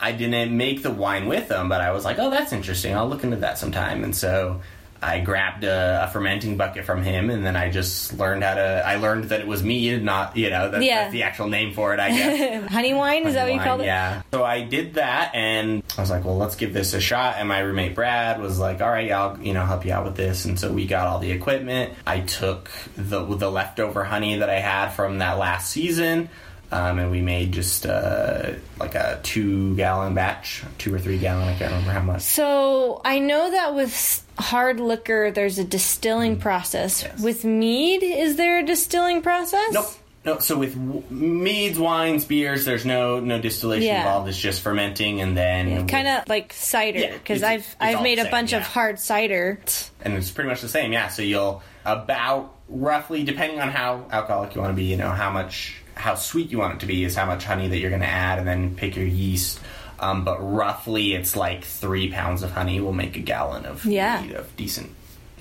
I 0.00 0.12
didn't 0.12 0.54
make 0.54 0.82
the 0.82 0.90
wine 0.90 1.28
with 1.28 1.48
them, 1.48 1.70
but 1.70 1.80
I 1.80 1.92
was 1.92 2.04
like, 2.04 2.18
"Oh, 2.18 2.28
that's 2.28 2.52
interesting. 2.52 2.94
I'll 2.94 3.08
look 3.08 3.24
into 3.24 3.36
that 3.36 3.56
sometime." 3.56 4.04
And 4.04 4.14
so 4.14 4.60
I 5.04 5.20
grabbed 5.20 5.64
a, 5.64 6.04
a 6.04 6.08
fermenting 6.10 6.56
bucket 6.56 6.84
from 6.84 7.02
him, 7.02 7.30
and 7.30 7.44
then 7.44 7.56
I 7.56 7.70
just 7.70 8.18
learned 8.18 8.42
how 8.42 8.54
to. 8.54 8.82
I 8.86 8.96
learned 8.96 9.24
that 9.24 9.40
it 9.40 9.46
was 9.46 9.62
mead, 9.62 10.02
not 10.02 10.36
you 10.36 10.50
know, 10.50 10.70
that, 10.70 10.82
Yeah. 10.82 11.02
that's 11.02 11.12
the 11.12 11.22
actual 11.24 11.48
name 11.48 11.72
for 11.74 11.92
it, 11.94 12.00
I 12.00 12.10
guess. 12.10 12.70
honey 12.70 12.94
wine? 12.94 13.26
Is 13.26 13.34
that 13.34 13.44
what 13.44 13.54
you 13.54 13.60
called 13.60 13.80
it? 13.82 13.86
Yeah. 13.86 14.22
So 14.32 14.44
I 14.44 14.62
did 14.62 14.94
that, 14.94 15.34
and 15.34 15.82
I 15.96 16.00
was 16.00 16.10
like, 16.10 16.24
"Well, 16.24 16.36
let's 16.38 16.56
give 16.56 16.72
this 16.72 16.94
a 16.94 17.00
shot." 17.00 17.36
And 17.38 17.48
my 17.48 17.60
roommate 17.60 17.94
Brad 17.94 18.40
was 18.40 18.58
like, 18.58 18.80
"All 18.80 18.88
right, 18.90 19.10
I'll 19.12 19.38
you 19.40 19.52
know 19.52 19.64
help 19.64 19.84
you 19.84 19.92
out 19.92 20.04
with 20.04 20.16
this." 20.16 20.44
And 20.46 20.58
so 20.58 20.72
we 20.72 20.86
got 20.86 21.06
all 21.06 21.18
the 21.18 21.30
equipment. 21.32 21.92
I 22.06 22.20
took 22.20 22.70
the 22.96 23.24
the 23.24 23.50
leftover 23.50 24.04
honey 24.04 24.38
that 24.38 24.48
I 24.50 24.60
had 24.60 24.90
from 24.90 25.18
that 25.18 25.38
last 25.38 25.70
season. 25.70 26.28
Um, 26.72 26.98
and 26.98 27.10
we 27.12 27.20
made 27.20 27.52
just 27.52 27.86
uh, 27.86 28.52
like 28.80 28.96
a 28.96 29.20
two 29.22 29.76
gallon 29.76 30.14
batch, 30.14 30.64
two 30.78 30.92
or 30.92 30.98
three 30.98 31.18
gallon. 31.18 31.46
I 31.46 31.54
can't 31.56 31.70
remember 31.70 31.92
how 31.92 32.00
much. 32.02 32.22
So 32.22 33.00
I 33.04 33.20
know 33.20 33.50
that 33.52 33.76
with 33.76 34.23
hard 34.38 34.80
liquor, 34.80 35.30
there's 35.30 35.58
a 35.58 35.64
distilling 35.64 36.38
process. 36.38 37.02
Mm. 37.02 37.06
Yes. 37.08 37.20
With 37.20 37.44
mead, 37.44 38.02
is 38.02 38.36
there 38.36 38.58
a 38.58 38.64
distilling 38.64 39.22
process? 39.22 39.72
Nope. 39.72 39.86
No, 40.26 40.38
so 40.38 40.56
with 40.56 40.74
w- 40.74 41.02
meads, 41.10 41.78
wines, 41.78 42.24
beers, 42.24 42.64
there's 42.64 42.86
no 42.86 43.20
no 43.20 43.38
distillation 43.38 43.88
Yeah. 43.88 43.98
involved. 43.98 44.26
It's 44.28 44.38
just 44.40 44.62
fermenting, 44.62 45.20
and 45.20 45.36
then 45.36 45.86
Kind 45.86 46.08
of 46.08 46.26
like 46.30 46.54
cider, 46.54 47.12
because 47.12 47.42
it's- 47.42 47.50
I've 47.52 47.60
it's 47.60 47.76
I've 47.78 48.02
made 48.02 48.16
the 48.16 48.22
a 48.22 48.24
same, 48.24 48.30
bunch 48.30 48.52
of 48.54 48.62
hard 48.62 48.98
cider. 48.98 49.58
and 50.02 50.14
it's 50.14 50.30
pretty 50.30 50.48
much 50.48 50.62
the 50.62 50.68
same. 50.68 50.92
Yeah. 50.94 51.08
So 51.08 51.20
you'll 51.20 51.62
about 51.84 52.54
roughly, 52.70 53.22
depending 53.22 53.60
on 53.60 53.68
how 53.68 54.06
alcoholic 54.10 54.54
you 54.54 54.62
want 54.62 54.72
to 54.72 54.76
be, 54.76 54.84
you 54.84 54.96
know 54.96 55.10
how 55.10 55.30
much 55.30 55.74
how 55.94 56.14
sweet 56.14 56.50
you 56.50 56.56
want 56.58 56.72
it 56.72 56.80
to 56.80 56.86
be 56.86 57.04
is 57.04 57.14
how 57.14 57.26
much 57.26 57.44
honey 57.44 57.68
that 57.68 57.76
you're 57.78 57.90
going 57.90 58.00
to 58.02 58.08
add, 58.08 58.38
and 58.38 58.48
then 58.48 58.74
pick 58.74 58.96
your 58.96 59.06
yeast. 59.06 59.60
Um, 60.04 60.24
but 60.24 60.38
roughly, 60.40 61.14
it's 61.14 61.34
like 61.36 61.64
three 61.64 62.10
pounds 62.10 62.42
of 62.42 62.50
honey 62.52 62.80
will 62.80 62.92
make 62.92 63.16
a 63.16 63.20
gallon 63.20 63.64
of 63.64 63.84
Yeah. 63.86 64.20
mead 64.20 64.32
of 64.32 64.54
decent 64.56 64.90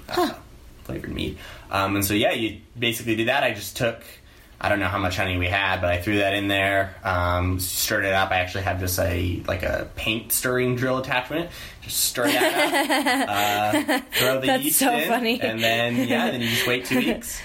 uh, 0.09 0.33
flavored 0.83 1.13
mead. 1.13 1.37
Um, 1.71 1.95
and 1.95 2.05
so 2.05 2.13
yeah, 2.13 2.31
you 2.31 2.59
basically 2.77 3.15
did 3.15 3.27
that. 3.27 3.43
I 3.43 3.53
just 3.53 3.75
took. 3.77 4.01
I 4.61 4.69
don't 4.69 4.79
know 4.79 4.87
how 4.87 4.99
much 4.99 5.17
honey 5.17 5.37
we 5.37 5.47
had, 5.47 5.81
but 5.81 5.89
I 5.91 5.99
threw 6.01 6.19
that 6.19 6.33
in 6.33 6.47
there, 6.47 6.95
um, 7.03 7.59
stirred 7.59 8.05
it 8.05 8.13
up. 8.13 8.31
I 8.31 8.37
actually 8.37 8.63
have 8.63 8.79
just 8.79 8.97
a 8.97 9.43
like 9.45 9.63
a 9.63 9.89
paint 9.95 10.31
stirring 10.31 10.77
drill 10.77 10.99
attachment. 10.99 11.49
Just 11.81 11.97
stir 12.01 12.27
that 12.31 13.27
up, 13.27 13.89
uh, 13.89 13.99
throw 14.13 14.39
the 14.39 14.47
That's 14.47 14.63
yeast 14.63 14.79
so 14.79 14.93
in, 14.95 15.07
funny. 15.09 15.41
and 15.41 15.61
then 15.61 16.07
yeah, 16.07 16.31
then 16.31 16.39
you 16.39 16.47
just 16.47 16.65
wait 16.65 16.85
two 16.85 16.99
weeks. 16.99 17.41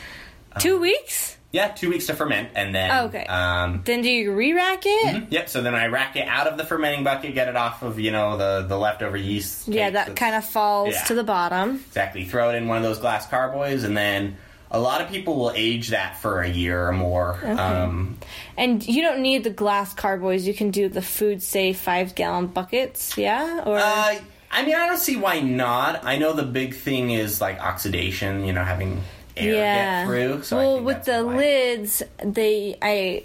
Two 0.61 0.78
weeks? 0.78 1.38
Yeah, 1.51 1.69
two 1.69 1.89
weeks 1.89 2.07
to 2.09 2.15
ferment, 2.15 2.51
and 2.55 2.75
then 2.75 2.91
Oh, 2.91 3.05
Okay. 3.07 3.25
Um, 3.25 3.81
Then 3.85 4.03
do 4.03 4.11
you 4.11 4.33
re-rack 4.35 4.83
it? 4.85 5.25
yep. 5.31 5.49
So 5.49 5.63
then 5.63 5.75
I 5.75 5.87
rack 5.87 6.15
it 6.17 6.29
out 6.29 6.47
of 6.47 6.59
the 6.59 6.65
fermenting 6.65 7.05
bucket, 7.05 7.33
get 7.35 7.49
it 7.49 7.57
off 7.57 7.83
of 7.83 7.99
you 7.99 8.11
know 8.11 8.37
the 8.37 8.67
the 8.69 8.77
leftover 8.79 9.17
yeast. 9.17 9.67
Yeah, 9.67 9.89
that 9.91 10.15
kind 10.15 10.35
of 10.35 10.45
falls 10.45 10.95
Yeah. 10.95 11.05
to 11.05 11.15
the 11.15 11.25
bottom. 11.25 11.83
Exactly. 11.89 12.25
Throw 12.27 12.51
it 12.51 12.57
in 12.57 12.69
one 12.69 12.77
of 12.77 12.83
those 12.83 12.99
glass 12.99 13.27
carboys, 13.27 13.85
and 13.85 13.97
then 13.97 14.37
a 14.71 14.79
lot 14.79 15.01
of 15.01 15.09
people 15.09 15.37
will 15.37 15.53
age 15.55 15.89
that 15.89 16.19
for 16.19 16.43
a 16.43 16.49
year 16.49 16.87
or 16.87 16.93
more. 16.93 17.39
Um, 17.47 18.19
And 18.59 18.87
you 18.87 19.01
don't 19.01 19.21
need 19.21 19.43
the 19.45 19.49
glass 19.51 19.95
carboys. 19.95 20.47
You 20.47 20.53
can 20.53 20.71
do 20.71 20.91
the 20.91 21.01
food 21.01 21.43
safe 21.43 21.79
five 21.79 22.15
gallon 22.15 22.49
buckets. 22.49 23.17
Yeah, 23.17 23.63
or 23.65 23.79
uh, 23.79 24.17
I 24.51 24.65
mean, 24.67 24.75
I 24.75 24.87
don't 24.87 24.99
see 24.99 25.17
why 25.17 25.40
not. 25.40 26.05
I 26.05 26.19
know 26.19 26.35
the 26.35 26.42
big 26.42 26.75
thing 26.75 27.11
is 27.11 27.40
like 27.40 27.59
oxidation. 27.59 28.44
You 28.44 28.53
know, 28.53 28.65
having 28.65 29.01
air 29.39 29.55
yeah. 29.55 30.01
get 30.03 30.07
through. 30.07 30.43
So 30.43 30.57
well, 30.57 30.81
with 30.81 31.05
the 31.05 31.25
why. 31.25 31.37
lids, 31.37 32.03
they 32.23 32.77
I 32.81 33.23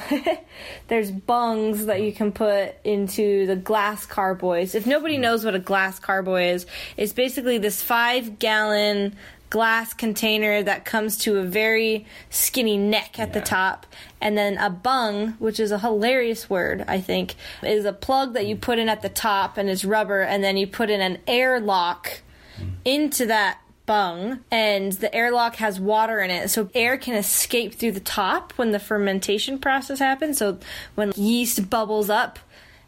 there's 0.87 1.11
bungs 1.11 1.85
that 1.87 2.01
you 2.01 2.13
can 2.13 2.31
put 2.31 2.75
into 2.83 3.45
the 3.45 3.55
glass 3.55 4.05
carboys. 4.05 4.75
If 4.75 4.85
nobody 4.85 5.15
hmm. 5.15 5.21
knows 5.21 5.45
what 5.45 5.55
a 5.55 5.59
glass 5.59 5.99
carboy 5.99 6.53
is, 6.53 6.65
it's 6.97 7.13
basically 7.13 7.57
this 7.57 7.81
five 7.81 8.39
gallon 8.39 9.15
glass 9.53 9.93
container 9.93 10.63
that 10.63 10.83
comes 10.83 11.15
to 11.15 11.37
a 11.37 11.43
very 11.43 12.07
skinny 12.31 12.75
neck 12.75 13.19
at 13.19 13.33
the 13.33 13.41
top 13.41 13.85
and 14.19 14.35
then 14.35 14.57
a 14.57 14.67
bung 14.67 15.33
which 15.33 15.59
is 15.59 15.69
a 15.69 15.77
hilarious 15.77 16.49
word 16.49 16.83
i 16.87 16.99
think 16.99 17.35
is 17.61 17.85
a 17.85 17.93
plug 17.93 18.33
that 18.33 18.47
you 18.47 18.55
hmm. 18.55 18.61
put 18.61 18.79
in 18.79 18.89
at 18.89 19.03
the 19.03 19.09
top 19.09 19.55
and 19.55 19.69
it's 19.69 19.85
rubber 19.85 20.21
and 20.21 20.43
then 20.43 20.57
you 20.57 20.65
put 20.65 20.89
in 20.89 21.01
an 21.01 21.19
airlock 21.27 22.23
hmm. 22.57 22.69
into 22.83 23.27
that 23.27 23.59
bung 23.85 24.39
and 24.49 24.93
the 24.93 25.13
airlock 25.13 25.57
has 25.57 25.79
water 25.79 26.19
in 26.19 26.31
it 26.31 26.49
so 26.49 26.69
air 26.73 26.97
can 26.97 27.15
escape 27.15 27.75
through 27.75 27.91
the 27.91 27.99
top 27.99 28.53
when 28.53 28.71
the 28.71 28.79
fermentation 28.79 29.59
process 29.59 29.99
happens. 29.99 30.37
So 30.37 30.59
when 30.95 31.11
yeast 31.15 31.69
bubbles 31.69 32.09
up 32.09 32.39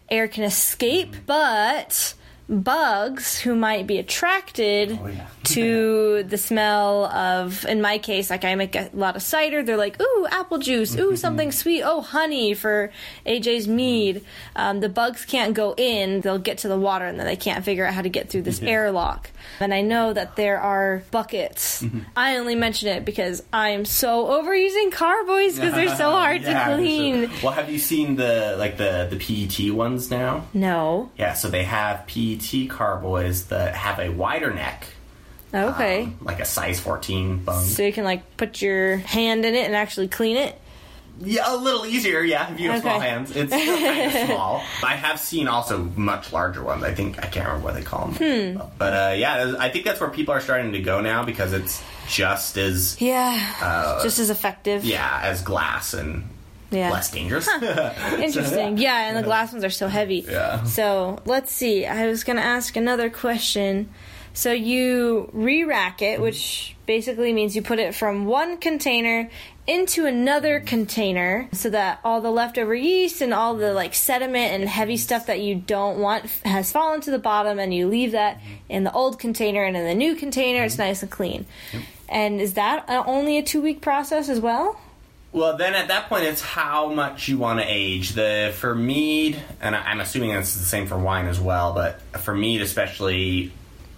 air 0.10 0.28
can 0.28 0.44
escape. 0.44 1.16
But 1.26 2.14
bugs 2.48 3.40
who 3.40 3.56
might 3.56 3.88
be 3.88 3.98
attracted 3.98 5.00
Oh, 5.02 5.08
yeah. 5.08 5.28
to 5.46 6.24
the 6.24 6.38
smell 6.38 7.06
of 7.06 7.66
in 7.66 7.82
my 7.82 7.98
case 7.98 8.30
like 8.30 8.46
i 8.46 8.54
make 8.56 8.76
a 8.76 8.90
lot 8.94 9.16
of 9.16 9.22
cider. 9.22 9.64
They're 9.64 9.78
like 9.78 10.00
ooh 10.02 10.28
apple 10.30 10.58
juice. 10.60 10.96
Ooh 10.98 11.16
something 11.26 11.52
sweet. 11.52 11.82
Oh 11.84 12.02
honey 12.02 12.54
for 12.54 12.92
aj's 13.26 13.68
mead. 13.68 14.24
Um, 14.56 14.80
the 14.80 14.90
bugs 14.90 15.26
can't 15.26 15.54
go 15.54 15.74
in. 15.78 16.22
They'll 16.22 16.38
get 16.40 16.60
to 16.60 16.68
the 16.68 16.78
water 16.78 17.06
and 17.06 17.20
then 17.20 17.26
they 17.26 17.36
can't 17.36 17.66
figure 17.66 17.86
out 17.86 17.94
how 17.94 18.02
to 18.04 18.10
get 18.10 18.30
through 18.30 18.44
this 18.44 18.62
airlock. 18.62 19.30
And 19.60 19.74
i 19.74 19.82
know 19.82 20.14
that 20.14 20.36
there 20.36 20.60
are 20.60 21.04
buckets. 21.12 21.84
I 22.16 22.38
only 22.38 22.56
mention 22.56 22.90
it 22.90 23.06
because 23.06 23.42
i 23.54 23.70
am 23.70 23.86
so 23.86 24.28
over 24.28 24.56
using 24.56 24.92
carboys 24.92 25.56
because 25.56 25.74
they're 25.74 25.96
so 25.96 26.12
hard 26.22 26.42
Yeah, 26.42 26.70
to 26.70 26.76
clean. 26.76 27.32
Well, 27.44 27.54
have 27.54 27.70
you 27.70 27.80
seen 27.80 28.16
the 28.16 28.56
like 28.60 28.78
the 28.78 29.08
the 29.10 29.18
PET 29.18 29.74
ones 29.74 30.12
now? 30.12 30.46
no. 30.54 31.10
Yeah, 31.18 31.34
so 31.34 31.50
they 31.50 31.64
have 31.64 32.06
PET 32.08 32.35
carboys 32.70 33.46
that 33.46 33.76
have 33.76 34.00
a 34.00 34.10
wider 34.10 34.54
neck, 34.54 34.86
okay 35.54 36.04
um, 36.04 36.18
like 36.22 36.40
a 36.40 36.46
size 36.46 36.80
14 36.80 37.40
bung. 37.46 37.64
so 37.64 37.84
you 37.84 37.94
can 37.94 38.04
like 38.04 38.38
put 38.38 38.62
your 38.62 38.98
hand 38.98 39.46
in 39.46 39.56
it 39.56 39.66
and 39.66 39.76
actually 39.76 40.08
clean 40.08 40.38
it 40.38 40.60
Yeah, 41.22 41.44
a 41.48 41.56
little 41.56 41.86
easier. 41.86 42.22
Yeah, 42.22 42.52
if 42.54 42.60
you 42.60 42.70
have 42.70 42.82
small 42.82 43.00
hands, 43.00 43.32
it's 43.34 43.54
still 43.54 43.78
kind 43.78 44.12
of 44.12 44.26
small. 44.28 44.62
I 44.84 44.96
have 44.96 45.18
seen 45.18 45.48
also 45.48 45.78
much 45.96 46.34
larger 46.34 46.62
ones. 46.62 46.84
I 46.84 46.94
think 46.94 47.18
I 47.24 47.28
can't 47.28 47.48
remember 47.48 47.64
what 47.64 47.74
they 47.76 47.84
call 47.84 48.08
them. 48.10 48.16
Hmm. 48.58 48.68
But 48.78 48.94
uh, 48.94 49.14
yeah, 49.16 49.56
I 49.58 49.70
think 49.70 49.86
that's 49.86 50.02
where 50.02 50.10
people 50.10 50.34
are 50.34 50.42
starting 50.42 50.74
to 50.74 50.82
go 50.82 51.00
now 51.00 51.24
because 51.24 51.54
it's 51.54 51.82
just 52.10 52.58
as 52.58 53.00
yeah 53.02 53.98
just 54.04 54.20
as 54.20 54.30
effective 54.30 54.84
yeah 54.86 55.22
as 55.24 55.42
glass 55.42 55.94
and 55.96 56.24
Yeah. 56.76 56.92
less 56.92 57.10
dangerous. 57.12 57.48
Interesting. 58.14 58.78
Yeah, 58.78 59.08
and 59.08 59.18
the 59.18 59.24
glass 59.24 59.52
ones 59.52 59.64
are 59.64 59.70
so 59.70 59.88
heavy. 59.88 60.26
Yeah. 60.30 60.64
So 60.64 61.20
let's 61.26 61.52
see. 61.52 61.86
I 61.86 62.08
was 62.08 62.24
going 62.24 62.38
to 62.38 62.44
ask 62.44 62.76
another 62.76 63.10
question. 63.10 63.90
So 64.34 64.52
you 64.52 65.30
re 65.34 65.64
rack 65.64 66.02
it, 66.02 66.20
which 66.20 66.76
basically 66.86 67.32
means 67.34 67.56
you 67.56 67.62
put 67.62 67.80
it 67.80 67.96
from 67.96 68.26
one 68.26 68.58
container 68.58 69.30
into 69.66 70.06
another 70.06 70.60
container 70.60 71.50
so 71.52 71.70
that 71.72 72.00
all 72.04 72.22
the 72.22 72.30
leftover 72.30 72.76
yeast 72.76 73.22
and 73.22 73.34
all 73.34 73.56
the 73.56 73.74
like 73.74 73.96
sediment 73.96 74.54
and 74.54 74.70
heavy 74.70 74.98
stuff 74.98 75.26
that 75.26 75.40
you 75.40 75.56
don't 75.56 75.98
want 75.98 76.26
f- 76.26 76.44
has 76.44 76.72
fallen 76.72 77.02
to 77.02 77.10
the 77.10 77.18
bottom 77.18 77.58
and 77.58 77.74
you 77.74 77.88
leave 77.88 78.12
that 78.12 78.40
in 78.70 78.84
the 78.84 78.92
old 78.92 79.18
container 79.18 79.64
and 79.64 79.76
in 79.76 79.84
the 79.86 79.96
new 79.96 80.14
container 80.16 80.64
it's 80.64 80.78
nice 80.78 81.02
and 81.02 81.10
clean. 81.10 81.46
Yep. 81.74 81.82
And 82.10 82.42
is 82.42 82.54
that 82.54 82.86
only 82.88 83.38
a 83.40 83.42
2 83.42 83.60
week 83.62 83.82
process 83.82 84.30
as 84.30 84.40
well? 84.40 84.80
Well, 85.36 85.58
then 85.58 85.74
at 85.76 85.90
that 85.90 86.08
point, 86.08 86.24
it's 86.24 86.40
how 86.42 86.88
much 86.94 87.28
you 87.28 87.38
want 87.38 87.60
to 87.60 87.66
age. 87.68 88.12
The 88.14 88.54
for 88.58 88.74
mead, 88.74 89.38
and 89.60 89.76
I'm 89.76 90.00
assuming 90.00 90.30
it's 90.32 90.54
the 90.56 90.64
same 90.64 90.88
for 90.88 90.98
wine 90.98 91.28
as 91.28 91.42
well. 91.42 91.74
But 91.74 92.00
for 92.22 92.34
mead, 92.34 92.62
especially, 92.62 93.52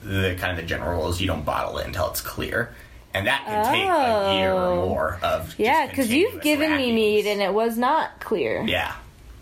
the 0.04 0.36
kind 0.40 0.52
of 0.52 0.58
the 0.58 0.64
general 0.64 1.00
rule 1.00 1.10
is 1.10 1.22
you 1.22 1.28
don't 1.28 1.46
bottle 1.46 1.78
it 1.78 1.86
until 1.86 2.10
it's 2.10 2.22
clear, 2.22 2.74
and 3.14 3.28
that 3.28 3.44
can 3.46 3.66
take 3.66 3.84
a 3.84 4.38
year 4.40 4.52
or 4.52 4.72
Oh. 4.72 4.86
more 4.88 5.20
of. 5.22 5.54
Yeah, 5.60 5.86
because 5.86 6.12
you've 6.12 6.42
given 6.42 6.76
me 6.76 6.92
mead 6.92 7.28
and 7.28 7.40
it 7.40 7.54
was 7.54 7.78
not 7.78 8.20
clear. 8.20 8.64
Yeah, 8.64 8.94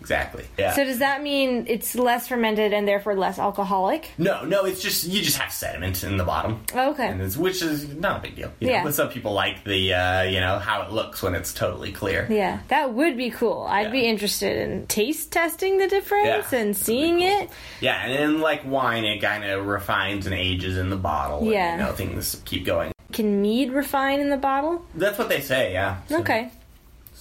exactly. 0.06 0.44
Yeah. 0.56 0.72
So 0.72 0.84
does 0.84 1.00
that 1.00 1.20
mean 1.20 1.66
it's 1.68 1.96
less 1.96 2.28
fermented 2.28 2.72
and 2.72 2.86
therefore 2.86 3.16
less 3.16 3.38
alcoholic? 3.40 4.12
no, 4.18 4.44
no, 4.44 4.64
it's 4.64 4.80
just 4.80 5.04
you 5.04 5.20
just 5.20 5.36
have 5.38 5.52
sediment 5.52 6.04
in 6.04 6.16
the 6.16 6.22
bottom. 6.24 6.62
Okay. 6.72 7.08
And 7.08 7.20
it's, 7.20 7.36
which 7.36 7.60
is 7.60 7.92
not 7.96 8.18
a 8.18 8.22
big 8.22 8.36
deal. 8.36 8.52
you 8.60 8.68
know, 8.68 8.72
Yeah. 8.74 8.84
But 8.84 8.94
some 8.94 9.08
people 9.08 9.32
like 9.32 9.64
the 9.64 9.94
uh, 9.94 10.22
you 10.22 10.38
know 10.40 10.58
how 10.60 10.82
it 10.82 10.92
looks 10.92 11.22
when 11.22 11.34
it's 11.34 11.52
totally 11.52 11.90
clear. 11.92 12.26
Yeah, 12.30 12.60
that 12.68 12.92
would 12.94 13.16
be 13.16 13.30
cool. 13.30 13.66
I'd 13.68 13.86
Yeah. 13.86 13.90
be 13.90 14.06
interested 14.06 14.56
in 14.58 14.86
taste 14.86 15.32
testing 15.32 15.78
the 15.78 15.88
difference 15.88 16.52
Yeah, 16.52 16.58
and 16.60 16.76
seeing 16.76 17.18
cool. 17.18 17.40
it. 17.42 17.50
Yeah, 17.80 17.96
and 18.04 18.12
then 18.14 18.40
like 18.40 18.64
wine, 18.64 19.04
it 19.04 19.20
kind 19.20 19.44
of 19.44 19.66
refines 19.66 20.26
and 20.26 20.34
ages 20.34 20.78
in 20.78 20.88
the 20.90 20.96
bottle. 20.96 21.38
and, 21.40 21.48
Yeah. 21.50 21.72
you 21.76 21.82
know 21.82 21.92
things 21.92 22.40
keep 22.44 22.64
going. 22.64 22.92
Can 23.12 23.40
mead 23.42 23.72
refine 23.72 24.20
in 24.20 24.30
the 24.30 24.36
bottle? 24.36 24.84
That's 24.94 25.18
what 25.18 25.28
they 25.28 25.40
say. 25.40 25.72
Yeah. 25.72 25.96
So- 26.08 26.18
Okay. 26.20 26.50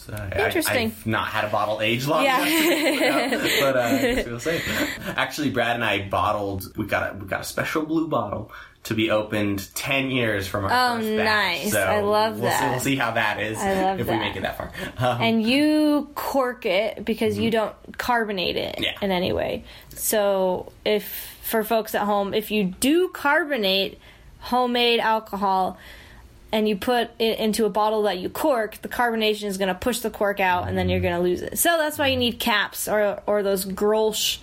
So 0.06 0.14
I- 0.14 0.46
Interesting. 0.46 0.88
I've 0.88 1.06
not 1.08 1.28
had 1.28 1.46
a 1.46 1.50
bottle 1.50 1.82
age 1.82 2.06
long 2.08 2.24
Yeah. 2.24 2.38
enough, 2.46 2.48
to 2.50 3.40
figure 3.40 3.58
it 3.68 3.78
out, 3.78 4.24
but 4.26 4.30
uh, 4.32 4.36
I 4.36 4.38
see. 4.40 4.62
Actually, 5.16 5.50
Brad 5.52 5.76
and 5.76 5.84
I 5.86 6.08
bottled. 6.08 6.76
We 6.78 6.86
got 6.86 7.14
a 7.14 7.18
we 7.18 7.26
got 7.28 7.42
a 7.42 7.46
special 7.46 7.84
blue 7.84 8.08
bottle 8.08 8.52
to 8.84 8.94
be 8.94 9.10
opened 9.10 9.68
ten 9.74 10.12
years 10.12 10.48
from 10.48 10.66
our 10.66 10.70
Oh, 10.72 10.98
first 10.98 11.08
batch. 11.18 11.26
nice. 11.64 11.72
So 11.72 11.82
I 11.82 12.02
love 12.02 12.40
we'll 12.40 12.52
See, 12.52 12.58
that. 12.60 12.72
we'll 12.72 12.80
see 12.82 12.96
how 12.96 13.12
that 13.12 13.40
is 13.40 13.58
I 13.58 13.82
love 13.82 14.00
if 14.00 14.06
that. 14.06 14.14
we 14.14 14.20
make 14.20 14.36
it 14.36 14.44
that 14.44 14.58
far. 14.58 14.72
Um, 15.00 15.22
And 15.22 15.44
you 15.44 16.08
cork 16.14 16.68
it 16.68 17.04
because 17.04 17.40
you 17.40 17.50
don't 17.50 17.74
carbonate 17.98 18.58
it 18.58 18.76
Mm-hmm. 18.76 18.84
Yeah. 18.84 18.94
in 19.02 19.10
any 19.12 19.34
way. 19.34 19.64
So 19.90 20.72
if 20.86 21.04
for 21.42 21.64
folks 21.64 21.96
at 21.96 22.04
home, 22.04 22.34
if 22.36 22.52
you 22.52 22.64
do 22.66 23.08
carbonate 23.10 24.00
homemade 24.40 25.00
alcohol 25.00 25.78
and 26.56 26.70
you 26.70 26.78
put 26.78 27.10
it 27.20 27.38
into 27.40 27.66
a 27.66 27.70
bottle 27.70 28.04
that 28.04 28.18
you 28.20 28.30
cork, 28.30 28.82
the 28.82 28.88
carbonation 28.88 29.44
is 29.52 29.58
going 29.58 29.68
to 29.68 29.76
push 29.76 30.00
the 30.00 30.10
cork 30.10 30.40
out 30.40 30.70
and 30.70 30.78
then 30.78 30.88
you're 30.88 31.02
going 31.02 31.14
to 31.16 31.20
lose 31.22 31.42
it. 31.42 31.58
So 31.60 31.78
that's 31.78 31.98
why 31.98 32.08
you 32.08 32.16
need 32.18 32.40
caps 32.40 32.88
or 32.88 33.22
or 33.28 33.44
those 33.44 33.66
Grolsch 33.66 34.40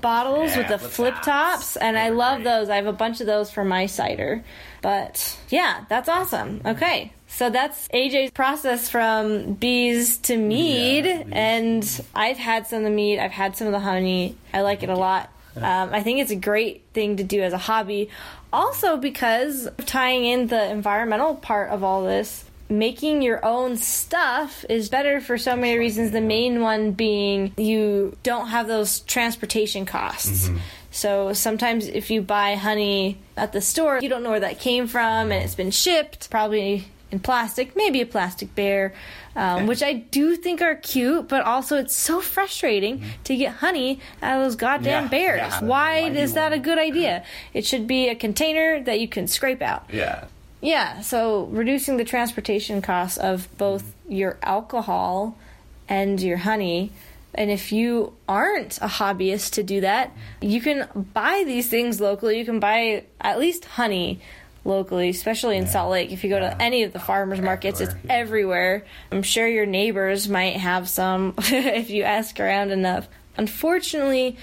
bottles 0.00 0.50
Yeah, 0.50 0.58
with 0.58 0.68
the 0.68 0.78
flip 0.88 1.14
tops. 1.14 1.26
tops 1.26 1.76
and 1.76 1.96
I 1.96 2.08
They're 2.08 2.14
love 2.18 2.36
great. 2.38 2.44
those. 2.44 2.68
I 2.70 2.76
have 2.76 2.86
a 2.86 2.92
bunch 2.92 3.20
of 3.20 3.26
those 3.28 3.50
for 3.52 3.64
my 3.64 3.86
cider. 3.86 4.42
But 4.82 5.38
yeah, 5.48 5.84
that's 5.88 6.08
awesome. 6.08 6.60
Okay. 6.66 7.12
So 7.28 7.50
that's 7.50 7.86
AJ's 7.88 8.30
process 8.32 8.88
from 8.88 9.54
bees 9.54 10.18
to 10.18 10.36
mead 10.36 11.04
Yeah, 11.04 11.22
and 11.32 12.02
I've 12.14 12.36
had 12.36 12.66
some 12.66 12.78
of 12.78 12.84
the 12.84 12.90
mead, 12.90 13.18
I've 13.20 13.30
had 13.32 13.56
some 13.56 13.66
of 13.68 13.72
the 13.72 13.80
honey. 13.80 14.36
I 14.52 14.62
like 14.62 14.82
it 14.82 14.88
a 14.88 14.96
lot. 14.96 15.30
Um, 15.56 15.90
I 15.92 16.02
think 16.02 16.18
it's 16.18 16.32
a 16.32 16.36
great 16.36 16.82
thing 16.94 17.16
to 17.18 17.22
do 17.24 17.40
as 17.40 17.52
a 17.52 17.58
hobby. 17.58 18.08
Also, 18.54 18.96
because 18.96 19.68
tying 19.84 20.24
in 20.24 20.46
the 20.46 20.70
environmental 20.70 21.34
part 21.34 21.70
of 21.70 21.82
all 21.82 22.04
this, 22.04 22.44
making 22.68 23.22
your 23.22 23.44
own 23.44 23.76
stuff 23.76 24.64
is 24.68 24.88
better 24.88 25.20
for 25.20 25.36
so 25.36 25.56
many 25.56 25.76
reasons. 25.76 26.12
The 26.12 26.20
main 26.20 26.60
one 26.60 26.92
being 26.92 27.52
you 27.56 28.16
don't 28.22 28.48
have 28.48 28.68
those 28.68 29.00
transportation 29.00 29.86
costs. 29.86 30.48
Mm-hmm. 30.48 30.58
So 30.90 31.32
sometimes 31.32 31.88
if 31.88 32.10
you 32.10 32.22
buy 32.22 32.54
honey 32.54 33.18
at 33.36 33.52
the 33.52 33.60
store, 33.60 33.98
you 34.00 34.08
don't 34.08 34.22
know 34.22 34.30
where 34.30 34.40
that 34.40 34.60
came 34.60 34.86
from 34.86 35.32
and 35.32 35.44
it's 35.44 35.56
been 35.56 35.72
shipped, 35.72 36.30
probably 36.30 36.86
in 37.14 37.20
plastic, 37.20 37.74
maybe 37.76 38.00
a 38.00 38.06
plastic 38.06 38.54
bear, 38.54 38.92
um, 39.36 39.66
which 39.66 39.82
I 39.82 39.92
do 39.94 40.36
think 40.36 40.60
are 40.60 40.74
cute, 40.74 41.28
but 41.28 41.42
also 41.44 41.76
it's 41.78 41.96
so 41.96 42.20
frustrating 42.20 43.02
to 43.24 43.36
get 43.36 43.52
honey 43.64 44.00
out 44.20 44.38
of 44.38 44.44
those 44.44 44.56
goddamn 44.56 45.04
Yeah, 45.04 45.08
bears. 45.08 45.38
yeah. 45.40 45.60
Why 45.60 46.02
Why 46.02 46.08
is 46.10 46.34
that 46.34 46.52
a 46.52 46.58
good 46.58 46.78
idea? 46.78 47.24
It 47.52 47.64
should 47.64 47.86
be 47.86 48.08
a 48.08 48.14
container 48.14 48.82
that 48.82 48.98
you 49.00 49.08
can 49.08 49.26
scrape 49.28 49.62
out. 49.62 49.84
yeah. 49.92 50.24
Yeah, 50.60 51.02
so 51.02 51.44
reducing 51.52 51.98
the 51.98 52.04
transportation 52.06 52.80
costs 52.80 53.18
of 53.18 53.48
both 53.58 53.84
your 54.08 54.38
alcohol 54.42 55.36
and 55.90 56.18
your 56.22 56.38
honey. 56.38 56.90
And 57.34 57.50
if 57.50 57.70
you 57.70 58.14
aren't 58.26 58.78
a 58.78 58.86
hobbyist 58.88 59.52
to 59.54 59.62
do 59.62 59.82
that, 59.82 60.12
you 60.40 60.62
can 60.62 60.88
buy 61.12 61.42
these 61.44 61.68
things 61.68 62.00
locally. 62.00 62.38
You 62.38 62.46
can 62.46 62.60
buy 62.60 63.04
at 63.20 63.38
least 63.38 63.66
honey 63.76 64.20
locally, 64.64 65.10
especially 65.10 65.56
in 65.56 65.66
Salt 65.66 65.90
Lake. 65.90 66.10
If 66.10 66.24
you 66.24 66.30
go 66.30 66.40
to 66.40 66.60
any 66.62 66.82
of 66.82 66.92
the 66.92 67.00
farmers 67.00 67.40
markets, 67.40 67.80
it's 67.80 67.94
everywhere, 68.08 68.08
yeah. 68.08 68.20
everywhere. 68.20 68.84
I'm 69.12 69.22
sure 69.22 69.46
your 69.46 69.66
neighbors 69.66 70.28
might 70.28 70.56
have 70.56 70.88
some 70.88 71.34
if 71.38 71.90
you 71.90 72.02
ask 72.02 72.40
around 72.40 72.70
enough. 72.70 73.08
Unfortunately, 73.36 74.36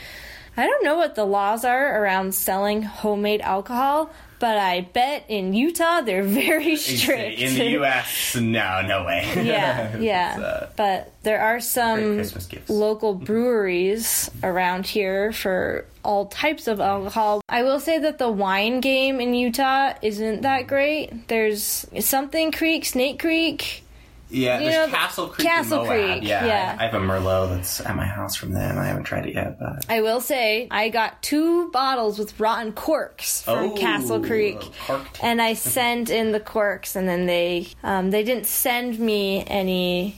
I 0.56 0.68
don't 0.68 0.84
know 0.84 0.98
what 0.98 1.16
the 1.16 1.26
laws 1.26 1.66
are 1.66 2.02
around 2.02 2.36
selling 2.36 2.84
homemade 2.84 3.42
alcohol, 3.42 4.12
but 4.42 4.58
I 4.58 4.82
bet 4.82 5.26
in 5.30 5.54
Utah 5.54 6.02
they're 6.02 6.24
very 6.24 6.76
strict. 6.76 7.39
In 7.39 7.54
the 7.54 7.70
U.S., 7.78 8.36
no, 8.36 8.82
no 8.82 9.06
way. 9.06 9.32
yeah, 9.46 9.96
yeah. 9.98 10.39
uh, 10.42 10.70
but 10.76 11.14
there 11.22 11.39
are 11.39 11.62
some 11.62 12.24
local 12.68 13.14
breweries 13.14 14.32
around 14.44 14.88
here 14.88 15.32
for 15.32 15.86
all 16.04 16.26
types 16.26 16.68
of 16.68 16.80
alcohol. 16.82 17.42
I 17.48 17.62
will 17.62 17.80
say 17.80 18.00
that 18.00 18.18
the 18.18 18.30
wine 18.30 18.82
game 18.82 19.22
in 19.22 19.36
Utah 19.36 19.94
isn't 20.02 20.42
that 20.42 20.66
great. 20.66 21.28
There's 21.28 21.86
something 22.00 22.52
Creek, 22.52 22.86
Snake 22.86 23.20
Creek. 23.20 23.84
Yeah, 24.32 24.60
You 24.60 24.70
there's 24.72 24.88
know, 24.90 24.96
Castle 24.98 25.28
Creek. 25.28 25.48
Castle. 25.48 25.86
Creek, 25.86 26.24
Yeah, 26.24 26.46
yeah. 26.46 26.78
I, 26.80 26.86
have 26.86 26.94
a 26.94 27.00
Merlot 27.00 27.50
that's 27.50 27.82
at 27.82 27.96
my 27.96 28.06
house 28.06 28.36
from 28.36 28.54
them. 28.54 28.78
I 28.78 28.86
haven't 28.86 29.04
tried 29.04 29.26
it 29.26 29.36
yet, 29.36 29.60
but 29.60 29.86
I 29.90 30.02
will 30.02 30.22
say 30.22 30.68
I 30.72 30.90
got 30.90 31.22
two 31.22 31.70
bottles 31.72 32.18
with 32.18 32.40
rotten 32.40 32.72
corks 32.72 33.42
from 33.44 33.72
Oh, 33.72 33.76
Castle 33.76 34.24
Creek, 34.24 34.60
corked. 34.88 35.24
and 35.24 35.42
I 35.42 35.54
sent 35.54 36.10
in 36.10 36.32
the 36.32 36.40
corks, 36.40 36.96
and 36.96 37.08
then 37.08 37.26
they 37.26 37.68
um, 37.84 38.12
they 38.12 38.24
didn't 38.24 38.46
send 38.48 38.98
me 39.00 39.44
any 39.46 40.16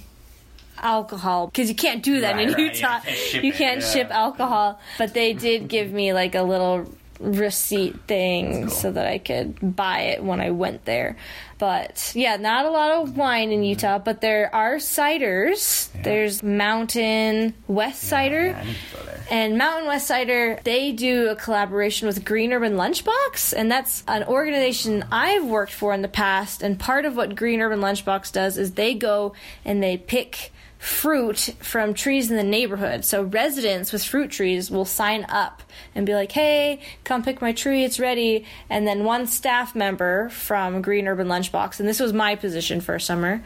alcohol 0.80 1.48
because 1.48 1.70
you 1.70 1.76
can't 1.76 2.04
do 2.04 2.22
that 2.22 2.36
Right, 2.36 2.48
in 2.50 2.54
right, 2.54 2.76
Utah. 2.76 2.98
you 2.98 3.02
can't 3.04 3.18
ship 3.18 3.44
you 3.44 3.54
can't 3.54 3.82
yeah. 3.82 3.88
ship 3.88 4.08
alcohol, 4.12 4.80
but 4.98 5.14
they 5.14 5.34
did 5.34 5.68
give 5.68 5.92
me 5.92 6.14
like 6.14 6.36
a 6.36 6.44
little 6.44 6.88
receipt 7.20 8.00
thing 8.08 8.64
cool. 8.64 8.70
so 8.70 8.92
that 8.92 9.08
I 9.08 9.18
could 9.18 9.76
buy 9.76 10.02
it 10.02 10.24
when 10.24 10.42
I 10.42 10.52
went 10.52 10.86
there. 10.86 11.18
But 11.60 12.12
yeah, 12.16 12.36
not 12.38 12.66
a 12.66 12.70
lot 12.70 12.92
of 12.92 13.16
wine 13.16 13.52
in 13.52 13.60
mm-hmm. 13.60 13.70
Utah, 13.70 14.00
but 14.00 14.22
there 14.22 14.54
are 14.54 14.76
ciders. 14.76 15.90
There's 16.04 16.44
Mountain 16.44 17.54
West 17.68 18.04
Cider. 18.04 18.48
Yeah, 18.48 18.60
I 18.60 18.66
need 18.66 18.76
to 18.92 18.98
go 18.98 19.06
there. 19.06 19.24
And 19.32 19.58
Mountain 19.58 19.88
West 19.88 20.08
Cider, 20.08 20.60
they 20.64 20.92
do 20.92 21.30
a 21.30 21.36
collaboration 21.36 22.08
with 22.08 22.26
Green 22.26 22.52
Urban 22.52 22.74
Lunchbox, 22.74 23.54
and 23.56 23.72
that's 23.72 24.04
an 24.08 24.26
organization 24.26 25.06
I've 25.12 25.46
worked 25.46 25.72
for 25.72 25.94
in 25.94 26.02
the 26.02 26.08
past. 26.10 26.62
And 26.62 26.80
part 26.80 27.06
of 27.06 27.16
what 27.16 27.36
Green 27.36 27.62
Urban 27.62 27.80
Lunchbox 27.80 28.34
does 28.34 28.58
is 28.58 28.74
they 28.74 28.94
go 28.94 29.34
and 29.64 29.82
they 29.82 29.98
pick 29.98 30.52
fruit 30.84 31.56
from 31.62 31.94
trees 31.94 32.30
in 32.30 32.36
the 32.36 32.44
neighborhood. 32.44 33.06
So 33.06 33.24
residents 33.24 33.94
with 33.94 34.04
fruit 34.04 34.30
trees 34.30 34.70
will 34.70 34.84
sign 34.84 35.26
up 35.30 35.64
and 35.96 36.06
be 36.06 36.14
like, 36.14 36.34
"Hey, 36.34 36.82
come 37.06 37.24
pick 37.24 37.42
my 37.42 37.54
tree, 37.54 37.86
it's 37.86 38.02
ready." 38.02 38.46
And 38.70 38.86
then 38.86 39.06
one 39.06 39.26
staff 39.26 39.76
member 39.76 40.28
from 40.28 40.82
Green 40.82 41.08
Urban 41.08 41.30
Lunchbox, 41.30 41.80
and 41.80 41.88
this 41.88 42.02
was 42.02 42.12
my 42.12 42.36
position 42.36 42.82
for 42.82 42.96
a 42.96 43.00
summer, 43.00 43.42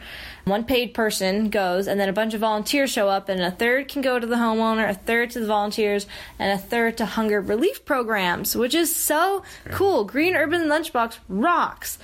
one 0.46 0.64
paid 0.64 0.94
person 0.94 1.48
goes, 1.48 1.86
and 1.86 2.00
then 2.00 2.08
a 2.08 2.12
bunch 2.12 2.34
of 2.34 2.40
volunteers 2.40 2.90
show 2.90 3.08
up, 3.08 3.28
and 3.28 3.40
a 3.40 3.52
third 3.52 3.86
can 3.86 4.02
go 4.02 4.18
to 4.18 4.26
the 4.26 4.34
homeowner, 4.34 4.88
a 4.88 4.94
third 4.94 5.30
to 5.30 5.38
the 5.38 5.46
volunteers, 5.46 6.06
and 6.40 6.50
a 6.50 6.60
third 6.60 6.96
to 6.96 7.06
hunger 7.06 7.40
relief 7.40 7.84
programs, 7.84 8.56
which 8.56 8.74
is 8.74 8.94
so 8.94 9.44
cool. 9.70 10.04
Green 10.04 10.34
Urban 10.34 10.62
Lunchbox 10.62 11.18
rocks. 11.28 11.98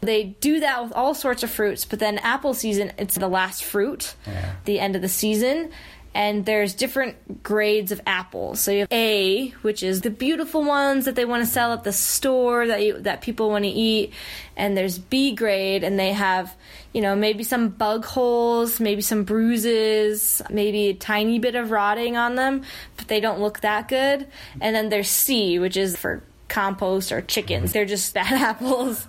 They 0.00 0.24
do 0.40 0.60
that 0.60 0.82
with 0.82 0.92
all 0.92 1.14
sorts 1.14 1.42
of 1.42 1.50
fruits, 1.50 1.84
but 1.84 1.98
then 1.98 2.18
apple 2.18 2.54
season, 2.54 2.92
it's 2.98 3.16
the 3.16 3.28
last 3.28 3.64
fruit, 3.64 4.14
Yeah. 4.26 4.52
the 4.64 4.80
end 4.80 4.96
of 4.96 5.02
the 5.02 5.08
season. 5.08 5.70
And 6.12 6.44
there's 6.44 6.74
different 6.74 7.44
grades 7.44 7.92
of 7.92 8.00
apples. 8.04 8.58
So 8.58 8.72
you 8.72 8.80
have 8.80 8.88
A, 8.90 9.50
which 9.62 9.84
is 9.84 10.00
the 10.00 10.10
beautiful 10.10 10.64
ones 10.64 11.04
that 11.04 11.14
they 11.14 11.24
want 11.24 11.44
to 11.44 11.48
sell 11.48 11.72
at 11.72 11.84
the 11.84 11.92
store 11.92 12.66
that 12.66 12.82
you, 12.82 12.98
that 13.02 13.20
people 13.20 13.48
want 13.48 13.62
to 13.64 13.70
eat, 13.70 14.12
and 14.56 14.76
there's 14.76 14.98
B 14.98 15.36
grade, 15.36 15.84
and 15.84 16.00
they 16.00 16.12
have, 16.12 16.52
you 16.92 17.00
know, 17.00 17.14
maybe 17.14 17.44
some 17.44 17.68
bug 17.68 18.04
holes, 18.04 18.80
maybe 18.80 19.02
some 19.02 19.22
bruises, 19.22 20.42
maybe 20.50 20.88
a 20.88 20.94
tiny 20.94 21.38
bit 21.38 21.54
of 21.54 21.70
rotting 21.70 22.16
on 22.16 22.34
them, 22.34 22.62
but 22.96 23.06
they 23.06 23.20
don't 23.20 23.40
look 23.40 23.60
that 23.60 23.86
good. 23.86 24.26
And 24.60 24.74
then 24.74 24.88
there's 24.88 25.08
C, 25.08 25.60
which 25.60 25.76
is 25.76 25.96
for 25.96 26.24
compost 26.50 27.12
or 27.12 27.22
chickens. 27.22 27.70
Mm-hmm. 27.70 27.72
They're 27.72 27.86
just 27.86 28.12
bad 28.14 28.32
apples. 28.32 29.06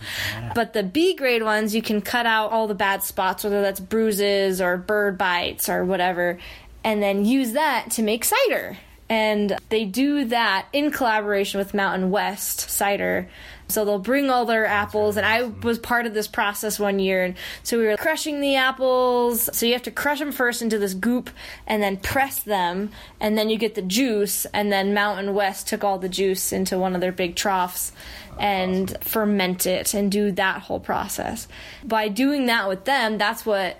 But 0.55 0.73
the 0.73 0.83
B 0.83 1.15
grade 1.15 1.43
ones, 1.43 1.75
you 1.75 1.81
can 1.81 2.01
cut 2.01 2.25
out 2.25 2.51
all 2.51 2.67
the 2.67 2.75
bad 2.75 3.03
spots, 3.03 3.43
whether 3.43 3.61
that's 3.61 3.79
bruises 3.79 4.61
or 4.61 4.77
bird 4.77 5.17
bites 5.17 5.67
or 5.67 5.83
whatever, 5.83 6.37
and 6.83 7.03
then 7.03 7.25
use 7.25 7.51
that 7.53 7.91
to 7.91 8.03
make 8.03 8.23
cider. 8.23 8.77
And 9.11 9.57
they 9.67 9.83
do 9.83 10.23
that 10.23 10.67
in 10.71 10.89
collaboration 10.89 11.57
with 11.57 11.73
Mountain 11.73 12.11
West 12.11 12.69
Cider. 12.69 13.27
So 13.67 13.83
they'll 13.83 13.99
bring 13.99 14.29
all 14.29 14.45
their 14.45 14.65
apples, 14.65 15.17
and 15.17 15.25
I 15.25 15.43
was 15.43 15.79
part 15.79 16.05
of 16.05 16.13
this 16.13 16.29
process 16.29 16.79
one 16.79 16.97
year. 16.97 17.25
And 17.25 17.35
so 17.61 17.77
we 17.77 17.87
were 17.87 17.97
crushing 17.97 18.39
the 18.39 18.55
apples. 18.55 19.49
So 19.51 19.65
you 19.65 19.73
have 19.73 19.83
to 19.83 19.91
crush 19.91 20.19
them 20.19 20.31
first 20.31 20.61
into 20.61 20.79
this 20.79 20.93
goop, 20.93 21.29
and 21.67 21.83
then 21.83 21.97
press 21.97 22.39
them, 22.39 22.89
and 23.19 23.37
then 23.37 23.49
you 23.49 23.57
get 23.57 23.75
the 23.75 23.81
juice. 23.81 24.45
And 24.53 24.71
then 24.71 24.93
Mountain 24.93 25.33
West 25.33 25.67
took 25.67 25.83
all 25.83 25.99
the 25.99 26.07
juice 26.07 26.53
into 26.53 26.79
one 26.79 26.95
of 26.95 27.01
their 27.01 27.11
big 27.11 27.35
troughs 27.35 27.91
and 28.39 28.97
ferment 29.01 29.65
it 29.65 29.93
and 29.93 30.09
do 30.09 30.31
that 30.31 30.61
whole 30.61 30.79
process. 30.79 31.49
By 31.83 32.07
doing 32.07 32.45
that 32.45 32.69
with 32.69 32.85
them, 32.85 33.17
that's 33.17 33.45
what 33.45 33.77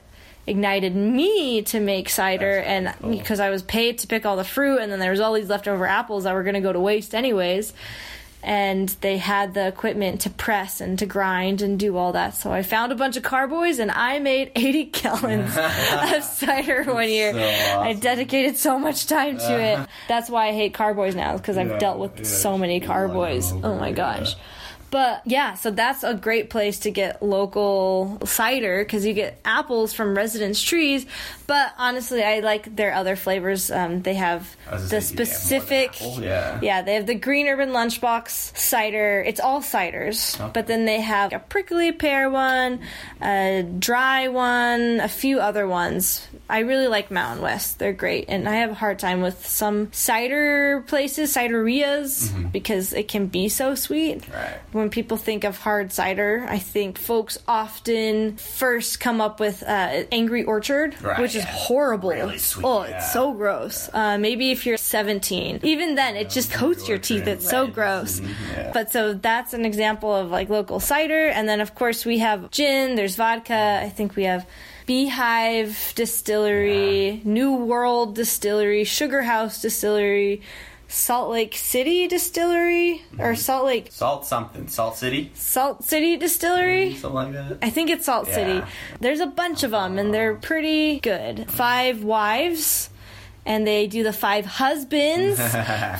ignited 0.48 0.96
me 0.96 1.62
to 1.62 1.80
make 1.80 2.10
cider 2.10 2.58
and 2.58 2.94
because 3.10 3.39
I 3.39 3.50
was 3.50 3.62
paid 3.62 4.00
to 4.00 4.08
pick 4.08 4.26
all 4.26 4.36
the 4.36 4.44
fruit 4.44 4.80
and 4.80 4.92
then 4.92 5.00
there 5.00 5.12
was 5.12 5.20
all 5.20 5.34
these 5.34 5.50
leftover 5.50 5.86
apples 5.86 6.24
that 6.24 6.34
were 6.34 6.44
going 6.44 6.56
to 6.56 6.62
go 6.62 6.74
to 6.74 6.80
waste 6.80 7.14
anyways. 7.14 7.74
And 8.44 8.89
they 9.02 9.20
had 9.20 9.54
the 9.54 9.68
equipment 9.68 10.22
to 10.22 10.32
press 10.32 10.82
and 10.82 10.98
to 10.98 11.06
grind 11.06 11.62
and 11.62 11.80
do 11.80 11.96
all 11.96 12.14
that. 12.14 12.34
So 12.34 12.52
I 12.52 12.64
found 12.64 12.92
a 12.92 12.96
bunch 12.96 13.16
of 13.16 13.22
carboys 13.22 13.78
and 13.78 13.92
I 13.92 14.18
made 14.18 14.52
80 14.56 14.84
gallons 14.86 15.56
of 15.56 16.24
cider 16.39 16.84
one 16.92 17.08
year. 17.08 17.34
so 17.34 17.80
I 17.82 17.94
dedicated 17.94 18.58
so 18.58 18.80
much 18.80 19.06
time 19.06 19.38
to 19.38 19.60
it. 19.62 19.88
That's 20.08 20.28
why 20.28 20.48
I 20.48 20.54
hate 20.54 20.74
carboys 20.74 21.14
now 21.14 21.38
because 21.38 21.56
I've 21.56 21.70
Yeah, 21.70 21.78
dealt 21.78 22.00
with 22.00 22.18
yeah, 22.18 22.24
so 22.24 22.58
many 22.58 22.80
just 22.80 22.89
like 22.89 22.98
them 23.02 23.08
carboys. 23.12 23.54
oh 23.64 23.76
my 23.78 23.92
gosh. 23.92 24.34
over. 24.34 24.42
But 24.92 25.22
yeah, 25.26 25.54
so 25.56 25.72
that's 25.72 26.04
a 26.04 26.14
great 26.14 26.50
place 26.50 26.80
to 26.80 26.92
get 26.92 27.24
local 27.24 28.20
cider 28.26 28.84
because 28.84 29.06
you 29.06 29.14
get 29.14 29.39
apples 29.46 29.94
from 29.94 30.16
residents' 30.16 30.62
trees. 30.62 31.06
But 31.48 31.74
honestly, 31.78 32.24
I 32.24 32.39
like 32.42 32.76
their 32.76 32.94
other 32.94 33.16
flavors. 33.16 33.72
Um, 33.72 34.02
they 34.04 34.14
have 34.16 34.56
the 34.70 34.78
say, 34.80 34.89
do 34.89 34.96
have 34.96 35.04
specific. 35.04 35.96
Yeah. 36.20 36.60
yeah, 36.62 36.82
they 36.82 36.94
have 36.96 37.08
the 37.08 37.16
Green 37.16 37.48
Urban 37.48 37.70
Lunchbox 37.72 38.56
cider. 38.58 39.22
It's 39.26 39.39
all 39.39 39.62
ciders, 39.62 40.39
Okay. 40.39 40.52
but 40.54 40.68
then 40.68 40.86
they 40.86 41.02
have 41.02 41.34
a 41.34 41.39
prickly 41.39 41.92
pear 41.92 42.30
one, 42.30 42.80
a 43.22 43.64
dry 43.80 44.28
one, 44.28 45.00
a 45.02 45.08
few 45.10 45.39
other 45.39 45.68
ones. 45.68 46.28
I 46.50 46.60
really 46.60 46.88
like 46.88 47.12
Mountain 47.12 47.42
West. 47.44 47.80
They're 47.80 47.94
great, 47.94 48.26
and 48.28 48.48
I 48.48 48.56
have 48.56 48.72
a 48.72 48.76
hard 48.76 49.00
time 49.00 49.22
with 49.22 49.46
some 49.48 49.92
cider 49.94 50.84
places, 50.88 51.34
ciderias, 51.36 52.52
because 52.52 52.92
it 52.94 53.08
can 53.08 53.28
be 53.28 53.48
so 53.50 53.74
sweet 53.76 54.02
Mm-hmm. 54.02 54.34
Right. 54.34 54.58
When 54.82 54.90
people 54.90 55.16
think 55.18 55.44
of 55.46 55.58
hard 55.58 55.94
cider, 55.94 56.46
I 56.50 56.58
think 56.60 56.98
folks 56.98 57.38
often 57.48 58.36
first 58.38 59.00
come 59.00 59.22
up 59.22 59.40
with 59.40 59.64
uh, 59.64 60.04
Angry 60.12 60.44
Orchard, 60.44 61.02
Right, 61.02 61.20
which 61.22 61.36
is 61.36 61.44
yeah. 61.46 61.52
horrible. 61.52 62.10
Really 62.10 62.38
sweet, 62.38 62.66
Oh, 62.66 62.84
yeah. 62.84 62.98
it's 62.98 63.14
so 63.14 63.34
gross. 63.34 63.90
Uh, 63.94 64.18
maybe 64.18 64.52
if 64.52 64.66
you're 64.66 64.78
17, 64.78 65.60
even 65.64 65.96
then, 65.96 66.16
it 66.18 66.30
just 66.30 66.52
coats 66.52 66.90
your 66.90 66.98
teeth. 66.98 67.28
It's 67.28 67.50
so 67.50 67.68
gross. 67.68 68.20
Mhm, 68.20 68.30
yeah. 68.58 68.72
But 68.74 68.92
so 68.92 69.14
that's 69.14 69.54
an 69.54 69.64
example 69.66 70.14
of 70.14 70.30
like 70.32 70.50
local 70.50 70.80
cider, 70.82 71.28
and 71.28 71.48
then 71.48 71.62
of 71.62 71.76
course 71.76 72.04
we 72.06 72.20
have 72.20 72.52
gin. 72.52 72.96
There's 72.96 73.16
vodka. 73.16 73.80
I 73.84 73.90
think 73.90 74.16
we 74.18 74.24
have. 74.24 74.46
Beehive 74.88 75.94
Distillery, 75.96 77.22
New 77.24 77.54
World 77.56 78.14
Distillery, 78.16 78.84
Sugar 78.84 79.22
House 79.22 79.62
Distillery, 79.62 80.42
Salt 80.92 81.30
Lake 81.30 81.56
City 81.56 82.08
Distillery, 82.08 83.02
Mm-hmm. 83.14 83.22
or 83.22 83.36
Salt 83.36 83.66
Lake 83.66 83.88
Salt 83.92 84.26
something. 84.26 84.68
Salt 84.68 84.98
City? 84.98 85.32
Salt 85.34 85.84
City 85.86 86.18
Distillery. 86.18 86.96
Something 86.96 87.14
like 87.16 87.32
that? 87.34 87.58
I 87.62 87.70
think 87.70 87.89
it's 87.89 88.06
Salt 88.06 88.28
Yeah. 88.28 88.36
City. 88.36 88.62
There's 89.00 89.20
a 89.22 89.28
bunch 89.28 89.64
of 89.64 89.72
them, 89.72 89.98
and 89.98 90.14
they're 90.14 90.36
pretty 90.36 91.00
good. 91.00 91.50
Five 91.50 92.04
Wives, 92.04 92.89
and 93.46 93.66
they 93.66 93.88
do 93.88 94.04
the 94.04 94.14
Five 94.14 94.46
Husbands 94.46 95.39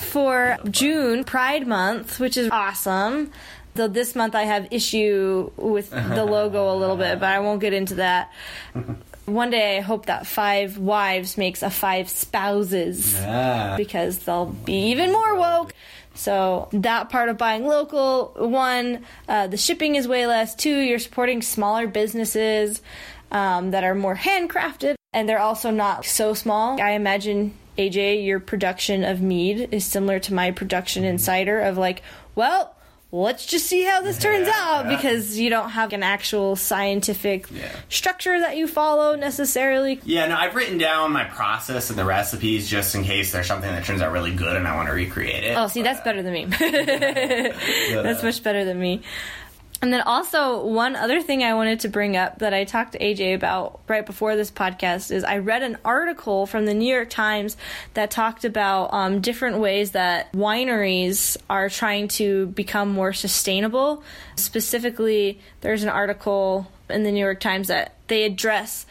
for 0.04 0.58
June 0.70 1.24
Pride 1.24 1.66
Month, 1.66 2.20
which 2.20 2.36
is 2.36 2.50
awesome. 2.50 3.30
Though 3.74 3.88
this 3.88 4.14
month 4.14 4.34
I 4.34 4.42
have 4.42 4.68
issue 4.70 5.50
with 5.56 5.88
the 5.90 6.26
logo 6.26 6.70
a 6.74 6.76
little 6.76 6.96
bit, 6.98 7.18
but 7.18 7.30
I 7.30 7.38
won't 7.40 7.60
get 7.62 7.72
into 7.72 7.94
that. 7.94 8.30
One 9.26 9.50
day 9.50 9.78
I 9.78 9.80
hope 9.80 10.06
that 10.06 10.26
Five 10.26 10.78
Wives 10.78 11.38
makes 11.38 11.62
a 11.62 11.70
Five 11.70 12.08
Spouses 12.08 13.14
Yeah. 13.14 13.76
because 13.76 14.18
they'll 14.18 14.46
be 14.46 14.90
even 14.90 15.12
more 15.12 15.36
woke. 15.36 15.72
So 16.14 16.68
that 16.72 17.08
part 17.08 17.28
of 17.28 17.38
buying 17.38 17.66
local, 17.66 18.34
one, 18.36 19.04
uh, 19.28 19.46
the 19.46 19.56
shipping 19.56 19.94
is 19.94 20.06
way 20.06 20.26
less. 20.26 20.54
Two, 20.54 20.76
you're 20.80 20.98
supporting 20.98 21.40
smaller 21.40 21.86
businesses 21.86 22.82
um, 23.30 23.70
that 23.70 23.82
are 23.84 23.94
more 23.94 24.16
handcrafted, 24.16 24.96
and 25.14 25.26
they're 25.28 25.38
also 25.38 25.70
not 25.70 26.04
so 26.04 26.34
small. 26.34 26.78
I 26.82 26.90
imagine 26.90 27.54
AJ, 27.78 28.26
your 28.26 28.40
production 28.40 29.04
of 29.04 29.22
mead 29.22 29.68
is 29.72 29.86
similar 29.86 30.18
to 30.18 30.34
my 30.34 30.50
production 30.50 31.04
in 31.04 31.16
cider. 31.18 31.60
Of 31.60 31.78
like, 31.78 32.02
well, 32.34 32.74
let's 33.14 33.44
just 33.44 33.66
see 33.66 33.82
how 33.84 34.00
this 34.00 34.16
turns 34.18 34.48
out 34.48 34.88
because 34.88 35.38
you 35.38 35.50
don't 35.50 35.68
have 35.68 35.92
an 35.92 36.02
actual 36.02 36.56
scientific 36.56 37.46
Yeah. 37.50 37.68
structure 37.90 38.40
that 38.40 38.56
you 38.56 38.66
follow 38.66 39.14
necessarily. 39.16 40.00
Yeah, 40.04 40.26
no, 40.28 40.36
I've 40.36 40.54
written 40.54 40.78
down 40.78 41.12
my 41.12 41.24
process 41.24 41.90
and 41.90 41.98
the 41.98 42.06
recipes 42.06 42.68
just 42.70 42.94
in 42.94 43.04
case 43.04 43.30
there's 43.30 43.46
something 43.46 43.70
that 43.70 43.84
turns 43.84 44.00
out 44.00 44.12
really 44.12 44.34
good 44.34 44.56
and 44.56 44.66
I 44.66 44.74
want 44.76 44.88
to 44.88 44.94
recreate 44.94 45.44
it. 45.44 45.56
Oh, 45.58 45.66
see, 45.68 45.82
that's 45.82 46.00
better 46.00 46.22
than 46.22 46.32
me. 46.32 46.44
that's 48.02 48.22
much 48.22 48.42
better 48.42 48.64
than 48.64 48.80
me. 48.80 49.02
And 49.82 49.92
then 49.92 50.02
also 50.02 50.64
one 50.64 50.94
other 50.94 51.20
thing 51.20 51.42
I 51.42 51.54
wanted 51.54 51.80
to 51.80 51.88
bring 51.88 52.16
up 52.16 52.38
that 52.38 52.54
I 52.54 52.62
talked 52.62 52.92
to 52.92 53.00
AJ 53.00 53.34
about 53.34 53.80
right 53.88 54.06
before 54.06 54.36
this 54.36 54.48
podcast 54.48 55.10
is 55.10 55.24
I 55.24 55.38
read 55.38 55.64
an 55.64 55.76
article 55.84 56.46
from 56.46 56.66
the 56.66 56.72
New 56.72 56.94
York 56.94 57.10
Times 57.10 57.56
that 57.94 58.12
talked 58.12 58.44
about 58.44 58.94
um, 58.94 59.20
different 59.20 59.58
ways 59.58 59.90
that 59.90 60.32
wineries 60.34 61.36
are 61.50 61.68
trying 61.68 62.06
to 62.08 62.46
become 62.46 62.90
more 62.90 63.12
sustainable. 63.12 64.04
Specifically, 64.36 65.40
there's 65.62 65.82
an 65.82 65.88
article 65.88 66.70
in 66.88 67.02
the 67.02 67.10
New 67.10 67.18
York 67.18 67.40
Times 67.40 67.66
that 67.66 67.96
they 68.06 68.22
address 68.22 68.86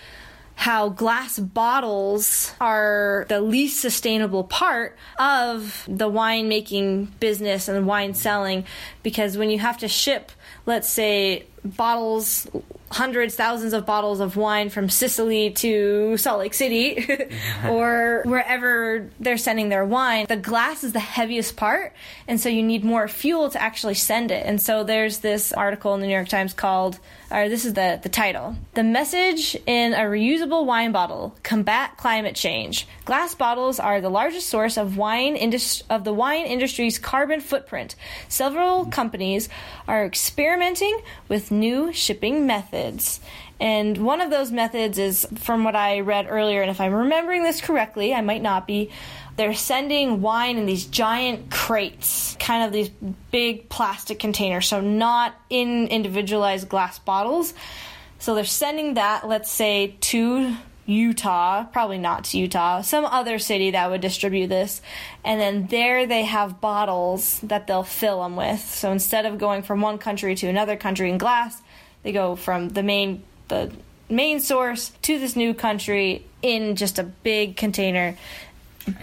how 0.56 0.89
glass 0.89 1.39
bottles 1.39 2.54
are 2.60 3.26
the 3.30 3.39
least 3.39 3.80
sustainable 3.80 4.44
part 4.44 4.98
of 5.18 5.86
the 5.88 6.10
wine 6.10 6.50
making 6.50 7.06
business 7.22 7.68
and 7.68 7.88
wine 7.88 8.14
selling 8.14 8.66
because 9.02 9.38
when 9.38 9.50
you 9.50 9.58
have 9.58 9.78
to 9.78 9.88
ship 9.88 10.32
let's 10.66 10.89
say 10.89 11.45
bottles 11.64 12.47
hundreds 12.89 13.36
thousands 13.36 13.72
of 13.72 13.86
bottles 13.86 14.20
of 14.20 14.36
wine 14.36 14.70
from 14.70 14.89
Sicily 14.89 15.51
to 15.51 16.18
Salt 16.18 16.39
Lake 16.39 16.53
City 16.53 17.07
or 17.70 18.24
wherever 18.26 19.09
they're 19.20 19.38
sending 19.38 19.70
their 19.70 19.86
wine. 19.86 20.26
The 20.28 20.36
glass 20.36 20.84
is 20.84 20.91
the 20.91 20.99
heaviest 20.99 21.55
part 21.55 21.93
and 22.28 22.39
so 22.39 22.49
you 22.49 22.64
need 22.64 22.84
more 22.84 23.07
fuel 23.07 23.49
to 23.49 23.62
actually 23.62 23.93
send 23.93 24.32
it. 24.32 24.45
And 24.45 24.62
so 24.62 24.84
there's 24.84 25.20
this 25.20 25.53
article 25.53 25.93
in 25.93 26.01
the 26.01 26.07
New 26.07 26.14
York 26.14 26.28
Times 26.28 26.53
called 26.53 26.99
or 27.32 27.50
this 27.50 27.66
is 27.66 27.74
the, 27.74 28.00
the 28.04 28.10
title. 28.10 28.56
The 28.74 28.84
message 28.84 29.56
in 29.66 29.94
a 29.94 30.02
reusable 30.02 30.66
wine 30.66 30.92
bottle: 30.92 31.36
combat 31.44 31.98
climate 31.98 32.36
change. 32.36 32.88
Glass 33.06 33.36
bottles 33.36 33.80
are 33.80 34.02
the 34.02 34.10
largest 34.10 34.50
source 34.50 34.78
of 34.78 34.98
wine 34.98 35.36
indus- 35.36 35.84
of 35.90 36.04
the 36.04 36.14
wine 36.14 36.46
industry's 36.46 37.00
carbon 37.00 37.40
footprint. 37.40 37.96
Several 38.28 38.86
companies 38.86 39.50
are 39.88 40.06
experimenting 40.06 41.02
with 41.28 41.52
new 41.52 41.94
shipping 41.94 42.46
methods. 42.46 43.20
And 43.60 44.00
one 44.00 44.22
of 44.22 44.32
those 44.32 44.52
methods 44.52 44.98
is 44.98 45.28
from 45.36 45.64
what 45.64 45.76
I 45.76 46.00
read 46.00 46.26
earlier, 46.28 46.62
and 46.64 46.72
if 46.72 46.82
I'm 46.82 46.94
remembering 46.94 47.44
this 47.44 47.62
correctly, 47.62 48.14
I 48.14 48.22
might 48.22 48.42
not 48.42 48.66
be. 48.66 48.90
They're 49.38 49.54
sending 49.54 50.22
wine 50.22 50.58
in 50.58 50.66
these 50.66 50.86
giant 50.86 51.50
crates, 51.50 52.36
kind 52.40 52.64
of 52.64 52.72
these 52.72 52.90
big 53.32 53.70
plastic 53.70 54.20
containers, 54.20 54.68
so 54.68 54.82
not 54.82 55.34
in 55.50 55.88
individualized 55.88 56.70
glass 56.70 57.00
bottles. 57.00 57.54
So 58.20 58.36
they're 58.36 58.46
sending 58.46 58.96
that, 58.96 59.28
let's 59.28 59.50
say, 59.50 59.96
to 60.02 60.56
Utah, 60.86 61.64
probably 61.64 61.98
not 61.98 62.26
to 62.26 62.38
Utah, 62.38 62.82
some 62.82 63.06
other 63.06 63.40
city 63.40 63.72
that 63.72 63.90
would 63.90 64.02
distribute 64.02 64.48
this. 64.48 64.82
And 65.24 65.40
then 65.40 65.68
there 65.68 66.06
they 66.06 66.24
have 66.24 66.60
bottles 66.60 67.40
that 67.42 67.68
they'll 67.68 67.84
fill 67.84 68.24
them 68.24 68.36
with. 68.36 68.60
So 68.60 68.92
instead 68.92 69.26
of 69.26 69.38
going 69.38 69.64
from 69.64 69.82
one 69.82 69.98
country 69.98 70.36
to 70.36 70.48
another 70.48 70.76
country 70.76 71.10
in 71.10 71.18
glass, 71.18 71.62
they 72.04 72.12
go 72.12 72.36
from 72.36 72.70
the 72.70 72.84
main 72.84 73.24
the 73.48 73.72
main 74.10 74.40
source 74.40 74.92
to 75.04 75.20
this 75.20 75.36
new 75.36 75.54
country 75.54 76.26
in 76.42 76.76
just 76.76 77.00
a 77.00 77.04
big 77.04 77.56
container 77.56 78.18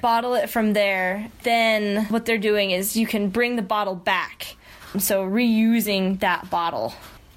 bottle 0.01 0.35
it 0.35 0.51
from 0.51 0.73
there 0.73 1.31
then 1.43 2.05
what 2.07 2.27
they're 2.27 2.39
doing 2.39 2.71
is 2.71 2.97
you 2.97 3.07
can 3.07 3.29
bring 3.29 3.57
the 3.57 3.63
bottle 3.63 3.95
back 3.95 4.57
so 4.99 5.25
reusing 5.25 6.19
that 6.21 6.49
bottle 6.51 6.95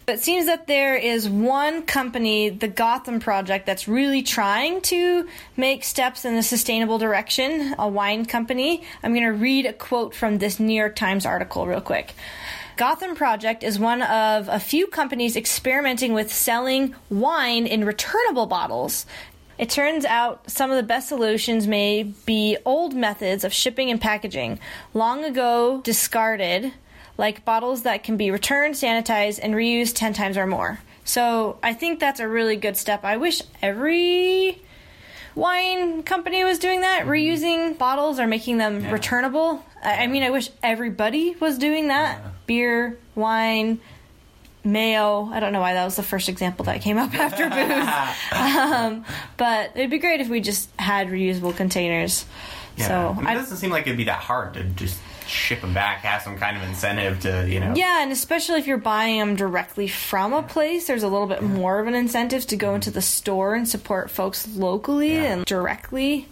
it 0.08 0.20
seems 0.20 0.48
that 0.48 0.68
there 0.68 0.96
is 0.96 1.30
one 1.30 1.84
company, 1.84 2.50
the 2.50 2.68
Gotham 2.68 3.20
Project, 3.20 3.66
that's 3.66 3.88
really 3.88 4.24
trying 4.24 4.82
to 4.82 5.28
make 5.56 5.84
steps 5.84 6.26
in 6.26 6.36
a 6.36 6.44
sustainable 6.44 6.98
direction, 6.98 7.76
a 7.80 7.88
wine 7.88 8.26
company. 8.26 8.84
I'm 9.04 9.14
going 9.14 9.26
to 9.26 9.32
read 9.32 9.66
a 9.66 9.74
quote 9.74 10.14
from 10.14 10.38
this 10.38 10.60
New 10.60 10.74
York 10.74 10.96
Times 10.96 11.26
article 11.26 11.66
real 11.66 11.82
quick. 11.82 12.14
Gotham 12.78 13.16
Project 13.16 13.64
is 13.64 13.78
one 13.78 14.02
of 14.02 14.50
a 14.50 14.60
few 14.60 14.88
companies 14.88 15.36
experimenting 15.36 16.14
with 16.14 16.34
selling 16.34 16.96
wine 17.10 17.68
in 17.68 17.86
returnable 17.86 18.48
bottles. 18.48 19.06
It 19.62 19.70
turns 19.70 20.06
out 20.06 20.50
some 20.50 20.72
of 20.72 20.76
the 20.78 20.82
best 20.84 21.08
solutions 21.08 21.68
may 21.68 22.02
be 22.02 22.58
old 22.66 22.96
methods 22.96 23.44
of 23.44 23.54
shipping 23.54 23.92
and 23.92 24.02
packaging, 24.02 24.60
long 24.96 25.24
ago 25.24 25.82
discarded, 25.84 26.74
like 27.16 27.46
bottles 27.46 27.84
that 27.84 28.04
can 28.04 28.18
be 28.18 28.32
returned, 28.32 28.74
sanitized, 28.74 29.40
and 29.40 29.54
reused 29.54 29.94
10 29.94 30.14
times 30.14 30.36
or 30.36 30.48
more. 30.48 30.80
So 31.04 31.60
I 31.62 31.76
think 31.76 32.00
that's 32.00 32.20
a 32.20 32.28
really 32.28 32.56
good 32.56 32.76
step. 32.76 33.06
I 33.06 33.18
wish 33.18 33.44
every 33.62 34.64
wine 35.36 36.02
company 36.02 36.44
was 36.44 36.58
doing 36.58 36.82
that, 36.82 37.02
mm-hmm. 37.02 37.12
reusing 37.12 37.78
bottles 37.78 38.20
or 38.20 38.26
making 38.26 38.58
them 38.58 38.82
Yeah. 38.82 38.92
returnable. 38.92 39.64
I, 39.84 40.06
I 40.06 40.08
mean, 40.08 40.24
I 40.24 40.32
wish 40.32 40.50
everybody 40.64 41.36
was 41.40 41.60
doing 41.60 41.90
that. 41.90 42.20
Beer, 42.48 42.98
wine, 43.14 43.80
mayo. 44.64 45.26
I 45.32 45.40
don't 45.40 45.54
know 45.54 45.60
why 45.62 45.74
that 45.74 45.86
was 45.86 45.96
the 45.96 46.04
first 46.04 46.30
example 46.30 46.66
that 46.66 46.82
came 46.82 46.98
up 46.98 47.14
after 47.18 47.50
booze. 47.50 48.32
um, 48.32 49.06
but 49.38 49.72
it'd 49.76 49.90
be 49.92 49.98
great 50.00 50.22
if 50.22 50.30
we 50.30 50.42
just 50.42 50.70
had 50.80 51.08
reusable 51.08 51.56
containers. 51.56 52.26
Yeah. 52.78 53.16
So 53.16 53.22
it 53.22 53.34
doesn't 53.34 53.58
seem 53.58 53.70
like 53.70 53.86
it'd 53.88 53.98
be 53.98 54.06
that 54.06 54.20
hard 54.20 54.54
to 54.56 54.64
just 54.64 55.00
ship 55.28 55.62
them 55.62 55.74
back, 55.74 56.00
have 56.00 56.22
some 56.22 56.38
kind 56.38 56.58
of 56.58 56.64
incentive 56.64 57.20
to, 57.22 57.48
you 57.50 57.60
know. 57.60 57.74
yeah, 57.76 58.02
and 58.02 58.12
especially 58.12 58.60
if 58.60 58.68
you're 58.68 58.78
buying 58.78 59.18
them 59.20 59.36
directly 59.36 59.88
from 59.88 60.34
a 60.34 60.44
place, 60.44 60.88
there's 60.88 61.04
a 61.04 61.08
little 61.08 61.28
bit 61.28 61.42
more 61.42 61.80
of 61.80 61.88
an 61.88 61.94
incentive 61.96 62.46
to 62.48 62.56
go 62.58 62.76
into 62.76 62.92
the 62.92 63.02
store 63.02 63.56
and 63.56 63.68
support 63.68 64.10
folks 64.12 64.48
locally 64.56 65.14
Yeah. 65.14 65.24
and 65.34 65.46
directly. 65.46 66.28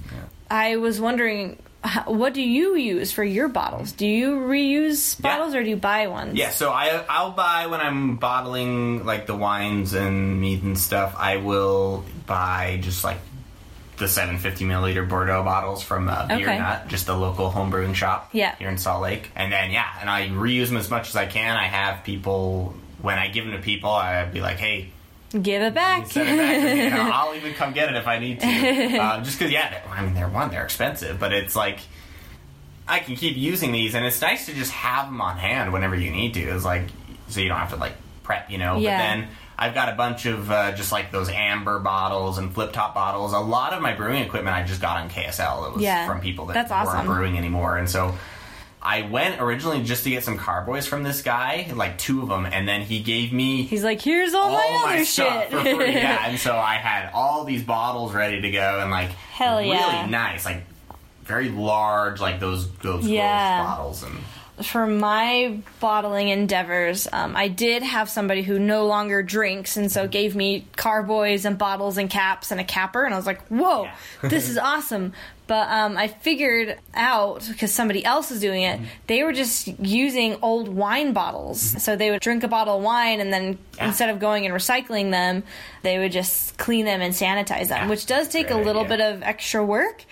I 0.51 0.77
was 0.77 0.99
wondering, 0.99 1.57
what 2.05 2.33
do 2.33 2.41
you 2.41 2.75
use 2.75 3.11
for 3.11 3.23
your 3.23 3.47
bottles? 3.47 3.91
Do 3.93 4.05
you 4.05 4.37
reuse 4.37 5.17
Yeah. 5.23 5.37
bottles 5.37 5.55
or 5.55 5.63
do 5.63 5.69
you 5.69 5.77
buy 5.77 6.07
ones? 6.07 6.35
Yeah, 6.37 6.49
so 6.49 6.71
I 6.71 7.03
I'll 7.09 7.31
buy 7.31 7.67
when 7.67 7.79
I'm 7.79 8.17
bottling 8.17 9.05
like 9.05 9.27
the 9.27 9.35
wines 9.35 9.93
and 9.93 10.41
meat 10.41 10.61
and 10.63 10.77
stuff. 10.77 11.15
I 11.17 11.37
will 11.37 12.03
buy 12.25 12.79
just 12.81 13.03
like 13.03 13.17
the 13.97 14.07
750 14.07 14.65
milliliter 14.65 15.07
Bordeaux 15.07 15.43
bottles 15.43 15.81
from 15.83 16.07
uh, 16.09 16.25
Beer 16.27 16.47
Okay. 16.49 16.57
Nut, 16.57 16.87
just 16.87 17.05
the 17.05 17.15
local 17.17 17.49
home 17.49 17.69
brewing 17.69 17.93
shop 17.93 18.29
Yeah. 18.33 18.55
here 18.57 18.69
in 18.69 18.77
Salt 18.77 19.01
Lake. 19.01 19.29
And 19.35 19.51
then 19.51 19.71
yeah, 19.71 19.87
and 20.01 20.09
I 20.09 20.27
reuse 20.29 20.67
them 20.67 20.77
as 20.77 20.89
much 20.89 21.09
as 21.09 21.15
I 21.15 21.25
can. 21.25 21.55
I 21.57 21.65
have 21.65 22.03
people 22.03 22.73
when 23.01 23.17
I 23.17 23.27
give 23.29 23.45
them 23.45 23.53
to 23.53 23.59
people, 23.61 23.89
I'd 23.91 24.33
be 24.33 24.41
like, 24.41 24.57
hey, 24.57 24.89
Give 25.31 25.61
it 25.61 25.73
back. 25.75 26.07
send 26.07 26.29
it 26.29 26.37
back. 26.37 26.55
to 26.55 26.95
me. 27.03 27.11
I'll 27.11 27.35
even 27.35 27.53
come 27.53 27.73
get 27.73 27.89
it 27.89 27.95
if 27.95 28.07
I 28.07 28.19
need 28.19 28.39
to. 28.41 28.47
Uh, 28.99 29.21
just 29.23 29.37
because, 29.37 29.51
yeah, 29.51 29.81
I 29.91 30.03
mean, 30.03 30.13
they're 30.15 30.27
one, 30.29 30.49
they're 30.49 30.63
expensive, 30.63 31.19
but 31.19 31.31
it's 31.33 31.55
like 31.55 31.79
I 32.87 32.99
can 32.99 33.15
keep 33.15 33.37
using 33.37 33.71
these, 33.71 33.93
and 33.95 34.03
it's 34.05 34.21
nice 34.21 34.47
to 34.47 34.53
just 34.53 34.71
have 34.71 35.05
them 35.05 35.21
on 35.21 35.37
hand 35.37 35.71
whenever 35.71 35.95
you 35.95 36.11
need 36.11 36.33
to. 36.33 36.41
It's 36.41 36.65
like 36.65 36.83
so 37.27 37.39
you 37.41 37.47
don't 37.49 37.59
have 37.59 37.69
to 37.69 37.75
like 37.75 37.93
prep, 38.23 38.49
you 38.49 38.57
know. 38.57 38.77
Yeah. 38.77 38.97
But 38.97 39.03
then 39.03 39.27
I've 39.59 39.73
got 39.75 39.89
a 39.93 39.95
bunch 39.95 40.25
of 40.25 40.49
uh, 40.49 40.71
just 40.71 40.91
like 40.91 41.11
those 41.11 41.29
amber 41.29 41.77
bottles 41.79 42.39
and 42.39 42.51
flip 42.51 42.73
top 42.73 42.95
bottles. 42.95 43.33
A 43.33 43.39
lot 43.39 43.73
of 43.73 43.81
my 43.83 43.93
brewing 43.93 44.23
equipment 44.23 44.55
I 44.55 44.63
just 44.63 44.81
got 44.81 44.97
on 44.97 45.09
KSL. 45.09 45.67
It 45.67 45.73
was 45.75 45.81
Yeah. 45.83 46.07
from 46.07 46.21
people 46.21 46.47
that 46.47 46.67
That's 46.67 46.87
weren't 46.87 47.05
brewing 47.05 47.37
anymore, 47.37 47.77
and 47.77 47.87
so. 47.89 48.15
I 48.81 49.01
went 49.01 49.41
originally 49.41 49.83
just 49.83 50.05
to 50.05 50.09
get 50.09 50.23
some 50.23 50.37
carboys 50.37 50.87
from 50.87 51.03
this 51.03 51.21
guy, 51.21 51.69
like 51.75 51.97
two 51.97 52.21
of 52.21 52.29
them, 52.29 52.45
and 52.45 52.67
then 52.67 52.81
he 52.81 53.01
gave 53.01 53.33
me 53.33 53.63
He's 53.63 53.83
like, 53.83 54.01
here's 54.01 54.33
all, 54.33 54.51
my 54.51 54.79
other 54.83 54.97
my 54.97 55.03
shit. 55.03 55.49
for 55.49 55.59
free. 55.61 55.91
Yeah, 55.93 56.27
and 56.27 56.39
so 56.39 56.55
I 56.55 56.75
had 56.75 57.11
all 57.13 57.43
these 57.43 57.61
bottles 57.63 58.13
ready 58.13 58.39
to 58.41 58.51
go, 58.51 58.79
and 58.81 58.89
like 58.89 59.09
Hell 59.33 59.61
yeah. 59.61 59.99
really 60.01 60.11
nice, 60.11 60.45
like 60.45 60.63
very 61.23 61.49
large, 61.49 62.21
like 62.21 62.39
those 62.39 62.71
those 62.77 63.05
Yeah. 63.05 63.63
bottles, 63.63 64.03
and 64.03 64.17
for 64.63 64.85
my 64.87 65.59
bottling 65.79 66.29
endeavors, 66.29 67.07
um, 67.11 67.35
I 67.35 67.47
did 67.47 67.83
have 67.83 68.09
somebody 68.09 68.41
who 68.43 68.59
no 68.59 68.85
longer 68.85 69.21
drinks, 69.23 69.77
and 69.77 69.91
so 69.91 70.07
gave 70.07 70.35
me 70.35 70.65
carboys 70.75 71.45
and 71.45 71.57
bottles 71.57 71.97
and 71.97 72.09
caps 72.09 72.51
and 72.51 72.59
a 72.59 72.63
capper, 72.63 73.03
and 73.05 73.13
I 73.13 73.17
was 73.17 73.25
like, 73.25 73.41
"Whoa, 73.47 73.83
Yeah. 73.83 73.95
this 74.29 74.49
is 74.49 74.57
awesome!" 74.57 75.13
But 75.47 75.67
um, 75.69 75.97
I 75.97 76.07
figured 76.09 76.77
out 76.93 77.43
because 77.47 77.71
somebody 77.73 78.05
else 78.05 78.29
was 78.29 78.39
doing 78.39 78.61
it, 78.61 78.79
they 79.07 79.23
were 79.23 79.33
just 79.33 79.67
using 79.79 80.37
old 80.43 80.67
wine 80.69 81.11
bottles. 81.13 81.59
So 81.83 81.95
they 81.95 82.11
would 82.11 82.21
drink 82.21 82.43
a 82.43 82.47
bottle 82.47 82.77
of 82.77 82.83
wine, 82.83 83.19
and 83.19 83.33
then 83.33 83.57
Yeah. 83.77 83.87
instead 83.87 84.09
of 84.11 84.19
going 84.19 84.45
and 84.45 84.53
recycling 84.53 85.09
them, 85.09 85.41
they 85.81 85.97
would 85.97 86.11
just 86.11 86.57
clean 86.57 86.85
them 86.85 87.01
and 87.01 87.13
sanitize 87.15 87.69
them, 87.69 87.83
Yeah. 87.83 87.87
which 87.87 88.05
does 88.05 88.27
take 88.27 88.51
a 88.51 88.57
little 88.57 88.83
idea. 88.83 88.97
bit 88.97 89.01
of 89.15 89.23
extra 89.23 89.65
work. 89.65 90.03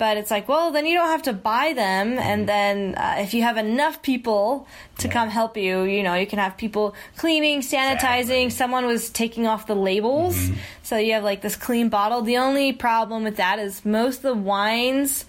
But 0.00 0.16
it's 0.16 0.30
like, 0.30 0.48
well, 0.48 0.70
then 0.70 0.86
you 0.86 0.94
don't 0.94 1.08
have 1.08 1.24
to 1.24 1.34
buy 1.34 1.74
them, 1.74 2.18
and 2.18 2.48
then 2.48 2.94
uh, 2.96 3.16
if 3.18 3.34
you 3.34 3.42
have 3.42 3.58
enough 3.58 4.00
people 4.00 4.66
to 4.96 5.06
Yeah. 5.08 5.12
come 5.12 5.28
help 5.28 5.58
you, 5.58 5.82
you 5.82 6.02
know, 6.02 6.14
you 6.14 6.26
can 6.26 6.38
have 6.38 6.56
people 6.56 6.94
cleaning, 7.18 7.60
sanitizing. 7.60 8.46
Exactly. 8.46 8.50
Someone 8.60 8.86
was 8.86 9.10
taking 9.10 9.46
off 9.46 9.66
the 9.66 9.76
labels, 9.76 10.36
so 10.82 10.96
you 10.96 11.12
have 11.12 11.22
like 11.22 11.42
this 11.42 11.54
clean 11.54 11.90
bottle. 11.90 12.22
The 12.22 12.38
only 12.38 12.72
problem 12.72 13.24
with 13.24 13.36
that 13.36 13.58
is 13.58 13.84
most 13.84 14.16
of 14.16 14.22
the 14.22 14.34
wines 14.54 15.26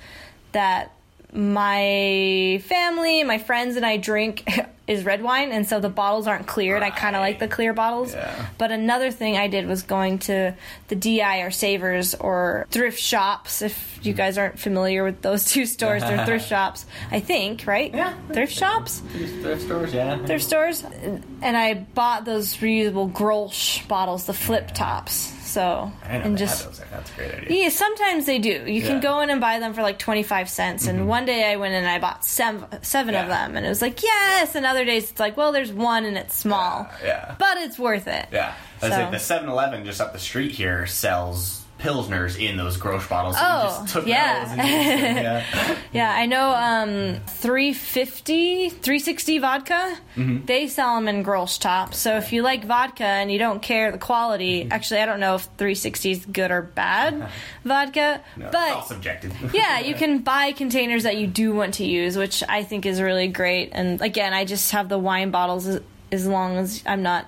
that 0.53 0.91
my 1.33 2.61
family, 2.65 3.23
my 3.23 3.37
friends, 3.37 3.75
and 3.75 3.85
I 3.85 3.97
drink 3.97 4.47
is 4.87 5.05
red 5.05 5.23
wine, 5.23 5.51
and 5.51 5.67
so 5.67 5.79
the 5.79 5.89
bottles 5.89 6.27
aren't 6.27 6.47
clear, 6.47 6.75
and 6.75 6.83
I 6.83 6.89
kind 6.89 7.15
of 7.15 7.21
like 7.21 7.39
the 7.39 7.47
clear 7.47 7.73
bottles. 7.73 8.13
Yeah. 8.13 8.47
But 8.57 8.71
another 8.71 9.09
thing 9.11 9.37
I 9.37 9.47
did 9.47 9.65
was 9.65 9.83
going 9.83 10.19
to 10.19 10.53
the 10.89 10.95
DI 10.95 11.39
or 11.41 11.51
Savers 11.51 12.13
or 12.15 12.67
thrift 12.71 12.99
shops. 12.99 13.61
If 13.61 13.99
you 14.01 14.11
guys 14.13 14.37
aren't 14.37 14.59
familiar 14.59 15.03
with 15.03 15.21
those 15.21 15.45
two 15.51 15.65
stores, 15.65 16.01
they're 16.01 16.25
thrift 16.25 16.47
shops, 16.49 16.85
I 17.09 17.21
think, 17.21 17.65
right? 17.65 17.93
Yeah. 17.93 18.13
Thrift 18.33 18.53
shops? 18.53 19.01
Thrift 19.41 19.61
stores, 19.63 19.93
yeah. 19.93 20.17
Thrift 20.25 20.43
stores. 20.43 20.83
And 20.83 21.57
I 21.57 21.75
bought 21.75 22.25
those 22.25 22.57
reusable 22.57 23.11
Grolsch 23.11 23.87
bottles, 23.87 24.25
the 24.25 24.33
flip 24.33 24.71
tops. 24.73 25.31
So, 25.51 25.91
I 26.03 26.17
know 26.17 26.23
and 26.23 26.37
just. 26.37 26.65
those. 26.65 26.81
That's 26.91 27.11
a 27.11 27.15
great 27.15 27.33
idea. 27.33 27.63
Yeah, 27.63 27.69
sometimes 27.69 28.25
they 28.25 28.39
do. 28.39 28.49
You 28.49 28.55
Yeah. 28.65 28.79
Mm-hmm. 28.81 28.87
can 28.87 28.99
go 29.01 29.19
in 29.21 29.29
and 29.29 29.41
buy 29.41 29.59
them 29.59 29.73
for 29.73 29.81
like 29.81 29.99
25 29.99 30.49
cents. 30.49 30.87
And 30.87 31.07
one 31.07 31.25
day 31.25 31.51
I 31.51 31.57
went 31.57 31.73
in 31.73 31.79
and 31.83 31.87
I 31.89 31.99
bought 31.99 32.23
seven, 32.25 32.65
seven 32.83 33.15
of 33.15 33.27
them. 33.27 33.57
And 33.57 33.65
it 33.65 33.69
was 33.69 33.81
like, 33.81 34.01
yes. 34.01 34.55
And 34.55 34.65
other 34.65 34.85
days 34.85 35.11
it's 35.11 35.19
like, 35.19 35.35
well, 35.37 35.51
there's 35.51 35.71
one 35.71 36.05
and 36.05 36.17
it's 36.17 36.35
small. 36.35 36.87
Yeah. 37.03 37.35
But 37.37 37.57
it's 37.57 37.77
worth 37.77 38.07
it. 38.07 38.27
Yeah. 38.31 38.53
I 38.81 38.85
was 38.85 38.93
So- 38.95 39.01
like, 39.01 39.11
the 39.11 39.19
7 39.19 39.49
Eleven 39.49 39.85
just 39.85 39.99
up 40.01 40.13
the 40.13 40.19
street 40.19 40.51
here 40.51 40.87
sells 40.87 41.60
Pilsners 41.81 42.39
in 42.39 42.57
those 42.57 42.77
Grolsch 42.77 43.09
bottles. 43.09 43.35
so 43.37 43.43
Oh, 43.43 43.63
just 43.81 43.93
took 43.93 44.07
yeah. 44.07 44.55
yeah. 44.55 45.77
Yeah, 45.91 46.11
I 46.15 46.25
know 46.27 46.51
um, 46.51 47.19
350, 47.27 48.69
360 48.69 49.37
vodka, 49.39 49.97
Mm-hmm. 50.15 50.45
they 50.45 50.67
sell 50.67 50.95
them 50.95 51.07
in 51.07 51.23
Grolsch 51.23 51.59
tops. 51.59 51.97
So 51.97 52.17
if 52.17 52.33
you 52.33 52.41
like 52.43 52.65
vodka 52.65 53.03
and 53.05 53.31
you 53.31 53.39
don't 53.39 53.61
care 53.61 53.91
the 53.91 53.97
quality, 53.97 54.61
Mm-hmm. 54.63 54.71
actually, 54.73 54.99
I 55.01 55.05
don't 55.05 55.19
know 55.19 55.35
if 55.35 55.43
360 55.57 56.11
is 56.11 56.25
good 56.25 56.51
or 56.51 56.61
bad 56.61 57.29
vodka, 57.65 58.21
No, 58.37 58.49
but 58.51 58.81
subjective. 58.83 59.33
yeah, 59.53 59.79
you 59.79 59.95
can 59.95 60.19
buy 60.19 60.51
containers 60.51 61.03
that 61.03 61.17
you 61.17 61.27
do 61.27 61.53
want 61.55 61.75
to 61.75 61.85
use, 61.85 62.17
which 62.17 62.43
I 62.47 62.63
think 62.63 62.85
is 62.85 63.01
really 63.01 63.27
great. 63.27 63.69
And 63.73 64.01
again, 64.01 64.33
I 64.33 64.45
just 64.45 64.71
have 64.71 64.87
the 64.89 64.99
wine 64.99 65.31
bottles 65.31 65.65
as, 65.67 65.81
as 66.11 66.27
long 66.27 66.57
as 66.57 66.83
I'm 66.85 67.01
not 67.03 67.25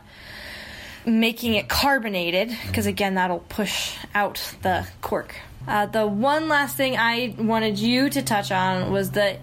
making 1.05 1.53
it 1.55 1.67
carbonated, 1.69 2.55
because 2.67 2.85
again, 2.85 3.15
that'll 3.15 3.39
push 3.39 3.95
out 4.15 4.55
the 4.61 4.87
cork. 5.01 5.35
Uh, 5.67 5.85
the 5.85 6.05
one 6.05 6.47
last 6.49 6.75
thing 6.75 6.97
I 6.97 7.35
wanted 7.37 7.79
you 7.79 8.09
to 8.09 8.21
touch 8.21 8.51
on 8.51 8.91
was 8.91 9.11
the 9.11 9.37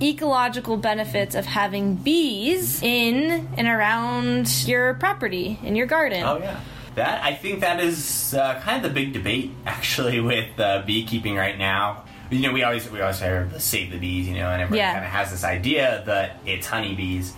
ecological 0.00 0.76
benefits 0.76 1.34
of 1.34 1.44
having 1.46 1.94
bees 1.94 2.82
in 2.82 3.48
and 3.56 3.66
around 3.66 4.66
your 4.66 4.94
property, 4.94 5.58
in 5.62 5.74
your 5.76 5.86
garden. 5.86 6.22
Oh 6.22 6.38
yeah, 6.38 6.60
that 6.96 7.22
I 7.24 7.34
think 7.34 7.60
that 7.60 7.80
is 7.80 8.34
uh, 8.34 8.60
kind 8.60 8.84
of 8.84 8.90
the 8.90 8.94
big 8.94 9.12
debate 9.12 9.50
actually 9.66 10.20
with 10.20 10.58
uh, 10.60 10.82
beekeeping 10.86 11.36
right 11.36 11.58
now. 11.58 12.04
You 12.30 12.40
know, 12.40 12.52
we 12.52 12.62
always 12.62 12.90
we 12.90 13.00
always 13.00 13.20
hear 13.20 13.48
save 13.58 13.90
the 13.92 13.98
bees, 13.98 14.28
you 14.28 14.34
know, 14.34 14.48
and 14.50 14.60
everybody 14.62 14.78
Yeah. 14.78 14.92
kind 14.94 15.04
of 15.04 15.10
has 15.10 15.30
this 15.30 15.44
idea 15.44 16.02
that 16.06 16.40
it's 16.44 16.66
honeybees, 16.66 17.34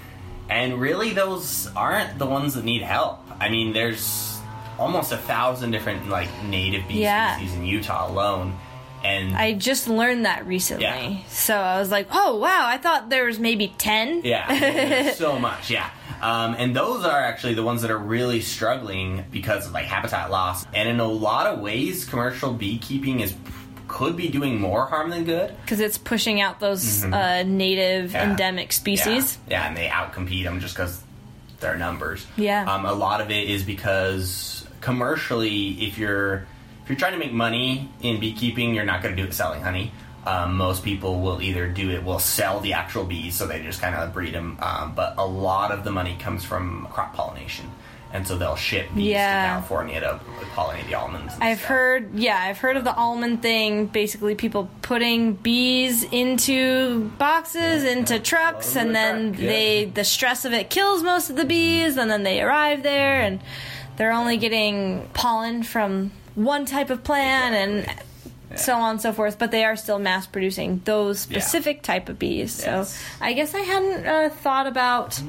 and 0.49 0.81
really 0.81 1.11
those 1.13 1.69
aren't 1.77 2.19
the 2.19 2.27
ones 2.27 2.55
that 2.55 2.65
need 2.65 2.83
help. 2.83 3.21
I 3.41 3.49
mean, 3.49 3.73
there's 3.73 4.39
almost 4.79 5.13
a 5.13 5.17
thousand 5.17 5.71
different 5.73 6.09
like 6.09 6.29
native 6.45 6.87
bee 6.89 7.01
Yeah. 7.03 7.37
species 7.37 7.55
in 7.55 7.65
Utah 7.67 8.11
alone, 8.11 8.59
and 9.05 9.37
I 9.37 9.55
just 9.55 9.89
learned 9.89 10.25
that 10.27 10.47
recently. 10.47 10.85
Yeah. 10.85 11.19
So 11.29 11.57
I 11.57 11.79
was 11.79 11.91
like, 11.91 12.09
oh, 12.11 12.37
wow, 12.37 12.65
I 12.67 12.79
thought 12.79 13.09
there 13.11 13.25
was 13.27 13.39
maybe 13.39 13.73
10. 13.79 14.23
Yeah, 14.25 15.13
so 15.15 15.39
much. 15.39 15.71
Yeah, 15.71 15.89
um, 16.21 16.55
and 16.59 16.75
those 16.75 17.05
are 17.05 17.19
actually 17.21 17.55
the 17.55 17.63
ones 17.63 17.83
that 17.83 17.91
are 17.91 17.99
really 17.99 18.41
struggling 18.41 19.25
because 19.31 19.67
of 19.67 19.73
like 19.73 19.87
habitat 19.87 20.31
loss. 20.31 20.65
And 20.75 20.89
in 20.89 21.01
a 21.01 21.07
lot 21.09 21.47
of 21.47 21.61
ways, 21.61 22.05
commercial 22.05 22.53
beekeeping 22.53 23.21
is 23.21 23.35
could 23.89 24.17
be 24.17 24.29
doing 24.29 24.61
more 24.61 24.85
harm 24.85 25.09
than 25.11 25.25
good. 25.25 25.57
Because 25.63 25.81
it's 25.81 25.97
pushing 25.97 26.41
out 26.43 26.61
those 26.61 27.05
uh, 27.05 27.43
native 27.47 28.11
Mm-hmm. 28.11 28.15
Yeah. 28.17 28.31
endemic 28.31 28.73
species. 28.73 29.39
Yeah, 29.49 29.63
yeah 29.63 29.69
and 29.69 29.77
they 29.77 29.87
outcompete 29.89 30.45
them 30.45 30.61
just 30.61 30.75
because 30.77 31.03
their 31.61 31.77
numbers. 31.77 32.27
Yeah. 32.37 32.73
Um, 32.73 32.85
a 32.85 32.93
lot 32.93 33.21
of 33.21 33.31
it 33.31 33.49
is 33.49 33.63
because 33.63 34.67
commercially, 34.81 35.71
if 35.87 35.99
you're 35.99 36.47
if 36.83 36.89
you're 36.89 36.99
trying 36.99 37.13
to 37.13 37.19
make 37.19 37.33
money 37.33 37.91
in 38.01 38.21
beekeeping, 38.21 38.75
you're 38.75 38.85
not 38.85 39.03
going 39.03 39.15
to 39.15 39.23
do 39.23 39.29
it 39.29 39.35
selling 39.35 39.61
honey. 39.63 39.93
Um, 40.27 40.57
most 40.57 40.85
people 40.85 41.21
will 41.21 41.41
either 41.41 41.69
do 41.69 41.91
it, 41.91 42.05
will 42.05 42.19
sell 42.19 42.61
the 42.61 42.75
actual 42.75 43.05
bees, 43.05 43.35
so 43.35 43.47
they 43.47 43.63
just 43.63 43.81
kind 43.81 43.95
of 43.95 44.13
breed 44.13 44.35
them. 44.35 44.59
Um, 44.61 44.95
but 44.95 45.15
a 45.17 45.27
lot 45.27 45.71
of 45.71 45.85
the 45.85 45.91
money 45.91 46.17
comes 46.19 46.45
from 46.45 46.87
crop 46.91 47.15
pollination, 47.15 47.71
and 48.13 48.27
so 48.27 48.37
they'll 48.39 48.57
ship 48.57 48.87
bees 48.95 49.09
Yeah. 49.09 49.43
to 49.43 49.49
California 49.51 50.01
to 50.01 50.21
pollinate 50.55 50.87
the 50.89 50.95
almonds. 50.95 51.35
and 51.35 51.43
I've 51.45 51.59
stuff. 51.59 51.69
heard, 51.69 52.15
yeah, 52.15 52.39
I've 52.41 52.59
heard 52.59 52.77
of 52.77 52.85
the 52.85 52.95
almond 52.95 53.43
thing. 53.43 53.87
Basically, 53.87 54.35
people 54.35 54.69
putting 54.83 55.35
bees 55.35 56.05
into 56.05 57.11
boxes, 57.19 57.85
Yeah, 57.85 57.91
into 57.93 58.15
yeah. 58.15 58.21
trucks, 58.23 58.77
and 58.77 58.95
then 58.95 59.33
truck, 59.33 59.41
they 59.41 59.85
the 59.85 60.05
stress 60.05 60.45
of 60.45 60.53
it 60.53 60.71
kills 60.71 61.03
most 61.03 61.31
of 61.31 61.37
the 61.37 61.45
bees, 61.45 61.97
and 61.97 62.11
then 62.11 62.23
they 62.23 62.41
arrive 62.43 62.83
there, 62.83 63.21
and 63.21 63.41
they're 63.97 64.13
only 64.13 64.37
getting 64.37 65.09
pollen 65.13 65.63
from 65.63 66.11
one 66.35 66.65
type 66.65 66.89
of 66.91 67.03
plant, 67.05 67.55
and 67.55 68.59
so 68.59 68.75
on 68.75 68.93
and 68.93 69.01
so 69.03 69.13
forth. 69.13 69.39
But 69.39 69.51
they 69.51 69.65
are 69.65 69.77
still 69.77 69.99
mass 69.99 70.27
producing 70.27 70.81
those 70.87 71.19
specific 71.21 71.83
type 71.83 72.09
of 72.09 72.19
bees. 72.19 72.53
So 72.55 72.87
I 73.21 73.33
guess 73.35 73.55
I 73.55 73.61
hadn't 73.61 74.07
uh, 74.07 74.31
thought 74.31 74.67
about. 74.67 75.21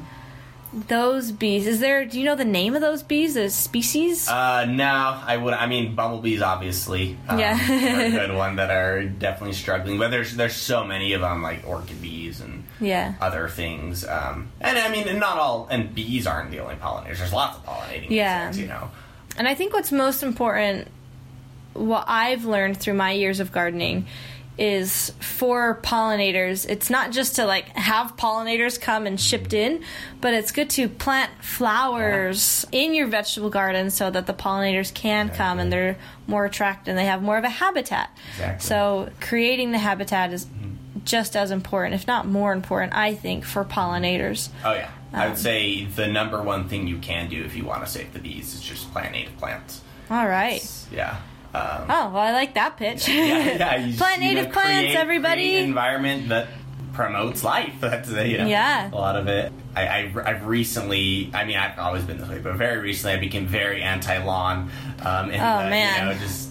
Those 0.71 1.31
bees. 1.31 1.65
Is 1.65 1.79
there? 1.79 2.05
Do 2.05 2.19
you 2.19 2.25
know 2.25 2.35
the 2.35 2.45
name 2.45 2.75
of 2.75 2.81
those 2.81 3.01
bees? 3.01 3.33
The 3.33 3.49
species? 3.49 4.27
Uh, 4.29 4.65
no, 4.65 5.19
I 5.25 5.35
would. 5.35 5.55
I 5.55 5.65
mean, 5.65 5.95
bumblebees, 5.95 6.43
obviously. 6.43 7.17
Um, 7.27 7.39
Yeah. 7.39 7.55
are 7.57 8.01
a 8.05 8.11
good 8.27 8.35
one 8.35 8.57
that 8.57 8.69
are 8.69 9.03
definitely 9.03 9.55
struggling. 9.55 9.97
But 9.97 10.11
there's 10.11 10.35
there's 10.35 10.55
so 10.55 10.83
many 10.83 11.13
of 11.13 11.21
them, 11.21 11.41
like 11.41 11.67
orchid 11.67 11.99
bees 12.03 12.39
and 12.39 12.65
yeah. 12.79 13.15
other 13.19 13.47
things. 13.49 14.05
Um, 14.05 14.49
and 14.61 14.77
I 14.77 14.89
mean, 14.91 15.07
and 15.07 15.19
not 15.19 15.39
all. 15.39 15.67
And 15.71 15.95
bees 15.95 16.27
aren't 16.27 16.51
the 16.51 16.59
only 16.59 16.75
pollinators. 16.75 17.17
There's 17.17 17.33
lots 17.33 17.57
of 17.57 17.65
pollinating 17.65 18.11
Yeah. 18.11 18.47
insects. 18.49 18.59
You 18.59 18.67
know. 18.67 18.91
And 19.37 19.47
I 19.47 19.55
think 19.55 19.73
what's 19.73 19.91
most 19.91 20.21
important, 20.21 20.87
what 21.73 22.03
I've 22.07 22.45
learned 22.45 22.77
through 22.77 22.93
my 22.95 23.11
years 23.13 23.39
of 23.39 23.51
gardening, 23.51 24.05
is 24.59 25.11
for 25.21 25.79
pollinators, 25.81 26.69
it's 26.69 26.89
not 26.89 27.11
just 27.11 27.37
to 27.37 27.45
like 27.45 27.69
have 27.69 28.17
pollinators 28.17 28.79
come 28.79 29.07
and 29.07 29.19
shipped 29.19 29.53
in, 29.53 29.81
but 30.19 30.33
it's 30.33 30.51
good 30.51 30.69
to 30.71 30.89
plant 30.89 31.31
flowers 31.41 32.65
in 32.71 32.93
your 32.93 33.07
vegetable 33.07 33.49
garden 33.49 33.89
so 33.89 34.11
that 34.11 34.27
the 34.27 34.33
pollinators 34.33 34.93
can 34.93 35.29
come 35.29 35.59
and 35.59 35.71
they're 35.71 35.97
more 36.27 36.45
attracted 36.45 36.91
and 36.91 36.99
they 36.99 37.05
have 37.05 37.21
more 37.21 37.37
of 37.37 37.43
a 37.43 37.49
habitat. 37.49 38.09
Exactly. 38.33 38.67
So 38.67 39.09
creating 39.21 39.71
the 39.71 39.77
habitat 39.77 40.33
is 40.33 40.45
just 41.05 41.35
as 41.37 41.51
important, 41.51 41.95
if 41.95 42.05
not 42.05 42.27
more 42.27 42.51
important, 42.51 42.93
I 42.93 43.15
think, 43.15 43.45
for 43.45 43.63
pollinators. 43.63 44.49
Oh 44.65 44.73
yeah. 44.73 44.91
I 45.13 45.23
Um, 45.23 45.29
would 45.31 45.39
say 45.39 45.85
the 45.85 46.07
number 46.07 46.41
one 46.41 46.67
thing 46.67 46.85
you 46.85 46.97
can 46.97 47.29
do 47.29 47.43
if 47.43 47.55
you 47.55 47.63
want 47.63 47.85
to 47.85 47.89
save 47.89 48.13
the 48.13 48.19
bees 48.19 48.53
is 48.53 48.61
just 48.61 48.91
plant 48.91 49.13
native 49.13 49.37
plants. 49.37 49.81
All 50.11 50.27
right. 50.27 50.61
Yeah. 50.91 51.17
Um, 51.53 51.61
Oh, 51.89 52.09
well, 52.13 52.17
I 52.17 52.31
like 52.31 52.53
that 52.55 52.77
pitch. 52.77 53.07
yeah, 53.07 53.57
yeah. 53.57 53.57
Plant 53.97 54.21
you 54.21 54.27
know, 54.29 54.33
native 54.41 54.51
plants, 54.53 54.79
create- 54.81 54.95
everybody. 54.95 55.41
create 55.49 55.59
an 55.63 55.69
environment 55.69 56.29
that 56.29 56.47
promotes 56.93 57.43
life. 57.43 57.73
That's 57.79 58.09
you 58.09 58.37
know, 58.37 58.45
Yeah. 58.47 58.89
a 58.91 58.95
lot 58.95 59.15
of 59.15 59.27
it. 59.27 59.51
I, 59.75 59.87
I, 59.87 60.13
I've 60.25 60.45
recently, 60.45 61.29
I 61.33 61.45
mean, 61.45 61.55
I've 61.57 61.77
always 61.79 62.03
been 62.03 62.17
this 62.17 62.27
way, 62.27 62.39
but 62.39 62.55
very 62.55 62.79
recently, 62.79 63.15
I 63.15 63.19
became 63.19 63.45
very 63.47 63.81
anti 63.81 64.17
lawn. 64.23 64.69
Um, 65.01 65.29
and, 65.31 65.41
Oh, 65.41 65.65
uh, 65.65 65.69
man. 65.69 66.07
you 66.07 66.13
know, 66.13 66.19
just 66.19 66.48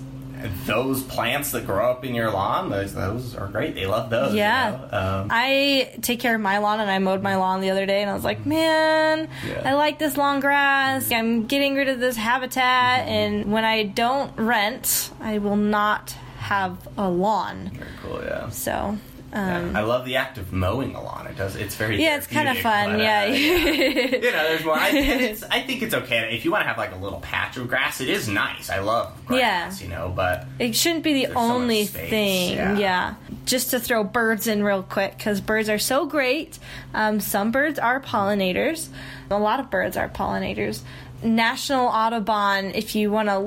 those 0.66 1.02
plants 1.02 1.52
that 1.52 1.66
grow 1.66 1.90
up 1.90 2.04
in 2.04 2.14
your 2.14 2.30
lawn, 2.30 2.70
those 2.70 2.94
those 2.94 3.34
are 3.34 3.46
great. 3.48 3.74
They 3.74 3.86
love 3.86 4.10
those. 4.10 4.32
you 4.32 4.38
Yeah. 4.38 4.70
know? 4.90 4.98
Um, 5.22 5.28
I 5.30 5.90
take 6.02 6.20
care 6.20 6.34
of 6.34 6.40
my 6.40 6.58
lawn 6.58 6.80
and 6.80 6.90
I 6.90 6.98
mowed 6.98 7.22
my 7.22 7.36
lawn 7.36 7.60
the 7.60 7.70
other 7.70 7.86
day 7.86 8.02
and 8.02 8.10
I 8.10 8.14
was 8.14 8.24
like, 8.24 8.44
man, 8.46 9.28
Yeah. 9.46 9.62
I 9.64 9.74
like 9.74 9.98
this 9.98 10.16
long 10.16 10.40
grass. 10.40 11.10
I'm 11.12 11.46
getting 11.46 11.74
rid 11.74 11.88
of 11.88 12.00
this 12.00 12.16
habitat. 12.16 13.00
Mm-hmm. 13.02 13.10
And 13.10 13.52
when 13.52 13.64
I 13.64 13.84
don't 13.84 14.32
rent, 14.38 15.10
I 15.20 15.38
will 15.38 15.56
not 15.56 16.14
have 16.38 16.88
a 16.96 17.08
lawn. 17.08 17.70
very 17.74 17.90
cool. 18.02 18.22
Yeah. 18.24 18.48
So, 18.50 18.96
Yeah. 19.32 19.58
um, 19.58 19.76
I 19.76 19.80
love 19.82 20.04
the 20.06 20.16
act 20.16 20.38
of 20.38 20.52
mowing 20.52 20.94
a 20.94 21.02
lawn. 21.02 21.26
It 21.26 21.36
does. 21.36 21.54
It's 21.56 21.74
very 21.76 22.02
yeah, 22.02 22.16
it's 22.16 22.26
kind 22.26 22.48
of 22.48 22.58
fun. 22.58 22.92
but, 22.92 23.00
uh, 23.00 23.02
yeah. 23.02 23.26
you 23.26 24.20
know, 24.32 24.48
there's 24.48 24.64
more. 24.64 24.74
I, 24.78 24.90
it's, 24.90 25.42
I 25.50 25.60
think 25.60 25.82
it's 25.82 25.94
okay 25.94 26.34
if 26.34 26.44
you 26.44 26.50
want 26.50 26.62
to 26.62 26.68
have 26.68 26.78
like 26.78 26.92
a 26.92 26.96
little 26.96 27.20
patch 27.20 27.56
of 27.56 27.68
grass. 27.68 28.00
It 28.00 28.08
is 28.08 28.28
nice. 28.28 28.70
I 28.70 28.78
love 28.80 29.12
grass. 29.26 29.80
Yeah. 29.80 29.84
You 29.86 29.92
know, 29.94 30.12
but 30.14 30.46
It 30.58 30.74
shouldn't 30.74 31.04
be 31.04 31.12
the 31.14 31.22
There's 31.26 31.34
so 31.34 31.40
only 31.40 31.84
thing. 31.84 32.54
yeah. 32.54 32.78
Yeah. 32.78 33.14
Just 33.44 33.70
to 33.70 33.80
throw 33.80 34.02
birds 34.04 34.46
in 34.46 34.62
real 34.62 34.82
quick, 34.82 35.16
because 35.16 35.40
birds 35.40 35.68
are 35.68 35.78
so 35.78 36.06
great. 36.06 36.58
Um, 36.94 37.20
some 37.20 37.50
birds 37.50 37.78
are 37.78 38.00
pollinators. 38.00 38.88
A 39.30 39.38
lot 39.38 39.60
of 39.60 39.70
birds 39.70 39.96
are 39.96 40.08
pollinators. 40.08 40.80
National 41.22 41.86
Audubon, 41.86 42.66
if 42.74 42.94
you 42.94 43.10
want 43.10 43.28
to 43.28 43.38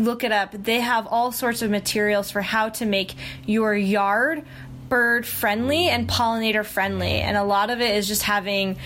look 0.00 0.24
it 0.24 0.32
up, 0.32 0.50
they 0.52 0.80
have 0.80 1.06
all 1.06 1.30
sorts 1.32 1.62
of 1.62 1.70
materials 1.70 2.30
for 2.30 2.40
how 2.42 2.68
to 2.70 2.84
make 2.84 3.14
your 3.46 3.74
yard 3.76 4.42
bird 4.92 5.26
friendly 5.26 5.88
and 5.88 6.06
pollinator 6.06 6.62
friendly. 6.62 7.12
And 7.12 7.34
a 7.34 7.44
lot 7.44 7.70
of 7.70 7.80
it 7.80 7.96
is 7.96 8.06
just 8.06 8.24
having 8.24 8.76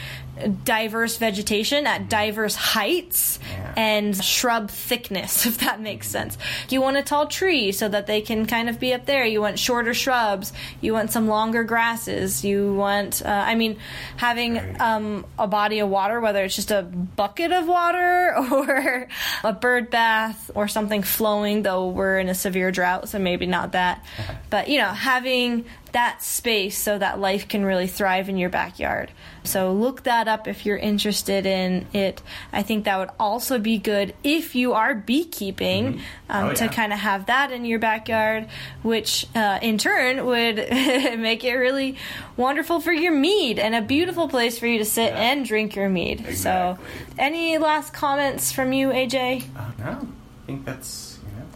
diverse 0.65 1.17
vegetation 1.17 1.87
at 1.87 2.09
diverse 2.09 2.55
heights 2.55 3.39
Yeah. 3.51 3.73
and 3.77 4.25
shrub 4.25 4.71
thickness, 4.71 5.47
if 5.51 5.59
that 5.59 5.81
makes 5.81 6.09
sense. 6.09 6.37
You 6.69 6.81
want 6.81 6.97
a 6.97 7.03
tall 7.03 7.27
tree 7.27 7.73
so 7.73 7.89
that 7.89 8.07
they 8.07 8.21
can 8.21 8.47
kind 8.47 8.69
of 8.69 8.79
be 8.79 8.93
up 8.93 9.07
there. 9.07 9.25
You 9.25 9.41
want 9.41 9.59
shorter 9.59 9.95
shrubs. 9.95 10.53
You 10.81 10.93
want 10.93 11.11
some 11.11 11.29
longer 11.29 11.65
grasses. 11.65 12.45
You 12.45 12.75
want, 12.75 13.23
uh, 13.25 13.29
I 13.29 13.55
mean, 13.55 13.79
having 14.17 14.81
um, 14.81 15.25
a 15.39 15.47
body 15.47 15.79
of 15.79 15.89
water, 15.89 16.21
whether 16.21 16.45
it's 16.45 16.57
just 16.57 16.71
a 16.71 16.83
bucket 16.83 17.53
of 17.53 17.67
water 17.67 18.35
or 18.53 19.09
a 19.45 19.53
bird 19.53 19.91
bath 19.91 20.51
or 20.55 20.69
something 20.69 21.03
flowing, 21.03 21.63
though 21.63 21.89
we're 21.89 22.19
in 22.19 22.29
a 22.29 22.35
severe 22.35 22.71
drought, 22.71 23.09
so 23.09 23.19
maybe 23.19 23.47
not 23.47 23.73
that. 23.73 24.05
But, 24.51 24.69
you 24.69 24.79
know, 24.79 24.87
having 24.89 25.65
that 25.93 26.23
space 26.23 26.79
so 26.79 26.97
that 26.99 27.19
life 27.19 27.49
can 27.49 27.65
really 27.65 27.87
thrive 27.89 28.29
in 28.29 28.37
your 28.37 28.49
backyard. 28.51 29.11
So 29.47 29.73
look 29.73 30.03
that 30.05 30.29
up 30.29 30.47
if 30.49 30.67
you're 30.67 30.77
interested 30.77 31.47
in 31.47 31.87
it. 31.93 32.21
I 32.53 32.63
think 32.63 32.85
that 32.85 32.99
would 32.99 33.11
also 33.19 33.59
be 33.59 33.79
good 33.79 34.15
if 34.23 34.55
you 34.55 34.75
are 34.75 34.95
beekeeping 34.95 36.01
um, 36.29 36.47
Oh, 36.51 36.53
to 36.55 36.65
yeah. 36.65 36.73
kind 36.73 36.93
of 36.93 36.99
have 36.99 37.27
that 37.27 37.53
in 37.53 37.65
your 37.65 37.79
backyard, 37.79 38.49
which 38.83 39.27
uh, 39.35 39.59
in 39.63 39.79
turn 39.79 40.27
would 40.27 40.57
make 41.19 41.45
it 41.45 41.55
really 41.55 41.97
wonderful 42.37 42.81
for 42.81 42.93
your 42.93 43.13
mead 43.13 43.59
and 43.59 43.75
a 43.75 43.81
beautiful 43.83 44.29
place 44.29 44.59
for 44.59 44.67
you 44.67 44.79
to 44.79 44.85
sit 44.85 45.13
Yeah. 45.13 45.31
and 45.33 45.47
drink 45.47 45.75
your 45.77 45.89
mead. 45.89 46.21
Exactly. 46.21 46.35
So, 46.37 46.79
any 47.19 47.59
last 47.59 47.93
comments 47.95 48.53
from 48.53 48.73
you, 48.73 48.89
AJ? 48.91 49.45
Oh, 49.57 49.73
no, 49.79 49.85
I 49.87 50.47
think 50.47 50.65
that's 50.65 51.19
you 51.23 51.39
know, 51.39 51.47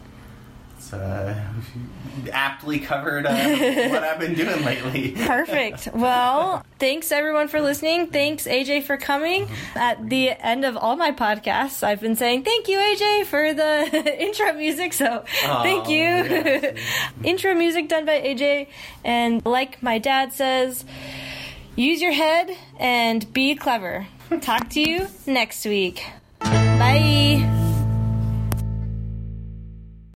it's 0.78 0.93
uh, 0.93 1.34
aptly 2.33 2.79
covered 2.79 3.27
uh, 3.27 3.31
what 3.89 4.05
I've 4.05 4.19
been 4.19 4.35
doing 4.35 4.65
lately. 4.65 5.13
Perfect. 5.13 5.89
Well, 5.95 6.65
thanks 6.79 7.13
everyone 7.13 7.49
for 7.49 7.61
listening. 7.61 8.09
Thanks 8.09 8.47
AJ 8.47 8.85
for 8.85 8.97
coming. 8.97 9.49
At 9.75 10.09
the 10.09 10.31
end 10.31 10.65
of 10.65 10.77
all 10.77 10.97
my 10.97 11.13
podcasts, 11.13 11.83
I've 11.83 12.01
been 12.01 12.17
saying 12.17 12.45
thank 12.45 12.69
you 12.69 12.79
AJ 12.79 13.27
for 13.27 13.55
the 13.55 14.17
intro 14.23 14.53
music. 14.53 14.93
So 14.93 15.25
thank 15.43 15.89
you. 15.89 15.97
yes. 15.97 16.79
intro 17.25 17.55
music 17.55 17.89
done 17.89 18.07
by 18.07 18.21
AJ. 18.21 18.69
And 19.05 19.45
like 19.45 19.83
my 19.83 19.99
dad 19.99 20.33
says, 20.33 20.85
use 21.77 22.01
your 22.01 22.13
head 22.13 22.51
and 22.79 23.33
be 23.33 23.55
clever. 23.55 24.07
Talk 24.41 24.69
to 24.71 24.81
you 24.81 25.09
next 25.27 25.65
week. 25.65 26.05
Bye. 26.41 27.60